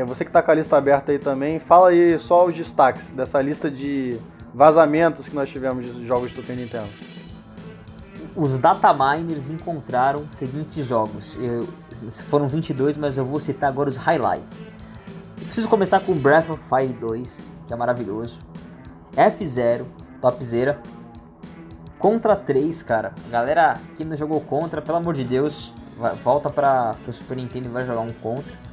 você 0.06 0.24
que 0.24 0.30
tá 0.30 0.42
com 0.42 0.50
a 0.50 0.54
lista 0.54 0.76
aberta 0.76 1.12
aí 1.12 1.18
também, 1.18 1.58
fala 1.58 1.90
aí 1.90 2.18
só 2.18 2.46
os 2.46 2.54
destaques 2.56 3.10
dessa 3.10 3.40
lista 3.42 3.70
de 3.70 4.18
vazamentos 4.54 5.28
que 5.28 5.34
nós 5.34 5.48
tivemos 5.50 5.84
de 5.94 6.06
jogos 6.06 6.32
do 6.32 6.40
Super 6.40 6.56
Nintendo. 6.56 6.88
Os 8.34 8.58
dataminers 8.58 9.48
encontraram 9.48 10.26
os 10.30 10.38
seguintes 10.38 10.86
jogos. 10.86 11.36
Eu- 11.38 11.68
foram 12.28 12.48
22, 12.48 12.96
mas 12.96 13.18
eu 13.18 13.24
vou 13.24 13.38
citar 13.38 13.68
agora 13.68 13.88
os 13.88 13.96
highlights. 13.96 14.64
Eu 15.38 15.44
preciso 15.44 15.68
começar 15.68 16.00
com 16.00 16.14
Breath 16.14 16.48
of 16.50 16.62
Fire 16.68 16.92
2, 16.94 17.44
que 17.66 17.72
é 17.72 17.76
maravilhoso. 17.76 18.40
F0, 19.16 19.84
topzera. 20.20 20.80
Contra 21.98 22.34
3, 22.34 22.82
cara. 22.82 23.12
Galera 23.30 23.76
que 23.96 24.04
não 24.04 24.16
jogou 24.16 24.40
Contra, 24.40 24.82
pelo 24.82 24.98
amor 24.98 25.14
de 25.14 25.24
Deus, 25.24 25.72
volta 26.22 26.50
para 26.50 26.96
o 27.06 27.12
Super 27.12 27.36
Nintendo 27.36 27.66
e 27.66 27.68
vai 27.68 27.86
jogar 27.86 28.00
um 28.00 28.12
Contra. 28.12 28.63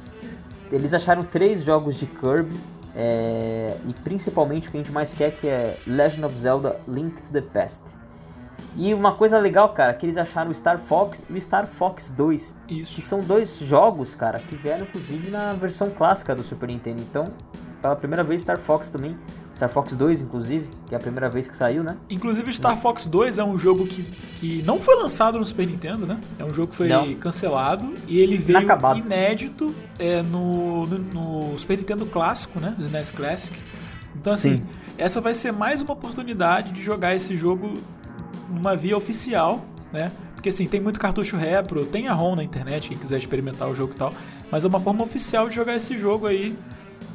Eles 0.72 0.94
acharam 0.94 1.22
três 1.22 1.62
jogos 1.62 1.96
de 1.96 2.06
Kirby. 2.06 2.58
é, 2.94 3.76
e 3.88 3.94
principalmente 4.04 4.68
o 4.68 4.70
que 4.70 4.76
a 4.76 4.82
gente 4.82 4.92
mais 4.92 5.14
quer 5.14 5.32
que 5.32 5.46
é 5.46 5.78
Legend 5.86 6.26
of 6.26 6.38
Zelda 6.38 6.80
Link 6.86 7.22
to 7.22 7.32
the 7.32 7.40
Past. 7.40 7.80
E 8.76 8.94
uma 8.94 9.14
coisa 9.14 9.38
legal, 9.38 9.68
cara, 9.70 9.92
que 9.92 10.06
eles 10.06 10.16
acharam 10.16 10.50
o 10.50 10.54
Star 10.54 10.78
Fox 10.78 11.22
e 11.28 11.32
o 11.34 11.40
Star 11.40 11.66
Fox 11.66 12.10
2, 12.10 12.54
que 12.66 12.80
Isso. 12.80 13.02
são 13.02 13.20
dois 13.20 13.58
jogos, 13.58 14.14
cara, 14.14 14.38
que 14.38 14.56
vieram 14.56 14.84
inclusive 14.84 15.30
na 15.30 15.52
versão 15.52 15.90
clássica 15.90 16.34
do 16.34 16.42
Super 16.42 16.68
Nintendo. 16.68 17.02
Então, 17.02 17.28
pela 17.82 17.96
primeira 17.96 18.22
vez 18.22 18.40
Star 18.40 18.58
Fox 18.58 18.88
também, 18.88 19.16
Star 19.62 19.68
Fox 19.68 19.94
2 19.94 20.22
inclusive, 20.22 20.68
que 20.88 20.94
é 20.94 20.98
a 20.98 21.00
primeira 21.00 21.28
vez 21.28 21.46
que 21.46 21.54
saiu, 21.54 21.84
né? 21.84 21.96
Inclusive, 22.10 22.52
Star 22.52 22.76
Fox 22.76 23.06
2 23.06 23.38
é 23.38 23.44
um 23.44 23.56
jogo 23.56 23.86
que, 23.86 24.02
que 24.36 24.60
não 24.62 24.80
foi 24.80 24.96
lançado 24.96 25.38
no 25.38 25.46
Super 25.46 25.68
Nintendo, 25.68 26.04
né? 26.04 26.18
É 26.36 26.44
um 26.44 26.52
jogo 26.52 26.72
que 26.72 26.76
foi 26.76 26.88
Não. 26.88 27.14
cancelado 27.14 27.94
e 28.08 28.18
ele 28.18 28.38
veio 28.38 28.58
Inacabado. 28.58 28.98
inédito 28.98 29.72
é, 30.00 30.20
no, 30.22 30.84
no, 30.86 30.98
no 31.52 31.58
Super 31.58 31.78
Nintendo 31.78 32.06
clássico, 32.06 32.58
né? 32.58 32.74
O 32.76 32.82
SNES 32.82 33.12
Classic. 33.12 33.56
Então, 34.16 34.32
assim, 34.32 34.56
Sim. 34.56 34.62
essa 34.98 35.20
vai 35.20 35.32
ser 35.32 35.52
mais 35.52 35.80
uma 35.80 35.92
oportunidade 35.92 36.72
de 36.72 36.82
jogar 36.82 37.14
esse 37.14 37.36
jogo 37.36 37.74
numa 38.50 38.74
via 38.74 38.96
oficial, 38.96 39.64
né? 39.92 40.10
Porque 40.34 40.48
assim, 40.48 40.66
tem 40.66 40.80
muito 40.80 40.98
cartucho 40.98 41.36
repro, 41.36 41.86
tem 41.86 42.08
a 42.08 42.12
ROM 42.12 42.34
na 42.34 42.42
internet, 42.42 42.88
quem 42.88 42.98
quiser 42.98 43.16
experimentar 43.16 43.68
o 43.70 43.74
jogo 43.76 43.92
e 43.92 43.96
tal, 43.96 44.12
mas 44.50 44.64
é 44.64 44.68
uma 44.68 44.80
forma 44.80 45.04
oficial 45.04 45.48
de 45.48 45.54
jogar 45.54 45.76
esse 45.76 45.96
jogo 45.96 46.26
aí, 46.26 46.58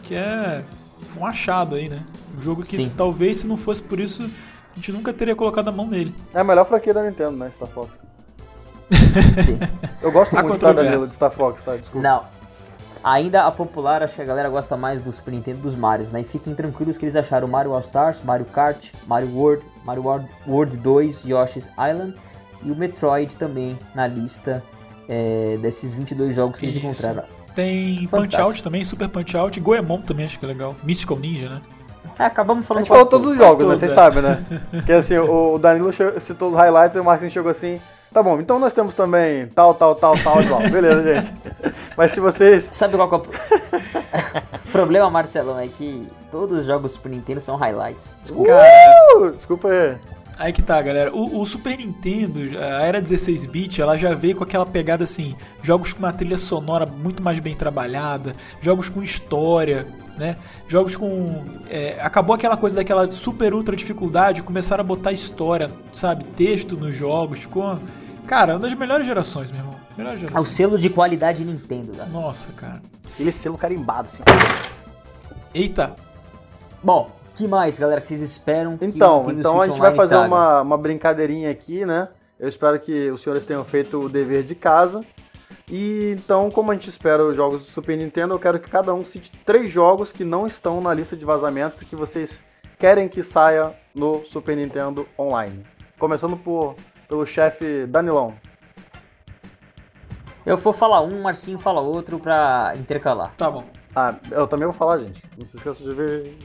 que 0.04 0.16
é 0.16 0.64
um 1.18 1.26
achado 1.26 1.76
aí, 1.76 1.90
né? 1.90 2.04
Um 2.38 2.42
jogo 2.42 2.64
que 2.64 2.76
Sim. 2.76 2.92
talvez 2.96 3.38
se 3.38 3.48
não 3.48 3.58
fosse 3.58 3.82
por 3.82 4.00
isso, 4.00 4.24
a 4.24 4.76
gente 4.76 4.92
nunca 4.92 5.12
teria 5.12 5.36
colocado 5.36 5.68
a 5.70 5.72
mão 5.72 5.88
nele. 5.88 6.14
É 6.34 6.40
a 6.40 6.44
melhor 6.44 6.66
franquia 6.66 6.94
da 6.94 7.04
Nintendo, 7.04 7.38
né, 7.38 7.52
Star 7.56 7.68
Fox. 7.70 7.92
Sim. 9.46 9.60
Eu 10.02 10.12
gosto 10.12 10.36
muito, 10.36 10.60
tá. 10.60 10.72
Danilo, 10.72 11.08
de 11.08 11.16
Star 11.16 11.32
Fox, 11.32 11.62
tá? 11.64 11.76
Desculpa. 11.76 12.08
Não. 12.08 12.38
Ainda 13.04 13.46
a 13.46 13.52
popular, 13.52 14.04
acho 14.04 14.16
que 14.16 14.22
a 14.22 14.26
galera 14.26 14.50
gosta 14.50 14.76
mais 14.76 15.02
do 15.02 15.12
Super 15.12 15.32
Nintendo 15.32 15.60
dos 15.60 15.76
Marios, 15.76 16.12
né? 16.12 16.22
E 16.22 16.24
fiquem 16.24 16.54
tranquilos 16.54 16.98
que 16.98 17.06
eles 17.06 17.16
acharam 17.16 17.48
Mario 17.48 17.74
All 17.74 17.80
Stars, 17.80 18.22
Mario 18.24 18.46
Kart, 18.46 18.92
Mario 19.06 19.34
World, 19.34 19.64
Mario 19.86 20.04
World, 20.04 20.28
World 20.48 20.78
2, 20.78 21.24
Yoshi's 21.26 21.70
Island 21.74 22.16
e 22.64 22.72
o 22.72 22.76
Metroid 22.76 23.38
também 23.38 23.78
na 23.94 24.08
lista 24.08 24.64
é, 25.08 25.58
desses 25.62 25.94
22 25.94 26.36
jogos 26.36 26.60
que 26.60 26.66
eles 26.66 26.76
Isso. 26.76 26.86
encontraram. 26.86 27.24
Tem 27.58 27.96
Punch 27.96 28.10
Fantástico. 28.12 28.42
Out 28.44 28.64
também, 28.64 28.86
Super 28.86 29.10
Punch 29.10 29.36
Out, 29.36 29.60
Goemon 29.60 30.02
também 30.02 30.26
acho 30.26 30.38
que 30.38 30.46
é 30.46 30.48
legal. 30.48 30.76
Mystical 30.84 31.18
Ninja, 31.18 31.50
né? 31.50 31.62
É, 32.20 32.24
acabamos 32.26 32.66
A 32.66 32.68
falando 32.68 32.84
gente 32.84 32.90
falou 32.90 33.06
todos 33.08 33.32
os 33.32 33.38
jogos, 33.38 33.56
né? 33.56 33.64
todos, 33.64 33.80
Vocês 33.80 33.92
é. 33.92 33.96
sabem, 33.96 34.22
né? 34.22 34.46
Porque 34.72 34.92
assim, 34.92 35.18
o 35.18 35.58
Danilo 35.58 35.92
citou 36.20 36.50
os 36.50 36.56
highlights 36.56 36.96
e 36.96 37.00
o 37.00 37.04
Marcinho 37.04 37.32
chegou 37.32 37.50
assim. 37.50 37.82
Tá 38.14 38.22
bom, 38.24 38.40
então 38.40 38.60
nós 38.60 38.74
temos 38.74 38.94
também 38.94 39.48
tal, 39.48 39.74
tal, 39.74 39.96
tal, 39.96 40.16
tal, 40.18 40.42
igual. 40.42 40.62
Beleza, 40.70 41.16
gente. 41.16 41.34
Mas 41.98 42.12
se 42.12 42.20
vocês. 42.20 42.68
Sabe 42.72 42.96
qual 42.96 43.10
que 43.10 43.16
é 43.16 43.18
o 43.18 43.22
pro- 43.22 43.40
o 44.66 44.68
problema, 44.72 45.10
Marcelão? 45.10 45.60
É 45.60 45.68
que 45.68 46.08
Todos 46.32 46.60
os 46.60 46.66
jogos 46.66 46.92
Super 46.92 47.10
Nintendo 47.10 47.40
são 47.42 47.56
highlights. 47.56 48.16
Desculpa. 48.22 48.52
Uh, 49.18 49.32
desculpa 49.32 49.70
aí. 49.70 49.96
Aí 50.38 50.54
que 50.54 50.62
tá, 50.62 50.82
galera. 50.82 51.14
O, 51.14 51.42
o 51.42 51.46
Super 51.46 51.78
Nintendo, 51.78 52.40
a 52.60 52.84
era 52.84 53.02
16-bit, 53.02 53.82
ela 53.82 53.98
já 53.98 54.14
veio 54.14 54.36
com 54.36 54.44
aquela 54.44 54.66
pegada 54.66 55.04
assim: 55.04 55.36
jogos 55.62 55.94
com 55.94 56.00
uma 56.00 56.14
trilha 56.14 56.38
sonora 56.38 56.86
muito 56.86 57.22
mais 57.22 57.40
bem 57.40 57.56
trabalhada, 57.56 58.36
jogos 58.62 58.90
com 58.90 59.04
história, 59.04 59.88
né? 60.18 60.38
Jogos 60.68 60.96
com. 60.96 61.44
é, 61.70 61.98
acabou 62.02 62.36
aquela 62.36 62.58
coisa 62.58 62.76
daquela 62.76 63.08
super 63.10 63.54
ultra 63.54 63.76
dificuldade, 63.76 64.42
começaram 64.42 64.82
a 64.82 64.88
botar 64.88 65.12
história, 65.12 65.72
sabe? 65.94 66.24
Texto 66.24 66.76
nos 66.76 66.96
jogos. 66.96 67.40
Ficou. 67.40 67.80
Cara, 68.26 68.54
uma 68.54 68.60
das 68.60 68.74
melhores 68.74 69.06
gerações, 69.06 69.52
meu 69.52 69.62
irmão. 69.62 69.76
Melhores 69.98 70.22
É 70.34 70.40
o 70.40 70.46
selo 70.46 70.78
de 70.78 70.90
qualidade 70.90 71.46
Nintendo, 71.46 71.94
tá? 71.94 72.06
Nossa, 72.06 72.52
cara. 72.52 72.82
Aquele 73.14 73.32
selo 73.32 73.58
carimbado, 73.58 74.10
assim. 74.12 74.22
Eita, 75.54 75.96
Bom, 76.84 77.12
que 77.38 77.48
mais, 77.48 77.78
galera, 77.78 78.02
que 78.02 78.08
vocês 78.08 78.22
esperam? 78.22 78.76
que 78.78 78.86
o 78.86 78.88
Então, 78.88 79.24
então 79.30 79.62
a 79.62 79.68
gente 79.68 79.80
vai 79.80 79.94
fazer 79.94 80.16
traga? 80.16 80.28
uma, 80.28 80.62
uma 80.62 80.78
brincadeirinha 80.78 81.52
aqui, 81.52 81.86
né? 81.86 82.10
Eu 82.40 82.50
espero 82.50 82.80
que 82.80 83.12
os 83.12 83.22
senhores 83.22 83.44
tenham 83.44 83.64
feito 83.64 84.00
o 84.00 84.10
dever 84.10 84.44
de 84.44 84.56
casa. 84.56 85.06
E 85.70 86.16
então, 86.18 86.50
como 86.50 86.72
a 86.72 86.74
gente 86.74 86.90
espera 86.90 87.24
os 87.24 87.36
jogos 87.36 87.62
do 87.62 87.68
Super 87.68 87.96
Nintendo, 87.96 88.34
eu 88.34 88.40
quero 88.40 88.60
que 88.60 88.70
cada 88.70 88.94
um 88.94 89.06
cite 89.06 89.32
três 89.46 89.70
jogos 89.70 90.12
que 90.12 90.24
não 90.24 90.48
estão 90.48 90.82
na 90.82 90.94
lista 90.94 91.16
de 91.16 91.26
vazamentos 91.26 91.82
e 91.82 91.86
que 91.86 91.96
vocês 91.96 92.38
querem 92.80 93.08
que 93.08 93.22
saia 93.22 93.74
no 93.94 94.26
Super 94.26 94.58
Nintendo 94.58 95.08
Online. 95.18 95.64
Começando 96.00 96.38
por, 96.38 96.76
pelo 97.08 97.26
chefe 97.26 97.86
Danilão. 97.86 98.34
Eu 100.46 100.58
vou 100.58 100.74
falar 100.74 101.02
um, 101.02 101.22
Marcinho 101.22 101.60
fala 101.60 101.82
outro 101.82 102.20
pra 102.20 102.74
intercalar. 102.78 103.34
tá 103.38 103.52
bom. 103.52 103.66
Ah, 103.96 104.16
eu 104.32 104.48
também 104.48 104.66
vou 104.66 104.76
falar, 104.76 105.00
gente. 105.00 105.22
Não 105.38 105.46
se 105.46 105.58
esqueça 105.58 105.84
de 105.84 105.94
ver. 105.94 106.38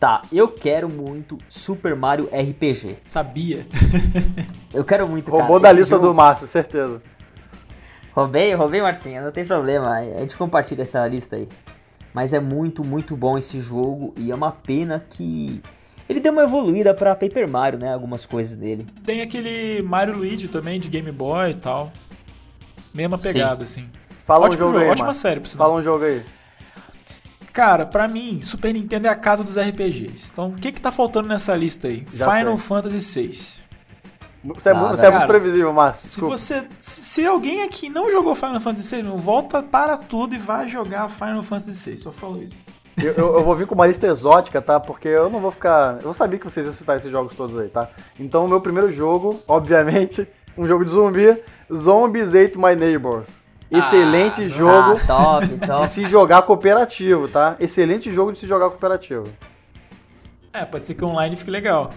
Tá, 0.00 0.22
eu 0.32 0.48
quero 0.48 0.88
muito 0.88 1.36
Super 1.46 1.94
Mario 1.94 2.26
RPG. 2.32 2.96
Sabia. 3.04 3.66
Eu 4.72 4.82
quero 4.84 5.06
muito, 5.06 5.30
cara. 5.30 5.42
Roubou 5.42 5.60
da 5.60 5.70
lista 5.72 5.96
jogo- 5.96 6.06
do 6.06 6.14
Márcio, 6.14 6.46
certeza. 6.48 7.02
Roubei, 8.12 8.54
roubei, 8.54 8.80
Marcinho, 8.80 9.22
não 9.22 9.30
tem 9.32 9.44
problema. 9.44 9.90
A 9.98 10.20
gente 10.20 10.36
compartilha 10.36 10.82
essa 10.82 11.06
lista 11.06 11.36
aí. 11.36 11.48
Mas 12.14 12.32
é 12.32 12.40
muito, 12.40 12.82
muito 12.82 13.14
bom 13.16 13.36
esse 13.36 13.60
jogo 13.60 14.14
e 14.16 14.30
é 14.30 14.34
uma 14.34 14.50
pena 14.52 15.04
que 15.10 15.60
ele 16.08 16.18
deu 16.20 16.32
uma 16.32 16.44
evoluída 16.44 16.94
pra 16.94 17.14
Paper 17.14 17.48
Mario, 17.48 17.78
né? 17.78 17.92
Algumas 17.92 18.24
coisas 18.26 18.56
dele. 18.56 18.86
Tem 19.04 19.20
aquele 19.22 19.82
Mario 19.82 20.16
Luigi 20.16 20.48
também, 20.48 20.80
de 20.80 20.88
Game 20.88 21.10
Boy 21.12 21.50
e 21.50 21.54
tal. 21.54 21.92
Mesma 22.94 23.20
Sim. 23.20 23.32
pegada, 23.32 23.64
assim. 23.64 23.88
Fala 24.24 24.46
Ótimo 24.46 24.64
um 24.64 24.66
jogo 24.68 24.72
jogo, 24.78 24.84
aí, 24.84 24.90
ótima 24.90 25.06
Márcio. 25.06 25.22
série, 25.22 25.40
por 25.40 25.48
sinal. 25.48 25.68
Fala 25.68 25.80
um 25.80 25.84
jogo 25.84 26.04
aí. 26.04 26.22
Cara, 27.52 27.84
pra 27.84 28.06
mim, 28.06 28.40
Super 28.42 28.72
Nintendo 28.72 29.06
é 29.08 29.10
a 29.10 29.16
casa 29.16 29.42
dos 29.42 29.56
RPGs. 29.58 30.30
Então, 30.32 30.48
o 30.48 30.54
que 30.54 30.70
que 30.72 30.80
tá 30.80 30.92
faltando 30.92 31.28
nessa 31.28 31.54
lista 31.56 31.88
aí? 31.88 32.06
Já 32.14 32.30
Final 32.36 32.56
sei. 32.56 32.66
Fantasy 32.66 33.20
VI. 33.22 33.60
Você 34.42 34.68
é, 34.70 34.72
Nada. 34.72 34.86
muito, 34.86 35.00
você 35.00 35.06
é 35.06 35.10
muito 35.10 35.26
previsível, 35.26 35.72
Márcio. 35.72 36.08
Se 36.08 36.20
você, 36.20 36.64
se 36.78 37.26
alguém 37.26 37.62
aqui 37.62 37.90
não 37.90 38.10
jogou 38.10 38.34
Final 38.34 38.60
Fantasy 38.60 38.96
VI, 38.96 39.02
volta 39.16 39.62
para 39.62 39.98
tudo 39.98 40.34
e 40.34 40.38
vai 40.38 40.66
jogar 40.68 41.10
Final 41.10 41.42
Fantasy 41.42 41.90
VI. 41.90 41.98
Só 41.98 42.10
falo 42.12 42.42
isso. 42.42 42.54
Eu, 42.96 43.12
eu- 43.14 43.34
eu 43.38 43.44
vou 43.44 43.54
vir 43.56 43.66
com 43.66 43.74
uma 43.74 43.86
lista 43.86 44.06
exótica, 44.06 44.62
tá? 44.62 44.78
Porque 44.80 45.08
eu 45.08 45.28
não 45.28 45.40
vou 45.40 45.50
ficar. 45.50 45.98
Eu 46.02 46.14
sabia 46.14 46.38
que 46.38 46.44
vocês 46.44 46.64
iam 46.64 46.74
citar 46.74 46.96
esses 46.96 47.10
jogos 47.10 47.34
todos 47.34 47.58
aí, 47.58 47.68
tá? 47.68 47.88
Então, 48.18 48.44
o 48.46 48.48
meu 48.48 48.60
primeiro 48.60 48.90
jogo, 48.90 49.40
obviamente, 49.46 50.26
um 50.56 50.66
jogo 50.66 50.84
de 50.86 50.90
zumbi: 50.90 51.36
Zombies 51.72 52.28
Ate 52.34 52.56
My 52.58 52.74
Neighbors. 52.74 53.28
Excelente 53.70 54.48
jogo 54.48 54.96
Ah, 54.98 55.06
top, 55.06 55.46
de 55.46 55.66
top. 55.66 55.88
se 55.90 56.04
jogar 56.06 56.42
cooperativo, 56.42 57.28
tá? 57.28 57.56
Excelente 57.60 58.10
jogo 58.10 58.32
de 58.32 58.38
se 58.40 58.46
jogar 58.46 58.68
cooperativo. 58.70 59.28
É, 60.52 60.64
pode 60.64 60.86
ser 60.86 60.94
que 60.94 61.04
online 61.04 61.36
fique 61.36 61.50
legal. 61.50 61.92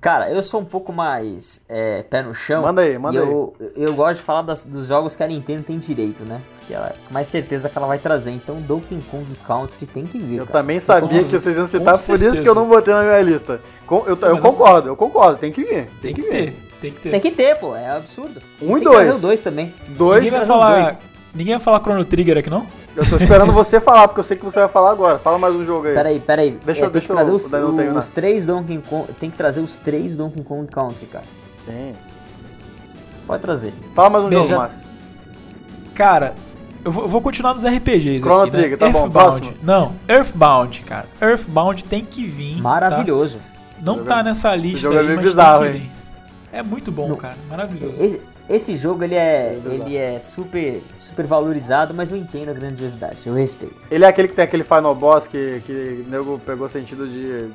Cara, 0.00 0.30
eu 0.30 0.40
sou 0.42 0.60
um 0.60 0.64
pouco 0.64 0.92
mais 0.92 1.64
é, 1.68 2.02
pé 2.02 2.22
no 2.22 2.32
chão. 2.32 2.62
Manda 2.62 2.82
aí, 2.82 2.96
manda 2.96 3.16
e 3.16 3.18
eu, 3.18 3.54
eu 3.74 3.92
gosto 3.94 4.18
de 4.18 4.22
falar 4.22 4.42
das- 4.42 4.64
dos 4.64 4.86
jogos 4.86 5.16
que 5.16 5.22
a 5.22 5.26
Nintendo 5.26 5.64
tem 5.64 5.78
direito, 5.78 6.22
né? 6.22 6.40
Porque 6.58 6.72
ela, 6.74 6.94
com 7.08 7.12
mais 7.14 7.26
certeza 7.26 7.68
que 7.68 7.76
ela 7.76 7.86
vai 7.88 7.98
trazer. 7.98 8.30
Então, 8.30 8.60
Donkey 8.60 8.98
Kong 9.10 9.26
Country 9.46 9.86
tem 9.86 10.06
que 10.06 10.18
vir, 10.18 10.36
Eu 10.38 10.46
cara. 10.46 10.60
também 10.60 10.78
sabia 10.80 11.08
com- 11.08 11.08
que 11.18 11.24
vocês 11.24 11.56
iam 11.56 11.66
citar, 11.66 11.98
por 11.98 12.22
isso 12.22 12.40
que 12.42 12.48
eu 12.48 12.54
não 12.54 12.68
botei 12.68 12.94
na 12.94 13.02
minha 13.02 13.20
lista. 13.20 13.60
Com- 13.86 14.04
eu, 14.06 14.16
eu 14.20 14.38
concordo, 14.38 14.88
eu 14.88 14.96
concordo, 14.96 15.38
tem 15.38 15.50
que 15.52 15.64
vir. 15.64 15.88
Tem 16.00 16.14
que 16.14 16.22
ter, 16.22 16.56
tem 16.86 16.92
que 16.92 17.00
ter. 17.00 17.10
Tem 17.10 17.20
que 17.20 17.30
ter, 17.30 17.56
pô. 17.56 17.74
É 17.76 17.88
absurdo. 17.90 18.40
Um 18.62 18.64
e 18.64 18.68
tem 18.68 18.78
que 18.78 18.84
dois. 18.84 18.96
trazer 18.98 19.12
o 19.12 19.18
dois 19.18 19.40
também. 19.40 19.74
Dois, 19.88 20.22
Ninguém 20.24 20.38
vai 20.38 20.46
falar, 20.46 20.82
dois. 20.82 21.02
ninguém 21.34 21.54
vai 21.54 21.64
falar 21.64 21.80
Chrono 21.80 22.04
Trigger 22.04 22.38
aqui, 22.38 22.50
não? 22.50 22.66
eu 22.96 23.04
tô 23.10 23.16
esperando 23.16 23.52
você 23.52 23.78
falar, 23.80 24.08
porque 24.08 24.20
eu 24.20 24.24
sei 24.24 24.36
que 24.36 24.44
você 24.44 24.58
vai 24.58 24.68
falar 24.68 24.90
agora. 24.92 25.18
Fala 25.18 25.38
mais 25.38 25.54
um 25.54 25.64
jogo 25.66 25.86
aí. 25.88 25.94
Peraí, 25.94 26.20
peraí. 26.20 26.58
Deixa 26.64 26.82
É, 26.82 26.84
eu- 26.86 26.90
deixa 26.90 27.06
que 27.08 27.12
trazer 27.12 27.30
eu- 27.30 27.34
os, 27.34 27.44
tenho 27.50 27.96
os 27.96 28.08
três 28.10 28.46
Donkey 28.46 28.78
Kong. 28.88 29.12
Tem 29.20 29.30
que 29.30 29.36
trazer 29.36 29.60
os 29.60 29.76
três 29.76 30.16
Donkey 30.16 30.42
Kong 30.42 30.66
Country, 30.70 31.06
cara. 31.06 31.24
Sim. 31.66 31.94
Pode 33.26 33.42
trazer. 33.42 33.72
Fala 33.94 34.08
mais 34.10 34.24
um 34.24 34.28
Bem, 34.28 34.38
jogo, 34.38 34.48
já- 34.50 34.58
Márcio. 34.58 34.86
Cara, 35.94 36.34
eu 36.84 36.92
vou, 36.92 37.04
eu 37.04 37.08
vou 37.08 37.20
continuar 37.20 37.54
nos 37.54 37.64
RPGs 37.64 38.20
Chrono 38.20 38.42
aqui, 38.42 38.50
né? 38.52 38.58
Trigger, 38.60 38.78
tá 38.78 38.88
bom, 38.90 39.00
Earthbound. 39.00 39.40
próximo. 39.40 39.56
Não, 39.62 39.92
Earthbound, 40.08 40.80
cara. 40.82 41.06
Earthbound 41.20 41.84
tem 41.84 42.04
que 42.04 42.24
vir. 42.24 42.56
tá? 42.56 42.62
Maravilhoso. 42.62 43.40
Não 43.82 44.04
tá 44.04 44.22
nessa 44.22 44.54
lista 44.56 44.80
jogo 44.80 44.94
é 44.96 45.00
aí, 45.00 45.04
meio 45.06 45.16
mas 45.16 45.26
bizarro, 45.28 45.64
tem 45.64 45.72
que 45.72 45.78
hein? 45.80 45.90
É 46.52 46.62
muito 46.62 46.90
bom, 46.92 47.08
Não. 47.08 47.16
cara. 47.16 47.36
Maravilhoso. 47.48 47.96
Esse, 48.02 48.20
esse 48.48 48.76
jogo 48.76 49.02
ele 49.04 49.14
é, 49.14 49.58
É 49.64 49.68
ele 49.68 49.96
é 49.96 50.18
super, 50.20 50.82
super 50.96 51.26
valorizado, 51.26 51.92
mas 51.92 52.10
eu 52.10 52.16
entendo 52.16 52.50
a 52.50 52.54
grandiosidade, 52.54 53.18
eu 53.26 53.34
respeito. 53.34 53.74
Ele 53.90 54.04
é 54.04 54.08
aquele 54.08 54.28
que 54.28 54.34
tem 54.34 54.44
aquele 54.44 54.64
final 54.64 54.94
boss 54.94 55.26
que, 55.26 55.60
que 55.66 56.04
o 56.06 56.10
nego 56.10 56.38
pegou 56.46 56.68
sentido 56.68 57.06
de. 57.06 57.48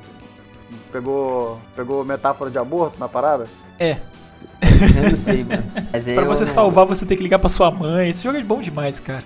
Pegou. 0.90 1.58
Pegou 1.74 2.04
metáfora 2.04 2.50
de 2.50 2.58
aborto 2.58 2.98
na 2.98 3.08
parada? 3.08 3.44
É. 3.78 3.96
Eu 4.96 5.10
não 5.10 5.16
sei, 5.16 5.44
mano. 5.44 5.62
Mas 5.92 6.04
Pra 6.04 6.24
você 6.24 6.44
não- 6.44 6.46
salvar, 6.52 6.86
você 6.86 7.04
tem 7.06 7.16
que 7.16 7.22
ligar 7.22 7.38
pra 7.38 7.48
sua 7.48 7.70
mãe. 7.70 8.08
Esse 8.10 8.22
jogo 8.22 8.36
é 8.38 8.42
bom 8.42 8.60
demais, 8.60 9.00
cara. 9.00 9.22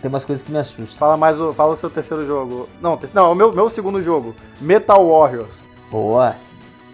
Tem 0.00 0.08
umas 0.08 0.24
coisas 0.24 0.44
que 0.44 0.52
me 0.52 0.58
assustam. 0.58 0.98
Fala 0.98 1.16
mais 1.16 1.40
o. 1.40 1.52
Fala 1.52 1.74
o 1.74 1.76
seu 1.76 1.90
terceiro 1.90 2.24
jogo. 2.26 2.68
Não, 2.80 2.98
não, 3.12 3.32
o 3.32 3.34
meu, 3.34 3.52
meu 3.52 3.68
segundo 3.70 4.02
jogo. 4.02 4.34
Metal 4.60 5.04
Warriors. 5.08 5.54
Boa. 5.90 6.34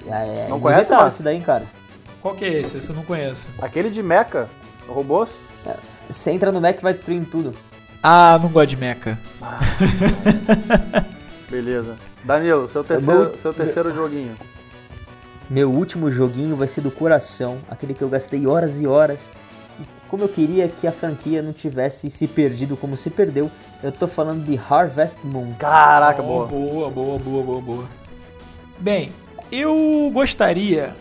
É, 0.06 0.46
Não 0.48 0.56
é 0.58 0.60
conhece, 0.60 0.90
Márcio? 0.90 1.08
isso 1.08 1.22
daí, 1.22 1.40
cara. 1.40 1.64
Qual 2.24 2.34
que 2.34 2.42
é 2.46 2.54
esse? 2.54 2.78
Esse 2.78 2.88
eu 2.88 2.96
não 2.96 3.02
conheço. 3.04 3.50
Aquele 3.60 3.90
de 3.90 4.02
mecha, 4.02 4.48
robôs. 4.88 5.28
Você 6.08 6.30
entra 6.30 6.50
no 6.50 6.58
Mac 6.58 6.78
e 6.78 6.82
vai 6.82 6.94
destruindo 6.94 7.26
tudo. 7.26 7.52
Ah, 8.02 8.38
não 8.42 8.48
gosto 8.48 8.70
de 8.70 8.78
mecha. 8.78 9.18
Beleza. 11.50 11.96
Danilo, 12.24 12.70
seu 12.70 12.82
terceiro, 12.82 13.34
seu 13.42 13.52
terceiro 13.52 13.92
joguinho. 13.92 14.34
Meu 15.50 15.70
último 15.70 16.10
joguinho 16.10 16.56
vai 16.56 16.66
ser 16.66 16.80
do 16.80 16.90
coração, 16.90 17.58
aquele 17.70 17.92
que 17.92 18.00
eu 18.00 18.08
gastei 18.08 18.46
horas 18.46 18.80
e 18.80 18.86
horas. 18.86 19.30
E 19.78 19.82
como 20.08 20.24
eu 20.24 20.28
queria 20.30 20.66
que 20.66 20.86
a 20.86 20.92
franquia 20.92 21.42
não 21.42 21.52
tivesse 21.52 22.08
se 22.08 22.26
perdido 22.26 22.74
como 22.74 22.96
se 22.96 23.10
perdeu, 23.10 23.50
eu 23.82 23.92
tô 23.92 24.06
falando 24.08 24.42
de 24.46 24.58
Harvest 24.70 25.18
Moon. 25.22 25.52
Caraca, 25.58 26.22
Oh, 26.22 26.24
boa. 26.26 26.46
boa, 26.46 26.90
boa, 26.90 27.18
boa, 27.18 27.42
boa, 27.42 27.60
boa. 27.60 27.84
Bem, 28.78 29.12
eu 29.52 30.10
gostaria 30.10 30.96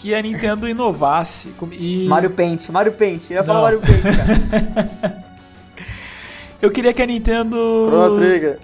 que 0.00 0.14
a 0.14 0.22
Nintendo 0.22 0.68
inovasse 0.68 1.48
com- 1.58 1.68
e 1.72 2.06
Mario 2.08 2.30
Paint, 2.30 2.68
Mario 2.70 2.92
Paint, 2.92 3.30
eu 3.30 3.36
ia 3.36 3.44
falar. 3.44 3.60
Mario 3.62 3.80
Paint, 3.80 4.02
cara. 4.02 5.22
eu 6.62 6.70
queria 6.70 6.92
que 6.92 7.02
a 7.02 7.06
Nintendo 7.06 7.56
Chrono 7.88 8.18
Trigger. 8.18 8.58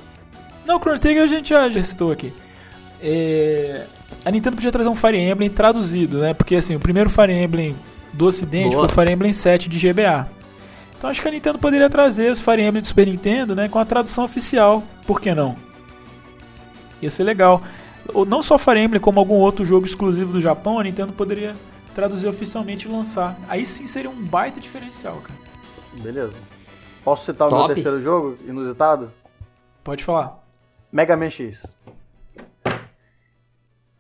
Não, 0.66 0.78
Chrono 0.80 0.99
Trigger 0.99 1.22
a 1.22 1.26
gente 1.26 1.49
já, 1.51 1.68
já 1.68 1.82
citou 1.84 2.11
aqui. 2.12 2.32
É, 3.03 3.84
A 4.24 4.30
Nintendo 4.30 4.57
podia 4.57 4.72
trazer 4.72 4.89
um 4.89 4.95
Fire 4.95 5.16
Emblem 5.18 5.51
traduzido, 5.51 6.18
né? 6.20 6.32
Porque 6.34 6.57
assim, 6.57 6.74
o 6.74 6.80
primeiro 6.80 7.11
Fire 7.11 7.32
Emblem 7.32 7.76
do 8.12 8.26
ocidente 8.26 8.74
Boa. 8.74 8.89
foi 8.89 8.97
o 8.97 9.01
Fire 9.01 9.12
Emblem 9.12 9.32
7 9.32 9.68
de 9.68 9.78
GBA. 9.78 10.28
Então 10.97 11.11
acho 11.11 11.20
que 11.20 11.28
a 11.28 11.30
Nintendo 11.30 11.59
poderia 11.59 11.91
trazer 11.91 12.32
os 12.32 12.41
Fire 12.41 12.62
Emblem 12.62 12.80
do 12.80 12.87
Super 12.87 13.07
Nintendo, 13.07 13.55
né? 13.55 13.68
Com 13.68 13.78
a 13.78 13.84
tradução 13.84 14.24
oficial. 14.24 14.82
Por 15.07 15.20
que 15.20 15.34
não? 15.34 15.55
Ia 17.03 17.11
ser 17.11 17.24
legal. 17.24 17.62
Ou 18.14 18.24
não 18.24 18.42
só 18.42 18.59
Fire 18.59 18.78
Emblem, 18.80 19.00
como 19.00 19.18
algum 19.20 19.34
outro 19.36 19.64
jogo 19.64 19.86
exclusivo 19.86 20.32
do 20.32 20.40
Japão, 20.40 20.78
a 20.78 20.82
Nintendo 20.84 21.12
poderia 21.12 21.54
traduzir 21.94 22.28
oficialmente 22.28 22.86
e 22.88 22.90
lançar. 22.90 23.36
Aí 23.48 23.64
sim 23.66 23.86
seria 23.86 24.11
um 24.11 24.14
baita 24.24 24.61
diferencial, 24.61 25.16
cara. 25.22 25.38
Beleza. 26.02 26.34
Posso 27.04 27.24
citar 27.24 27.48
o 27.48 27.50
meu 27.50 27.61
Top. 27.61 27.74
terceiro 27.74 28.02
jogo, 28.02 28.36
inusitado? 28.46 29.11
Pode 29.84 30.02
falar. 30.04 30.38
Mega 30.92 31.16
Man 31.16 31.30
X. 31.30 31.62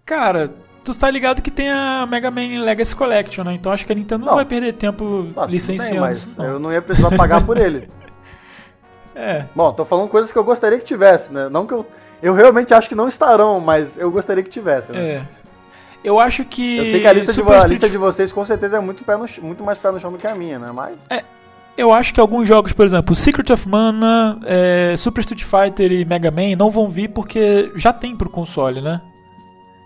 Cara, 0.04 0.48
tu 0.84 0.94
tá 0.94 1.10
ligado 1.10 1.42
que 1.42 1.50
tem 1.50 1.70
a 1.70 2.06
Mega 2.06 2.30
Man 2.30 2.62
Legacy 2.62 2.94
Collection, 2.94 3.44
né? 3.44 3.54
Então 3.54 3.72
acho 3.72 3.84
que 3.86 3.92
a 3.92 3.94
Nintendo 3.94 4.20
não, 4.24 4.32
Não. 4.32 4.36
vai 4.36 4.44
perder 4.44 4.72
tempo 4.74 5.28
Ah, 5.36 5.46
licenciando 5.46 5.92
bem, 5.92 6.00
mas 6.00 6.36
não. 6.36 6.44
eu 6.44 6.58
não 6.58 6.72
ia 6.72 6.80
precisar 6.82 7.16
pagar 7.16 7.44
por 7.44 7.56
ele. 7.58 7.88
É, 9.18 9.46
Bom, 9.54 9.72
tô 9.72 9.82
falando 9.86 10.10
coisas 10.10 10.30
que 10.30 10.36
eu 10.36 10.44
gostaria 10.44 10.78
que 10.78 10.84
tivesse, 10.84 11.32
né? 11.32 11.48
Não 11.48 11.66
que 11.66 11.72
eu. 11.72 11.86
Eu 12.22 12.34
realmente 12.34 12.72
acho 12.72 12.88
que 12.88 12.94
não 12.94 13.08
estarão, 13.08 13.60
mas 13.60 13.88
eu 13.96 14.10
gostaria 14.10 14.42
que 14.42 14.50
tivesse, 14.50 14.92
né? 14.92 14.98
é. 15.00 15.22
Eu 16.04 16.20
acho 16.20 16.44
que. 16.44 16.76
Eu 16.78 16.84
sei 16.84 17.00
que 17.00 17.06
a 17.06 17.12
lista, 17.12 17.32
de, 17.32 17.36
Super 17.36 17.52
Street- 17.58 17.70
lista 17.72 17.88
de 17.90 17.98
vocês 17.98 18.32
com 18.32 18.44
certeza 18.44 18.76
é 18.76 18.80
muito, 18.80 19.02
pé 19.02 19.16
no 19.16 19.26
muito 19.42 19.64
mais 19.64 19.76
pé 19.76 19.90
no 19.90 19.98
chão 19.98 20.12
do 20.12 20.18
que 20.18 20.26
a 20.26 20.34
minha, 20.36 20.58
né? 20.58 20.70
Mas. 20.72 20.96
Eu 21.76 21.92
acho 21.92 22.14
que 22.14 22.20
alguns 22.20 22.48
jogos, 22.48 22.72
por 22.72 22.86
exemplo, 22.86 23.14
Secret 23.14 23.52
of 23.52 23.68
Mana, 23.68 24.38
é, 24.46 24.94
Super 24.96 25.20
Street 25.20 25.42
Fighter 25.42 25.92
e 25.92 26.04
Mega 26.06 26.30
Man 26.30 26.56
não 26.56 26.70
vão 26.70 26.88
vir 26.88 27.08
porque 27.08 27.70
já 27.74 27.92
tem 27.92 28.16
pro 28.16 28.30
console, 28.30 28.80
né? 28.80 29.02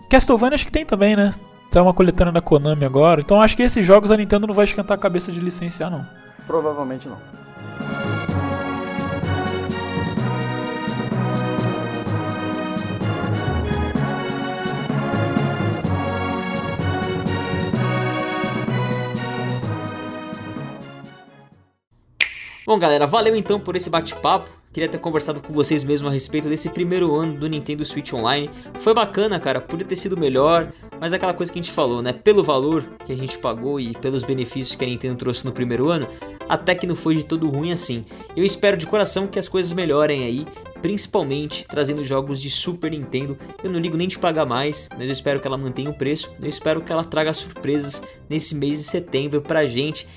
Castlevania 0.09 0.55
acho 0.55 0.65
que 0.65 0.71
tem 0.71 0.85
também, 0.85 1.15
né? 1.15 1.33
É 1.73 1.81
uma 1.81 1.93
coletânea 1.93 2.31
da 2.33 2.41
Konami 2.41 2.85
agora. 2.85 3.21
Então 3.21 3.41
acho 3.41 3.55
que 3.57 3.63
esses 3.63 3.85
jogos 3.85 4.11
a 4.11 4.17
Nintendo 4.17 4.45
não 4.45 4.53
vai 4.53 4.65
esquentar 4.65 4.97
a 4.97 4.99
cabeça 4.99 5.31
de 5.31 5.39
licenciar, 5.39 5.89
não. 5.89 6.05
Provavelmente 6.45 7.07
não. 7.07 7.17
Bom, 22.63 22.77
galera, 22.77 23.07
valeu 23.07 23.35
então 23.35 23.59
por 23.59 23.75
esse 23.75 23.89
bate-papo. 23.89 24.47
Queria 24.71 24.87
ter 24.87 24.99
conversado 24.99 25.41
com 25.41 25.51
vocês 25.51 25.83
mesmo 25.83 26.07
a 26.07 26.11
respeito 26.11 26.47
desse 26.47 26.69
primeiro 26.69 27.15
ano 27.15 27.33
do 27.33 27.49
Nintendo 27.49 27.83
Switch 27.83 28.13
Online. 28.13 28.51
Foi 28.79 28.93
bacana, 28.93 29.39
cara, 29.39 29.59
podia 29.59 29.85
ter 29.85 29.95
sido 29.95 30.15
melhor, 30.15 30.71
mas 30.99 31.11
é 31.11 31.15
aquela 31.15 31.33
coisa 31.33 31.51
que 31.51 31.57
a 31.57 31.61
gente 31.61 31.73
falou, 31.73 32.03
né? 32.03 32.13
Pelo 32.13 32.43
valor 32.43 32.85
que 33.03 33.11
a 33.11 33.17
gente 33.17 33.37
pagou 33.39 33.79
e 33.79 33.93
pelos 33.95 34.23
benefícios 34.23 34.75
que 34.75 34.85
a 34.85 34.87
Nintendo 34.87 35.15
trouxe 35.15 35.43
no 35.43 35.51
primeiro 35.51 35.89
ano, 35.89 36.07
até 36.47 36.75
que 36.75 36.85
não 36.85 36.95
foi 36.95 37.15
de 37.15 37.25
todo 37.25 37.49
ruim 37.49 37.71
assim. 37.71 38.05
Eu 38.35 38.45
espero 38.45 38.77
de 38.77 38.85
coração 38.85 39.25
que 39.25 39.39
as 39.39 39.49
coisas 39.49 39.73
melhorem 39.73 40.23
aí, 40.23 40.45
principalmente 40.83 41.65
trazendo 41.67 42.03
jogos 42.03 42.39
de 42.39 42.49
Super 42.49 42.91
Nintendo. 42.91 43.37
Eu 43.63 43.71
não 43.71 43.79
ligo 43.79 43.97
nem 43.97 44.07
de 44.07 44.19
pagar 44.19 44.45
mais, 44.45 44.87
mas 44.91 45.07
eu 45.07 45.11
espero 45.11 45.39
que 45.39 45.47
ela 45.47 45.57
mantenha 45.57 45.89
o 45.89 45.93
preço. 45.93 46.29
Eu 46.41 46.47
espero 46.47 46.81
que 46.81 46.91
ela 46.91 47.03
traga 47.03 47.33
surpresas 47.33 48.03
nesse 48.29 48.53
mês 48.53 48.77
de 48.77 48.83
setembro 48.83 49.41
pra 49.41 49.65
gente 49.65 50.07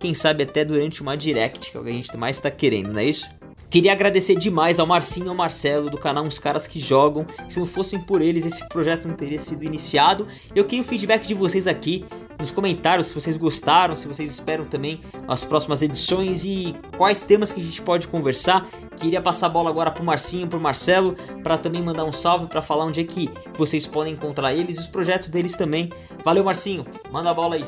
quem 0.00 0.14
sabe 0.14 0.44
até 0.44 0.64
durante 0.64 1.02
uma 1.02 1.16
direct, 1.16 1.70
que 1.70 1.76
é 1.76 1.80
o 1.80 1.84
que 1.84 1.90
a 1.90 1.92
gente 1.92 2.16
mais 2.16 2.36
está 2.36 2.50
querendo, 2.50 2.92
não 2.92 3.00
é 3.00 3.04
isso? 3.04 3.28
Queria 3.74 3.90
agradecer 3.90 4.36
demais 4.36 4.78
ao 4.78 4.86
Marcinho 4.86 5.26
e 5.26 5.28
ao 5.28 5.34
Marcelo 5.34 5.90
do 5.90 5.98
canal 5.98 6.24
Uns 6.24 6.38
Caras 6.38 6.66
que 6.68 6.78
Jogam. 6.78 7.26
Se 7.50 7.58
não 7.58 7.66
fossem 7.66 7.98
por 7.98 8.22
eles, 8.22 8.46
esse 8.46 8.64
projeto 8.68 9.08
não 9.08 9.16
teria 9.16 9.38
sido 9.38 9.64
iniciado. 9.64 10.28
Eu 10.54 10.64
queria 10.64 10.84
o 10.84 10.86
feedback 10.86 11.26
de 11.26 11.34
vocês 11.34 11.66
aqui 11.66 12.04
nos 12.38 12.52
comentários 12.52 13.08
se 13.08 13.14
vocês 13.14 13.36
gostaram, 13.36 13.96
se 13.96 14.06
vocês 14.06 14.30
esperam 14.30 14.64
também 14.64 15.00
as 15.26 15.42
próximas 15.42 15.82
edições 15.82 16.44
e 16.44 16.76
quais 16.96 17.24
temas 17.24 17.50
que 17.50 17.60
a 17.60 17.64
gente 17.64 17.82
pode 17.82 18.06
conversar. 18.06 18.68
Queria 18.96 19.20
passar 19.20 19.46
a 19.46 19.50
bola 19.50 19.70
agora 19.70 19.90
pro 19.90 20.04
Marcinho, 20.04 20.46
pro 20.46 20.60
Marcelo, 20.60 21.16
para 21.42 21.58
também 21.58 21.82
mandar 21.82 22.04
um 22.04 22.12
salve 22.12 22.46
para 22.46 22.62
falar 22.62 22.84
onde 22.84 23.00
é 23.00 23.04
que 23.04 23.28
vocês 23.58 23.86
podem 23.86 24.12
encontrar 24.12 24.54
eles 24.54 24.76
e 24.76 24.80
os 24.80 24.86
projetos 24.86 25.26
deles 25.26 25.56
também. 25.56 25.90
Valeu, 26.24 26.44
Marcinho. 26.44 26.86
Manda 27.10 27.30
a 27.30 27.34
bola 27.34 27.56
aí. 27.56 27.64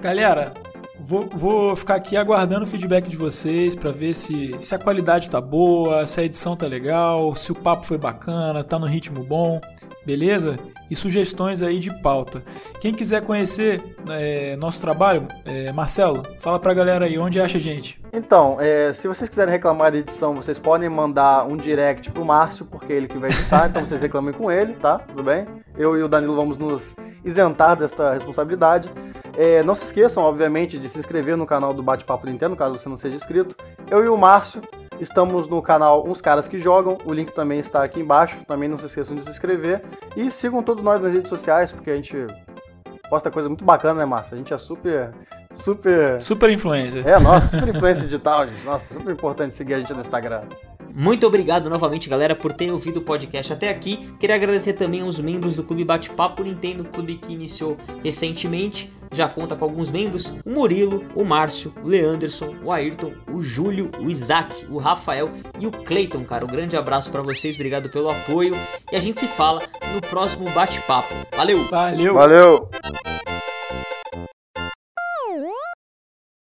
Galera, 0.00 0.54
Vou, 1.00 1.28
vou, 1.28 1.76
ficar 1.76 1.94
aqui 1.94 2.16
aguardando 2.16 2.64
o 2.64 2.66
feedback 2.66 3.08
de 3.08 3.16
vocês 3.16 3.74
para 3.74 3.90
ver 3.92 4.14
se, 4.14 4.56
se 4.60 4.74
a 4.74 4.78
qualidade 4.78 5.30
tá 5.30 5.40
boa, 5.40 6.04
se 6.06 6.20
a 6.20 6.24
edição 6.24 6.56
tá 6.56 6.66
legal, 6.66 7.34
se 7.34 7.52
o 7.52 7.54
papo 7.54 7.86
foi 7.86 7.96
bacana, 7.96 8.64
tá 8.64 8.78
no 8.78 8.86
ritmo 8.86 9.22
bom, 9.22 9.60
beleza? 10.08 10.58
E 10.90 10.96
sugestões 10.96 11.60
aí 11.60 11.78
de 11.78 11.92
pauta. 12.00 12.42
Quem 12.80 12.94
quiser 12.94 13.20
conhecer 13.20 13.94
é, 14.08 14.56
nosso 14.56 14.80
trabalho, 14.80 15.28
é, 15.44 15.70
Marcelo, 15.70 16.22
fala 16.40 16.58
pra 16.58 16.72
galera 16.72 17.04
aí 17.04 17.18
onde 17.18 17.38
acha 17.38 17.58
a 17.58 17.60
gente. 17.60 18.00
Então, 18.10 18.58
é, 18.58 18.94
se 18.94 19.06
vocês 19.06 19.28
quiserem 19.28 19.52
reclamar 19.52 19.92
da 19.92 19.98
edição, 19.98 20.34
vocês 20.34 20.58
podem 20.58 20.88
mandar 20.88 21.46
um 21.46 21.58
direct 21.58 22.10
pro 22.10 22.24
Márcio, 22.24 22.64
porque 22.64 22.90
é 22.90 22.96
ele 22.96 23.06
que 23.06 23.18
vai 23.18 23.28
editar, 23.28 23.68
então 23.68 23.84
vocês 23.84 24.00
reclamem 24.00 24.32
com 24.32 24.50
ele, 24.50 24.72
tá? 24.76 24.98
Tudo 24.98 25.22
bem? 25.22 25.46
Eu 25.76 25.94
e 25.94 26.02
o 26.02 26.08
Danilo 26.08 26.34
vamos 26.34 26.56
nos 26.56 26.96
isentar 27.22 27.76
desta 27.76 28.14
responsabilidade. 28.14 28.88
É, 29.36 29.62
não 29.62 29.74
se 29.74 29.84
esqueçam, 29.84 30.22
obviamente, 30.22 30.78
de 30.78 30.88
se 30.88 30.98
inscrever 30.98 31.36
no 31.36 31.44
canal 31.44 31.74
do 31.74 31.82
Bate-Papo 31.82 32.26
Nintendo, 32.26 32.56
caso 32.56 32.78
você 32.78 32.88
não 32.88 32.96
seja 32.96 33.16
inscrito. 33.16 33.54
Eu 33.90 34.02
e 34.02 34.08
o 34.08 34.16
Márcio 34.16 34.62
estamos 35.00 35.48
no 35.48 35.60
canal 35.62 36.06
Uns 36.06 36.20
Caras 36.20 36.48
Que 36.48 36.60
Jogam, 36.60 36.98
o 37.04 37.12
link 37.12 37.32
também 37.32 37.60
está 37.60 37.82
aqui 37.82 38.00
embaixo. 38.00 38.36
Também 38.46 38.68
não 38.68 38.78
se 38.78 38.86
esqueçam 38.86 39.16
de 39.16 39.24
se 39.24 39.30
inscrever. 39.30 39.82
E 40.16 40.30
sigam 40.30 40.62
todos 40.62 40.82
nós 40.82 41.00
nas 41.00 41.12
redes 41.12 41.28
sociais, 41.28 41.72
porque 41.72 41.90
a 41.90 41.96
gente 41.96 42.16
posta 43.08 43.30
coisa 43.30 43.48
muito 43.48 43.64
bacana, 43.64 44.00
né, 44.00 44.04
Márcio? 44.04 44.34
A 44.34 44.38
gente 44.38 44.52
é 44.52 44.58
super. 44.58 45.10
Super. 45.54 46.20
Super 46.20 46.50
influencer. 46.50 47.06
É, 47.06 47.18
nossa, 47.18 47.48
super 47.48 47.68
influência 47.74 48.04
digital, 48.04 48.46
gente. 48.46 48.64
Nossa, 48.64 48.94
super 48.94 49.12
importante 49.12 49.56
seguir 49.56 49.74
a 49.74 49.78
gente 49.78 49.92
no 49.92 50.00
Instagram. 50.00 50.42
Muito 50.94 51.26
obrigado 51.26 51.68
novamente, 51.68 52.08
galera, 52.08 52.34
por 52.34 52.52
terem 52.52 52.72
ouvido 52.72 52.98
o 52.98 53.02
podcast 53.02 53.52
até 53.52 53.68
aqui. 53.68 54.12
Queria 54.18 54.34
agradecer 54.34 54.72
também 54.72 55.02
aos 55.02 55.20
membros 55.20 55.54
do 55.54 55.62
Clube 55.62 55.84
Bate-Papo 55.84 56.42
Nintendo, 56.42 56.84
clube 56.84 57.16
que 57.16 57.32
iniciou 57.32 57.76
recentemente 58.02 58.92
já 59.12 59.28
conta 59.28 59.56
com 59.56 59.64
alguns 59.64 59.90
membros: 59.90 60.32
o 60.44 60.50
Murilo, 60.50 61.04
o 61.14 61.24
Márcio, 61.24 61.72
o 61.82 61.88
Leanderson, 61.88 62.54
o 62.62 62.72
Ayrton, 62.72 63.12
o 63.32 63.42
Júlio, 63.42 63.90
o 63.98 64.10
Isaac, 64.10 64.66
o 64.70 64.78
Rafael 64.78 65.30
e 65.58 65.66
o 65.66 65.72
Cleiton, 65.72 66.24
cara. 66.24 66.44
Um 66.44 66.48
grande 66.48 66.76
abraço 66.76 67.10
para 67.10 67.22
vocês, 67.22 67.54
obrigado 67.54 67.88
pelo 67.90 68.10
apoio 68.10 68.54
e 68.92 68.96
a 68.96 69.00
gente 69.00 69.20
se 69.20 69.26
fala 69.26 69.62
no 69.92 70.00
próximo 70.00 70.48
bate-papo. 70.50 71.14
Valeu! 71.36 71.64
Valeu! 71.64 72.14
Valeu! 72.14 72.68